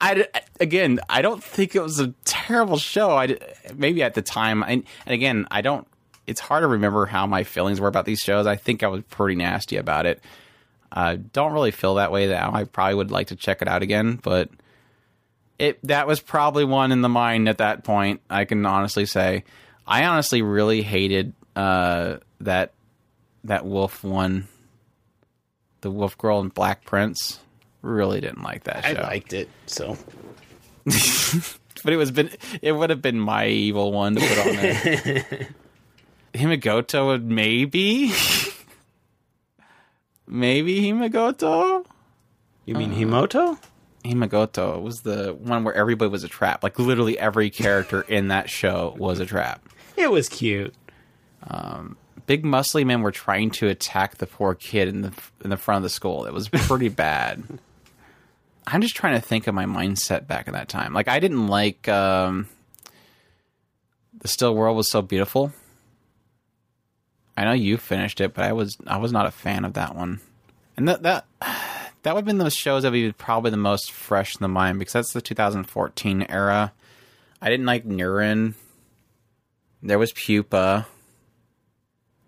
[0.00, 0.26] I
[0.58, 3.10] again, I don't think it was a terrible show.
[3.10, 3.36] I
[3.74, 5.86] maybe at the time, and, and again, I don't.
[6.26, 8.46] It's hard to remember how my feelings were about these shows.
[8.46, 10.22] I think I was pretty nasty about it.
[10.92, 12.52] I don't really feel that way now.
[12.52, 14.50] I probably would like to check it out again, but
[15.58, 18.22] it that was probably one in the mind at that point.
[18.30, 19.44] I can honestly say,
[19.86, 22.72] I honestly really hated uh, that
[23.44, 24.48] that wolf one,
[25.82, 27.40] the wolf girl and Black Prince.
[27.82, 29.00] Really didn't like that show.
[29.00, 29.48] I liked it.
[29.66, 29.96] So
[31.84, 32.30] but it was been
[32.62, 35.48] it would have been my evil one to put on there.
[36.34, 38.12] Himegoto would maybe
[40.26, 41.84] maybe Himegoto.
[42.64, 43.58] you mean uh, Himoto?
[44.04, 46.62] Himegoto was the one where everybody was a trap.
[46.62, 49.68] Like literally every character in that show was a trap.
[49.96, 50.74] It was cute.
[51.48, 51.96] Um,
[52.26, 55.12] big muscly men were trying to attack the poor kid in the
[55.44, 56.24] in the front of the school.
[56.26, 57.42] It was pretty bad.
[58.72, 60.92] I'm just trying to think of my mindset back in that time.
[60.92, 62.48] Like I didn't like um,
[64.20, 65.52] the still world was so beautiful.
[67.36, 69.94] I know you finished it, but I was I was not a fan of that
[69.94, 70.20] one.
[70.76, 71.26] And that that
[72.02, 74.48] that would have been those shows that would be probably the most fresh in the
[74.48, 76.72] mind because that's the 2014 era.
[77.42, 78.54] I didn't like Neuron.
[79.82, 80.86] There was Pupa.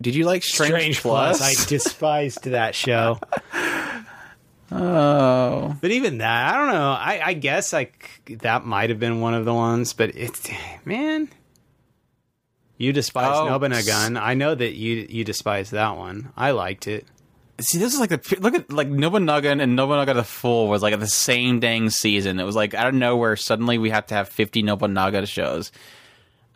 [0.00, 1.40] Did you like Strange, Plus?
[1.40, 3.20] I despised that show.
[4.74, 6.90] oh, But even that, I don't know.
[6.92, 10.48] I, I guess like that might have been one of the ones, but it's
[10.84, 11.28] man.
[12.78, 14.20] You despise Oh, Nobunagun.
[14.20, 16.32] I know that you you despise that one.
[16.36, 17.06] I liked it.
[17.60, 20.98] see, this is like the look at like Nobunaga and Nobunaga the Fool was like
[20.98, 22.40] the same dang season.
[22.40, 25.70] It was like out of nowhere, suddenly we have to have 50 Nobunaga shows.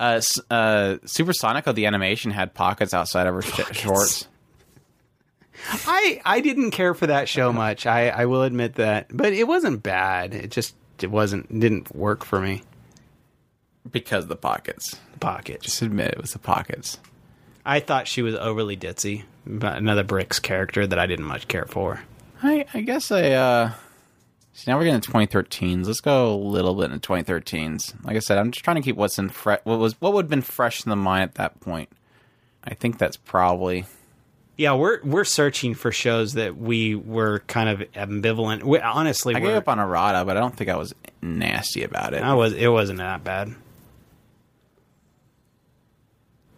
[0.00, 0.20] Uh,
[0.50, 4.28] uh, Super Sonico the animation had pockets outside of her sh- shorts.
[5.68, 7.86] I I didn't care for that show much.
[7.86, 10.34] I I will admit that, but it wasn't bad.
[10.34, 12.62] It just it wasn't didn't work for me.
[13.90, 14.96] Because of the pockets.
[15.20, 15.62] Pocket.
[15.62, 16.98] Just admit it was the pockets.
[17.64, 19.24] I thought she was overly ditzy.
[19.44, 22.00] Another Bricks character that I didn't much care for.
[22.42, 23.72] I, I guess I, uh,
[24.52, 25.86] So now we're getting to 2013s.
[25.86, 28.04] Let's go a little bit into 2013s.
[28.04, 30.24] Like I said, I'm just trying to keep what's in fre- what was what would
[30.24, 31.88] have been fresh in the mind at that point.
[32.64, 33.84] I think that's probably
[34.56, 38.62] Yeah, we're we're searching for shows that we were kind of ambivalent.
[38.62, 42.14] We, honestly, I gave up on Arata, but I don't think I was nasty about
[42.14, 42.22] it.
[42.22, 43.54] I was it wasn't that bad.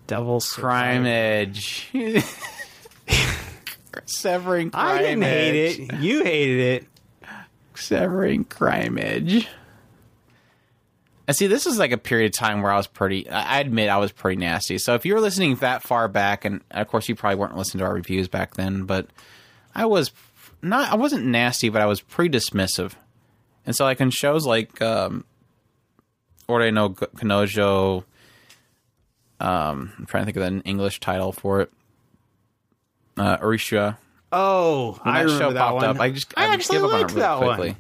[0.07, 1.91] Devil's Crime Edge.
[4.07, 5.77] Severing Crime I didn't Edge.
[5.77, 6.01] hate it.
[6.01, 6.87] You hated it.
[7.75, 9.49] Severing Crime Edge.
[11.29, 13.29] And see, this is like a period of time where I was pretty.
[13.29, 14.79] I admit I was pretty nasty.
[14.79, 17.81] So if you were listening that far back, and of course you probably weren't listening
[17.81, 19.09] to our reviews back then, but
[19.75, 20.11] I was
[20.63, 20.91] not.
[20.91, 22.93] I wasn't nasty, but I was pretty dismissive.
[23.67, 25.25] And so, like in shows like um,
[26.49, 28.05] Ore no Kanojo,
[29.39, 31.71] um, I'm trying to think of an English title for it.
[33.19, 33.99] Uh, Oreshura,
[34.33, 35.85] Oh, when I that remember show that popped one.
[35.85, 37.69] up, I just I I actually give up on liked really that quickly.
[37.73, 37.77] one.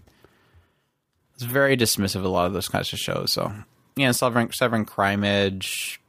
[1.39, 3.32] It's very dismissive of a lot of those kinds of shows.
[3.32, 3.52] So
[3.94, 6.01] yeah, Severing, Severing Crime Edge,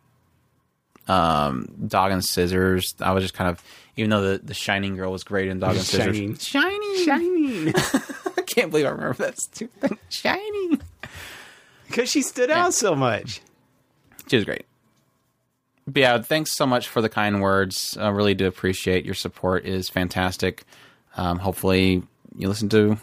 [1.07, 2.95] um, Dog and Scissors.
[2.99, 3.63] I was just kind of,
[3.95, 5.85] even though the the Shining Girl was great in Dog and.
[5.85, 7.05] Scissors, Shining, Shining.
[7.05, 7.73] Shining.
[8.37, 9.99] I can't believe I remember that stupid thing.
[10.09, 10.81] Shining.
[11.85, 13.41] Because she stood out so much.
[14.25, 14.65] She was great.
[15.85, 17.95] But yeah, thanks so much for the kind words.
[17.99, 19.65] I really do appreciate your support.
[19.65, 20.63] It is fantastic.
[21.17, 22.01] Um, hopefully,
[22.35, 22.97] you listen to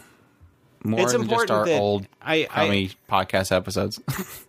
[0.83, 3.99] more It's than just our old I- I- podcast episodes.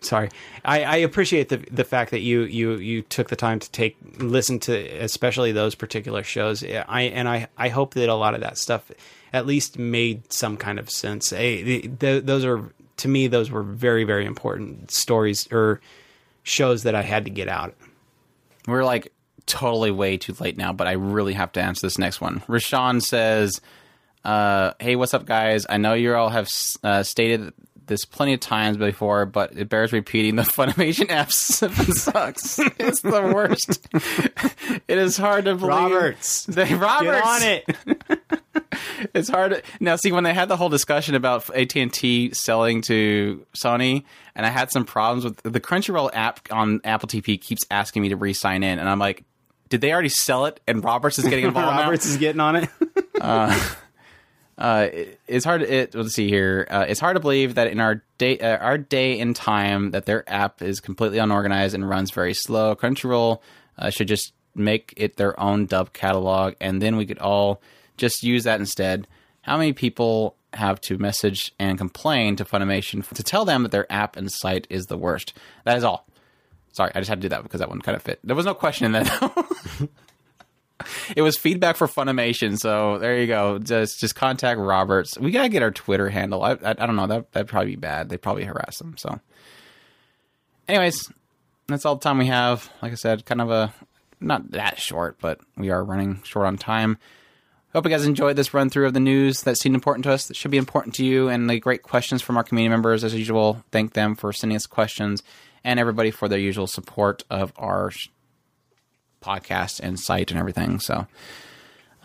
[0.00, 0.28] Sorry,
[0.64, 3.96] I, I appreciate the the fact that you you you took the time to take
[4.18, 4.72] listen to
[5.02, 6.62] especially those particular shows.
[6.62, 8.90] I and I I hope that a lot of that stuff
[9.32, 11.32] at least made some kind of sense.
[11.32, 15.80] Eh, the- the- those are to me those were very very important stories or
[16.44, 17.74] shows that I had to get out.
[18.68, 19.12] We're like
[19.46, 22.40] totally way too late now, but I really have to answer this next one.
[22.48, 23.60] Rashawn says,
[24.26, 25.64] uh, "Hey, what's up, guys?
[25.68, 26.48] I know you all have
[26.82, 27.52] uh, stated
[27.86, 30.34] this plenty of times before, but it bears repeating.
[30.36, 32.58] The Funimation app sucks.
[32.58, 33.86] it's the worst.
[34.88, 35.68] it is hard to believe.
[35.68, 39.10] Roberts, They, Roberts, get on it.
[39.14, 43.46] it's hard to, now see when they had the whole discussion about AT&T selling to
[43.54, 44.02] Sony
[44.34, 48.08] and I had some problems with the Crunchyroll app on Apple TV keeps asking me
[48.08, 49.22] to re-sign in and I'm like
[49.68, 52.68] did they already sell it and Roberts is getting involved Roberts is getting on it.
[53.20, 53.56] now?
[54.58, 56.66] Uh, it, it's hard it, let's see here.
[56.70, 60.06] Uh, it's hard to believe that in our day uh, our day and time that
[60.06, 62.74] their app is completely unorganized and runs very slow.
[62.74, 63.40] Crunchyroll
[63.78, 67.60] uh, should just make it their own dub catalog and then we could all
[67.98, 69.06] just use that instead.
[69.42, 73.90] How many people have to message and complain to Funimation to tell them that their
[73.92, 75.34] app and site is the worst?
[75.64, 76.06] That is all.
[76.72, 78.20] Sorry, I just had to do that because that one kind of fit.
[78.24, 79.48] There was no question in that.
[81.16, 83.58] it was feedback for Funimation, so there you go.
[83.58, 85.18] Just just contact Roberts.
[85.18, 86.42] We gotta get our Twitter handle.
[86.42, 87.06] I I, I don't know.
[87.06, 88.08] That that'd probably be bad.
[88.08, 88.96] They'd probably harass them.
[88.98, 89.20] So,
[90.68, 91.10] anyways,
[91.68, 92.70] that's all the time we have.
[92.82, 93.72] Like I said, kind of a
[94.20, 96.98] not that short, but we are running short on time.
[97.72, 100.28] Hope you guys enjoyed this run through of the news that seemed important to us,
[100.28, 103.04] that should be important to you, and the great questions from our community members.
[103.04, 105.22] As usual, thank them for sending us questions
[105.62, 107.90] and everybody for their usual support of our
[109.22, 110.80] podcast and site and everything.
[110.80, 111.06] So,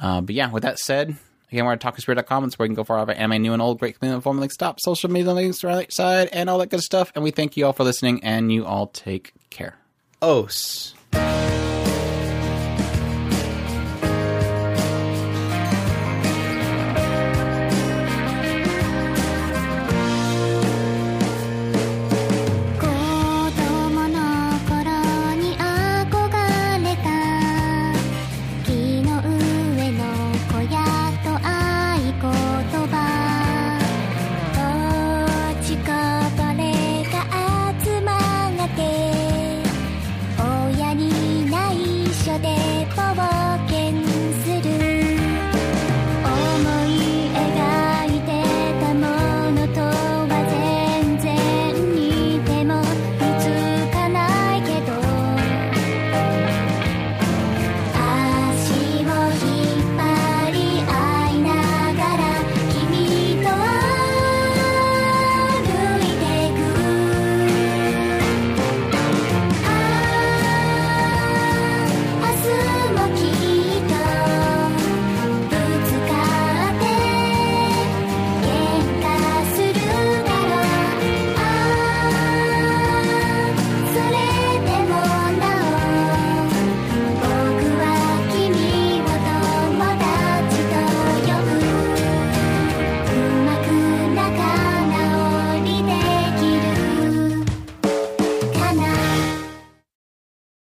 [0.02, 1.16] uh, but yeah, with that said,
[1.52, 2.46] again, we're at otakuspirit.com.
[2.46, 4.18] It's where you can go for all of our anime, new and old, great community
[4.18, 7.12] informal links, stop, social media links, right side, and all that good stuff.
[7.16, 9.76] And we thank you all for listening, and you all take care.
[10.22, 10.94] Os.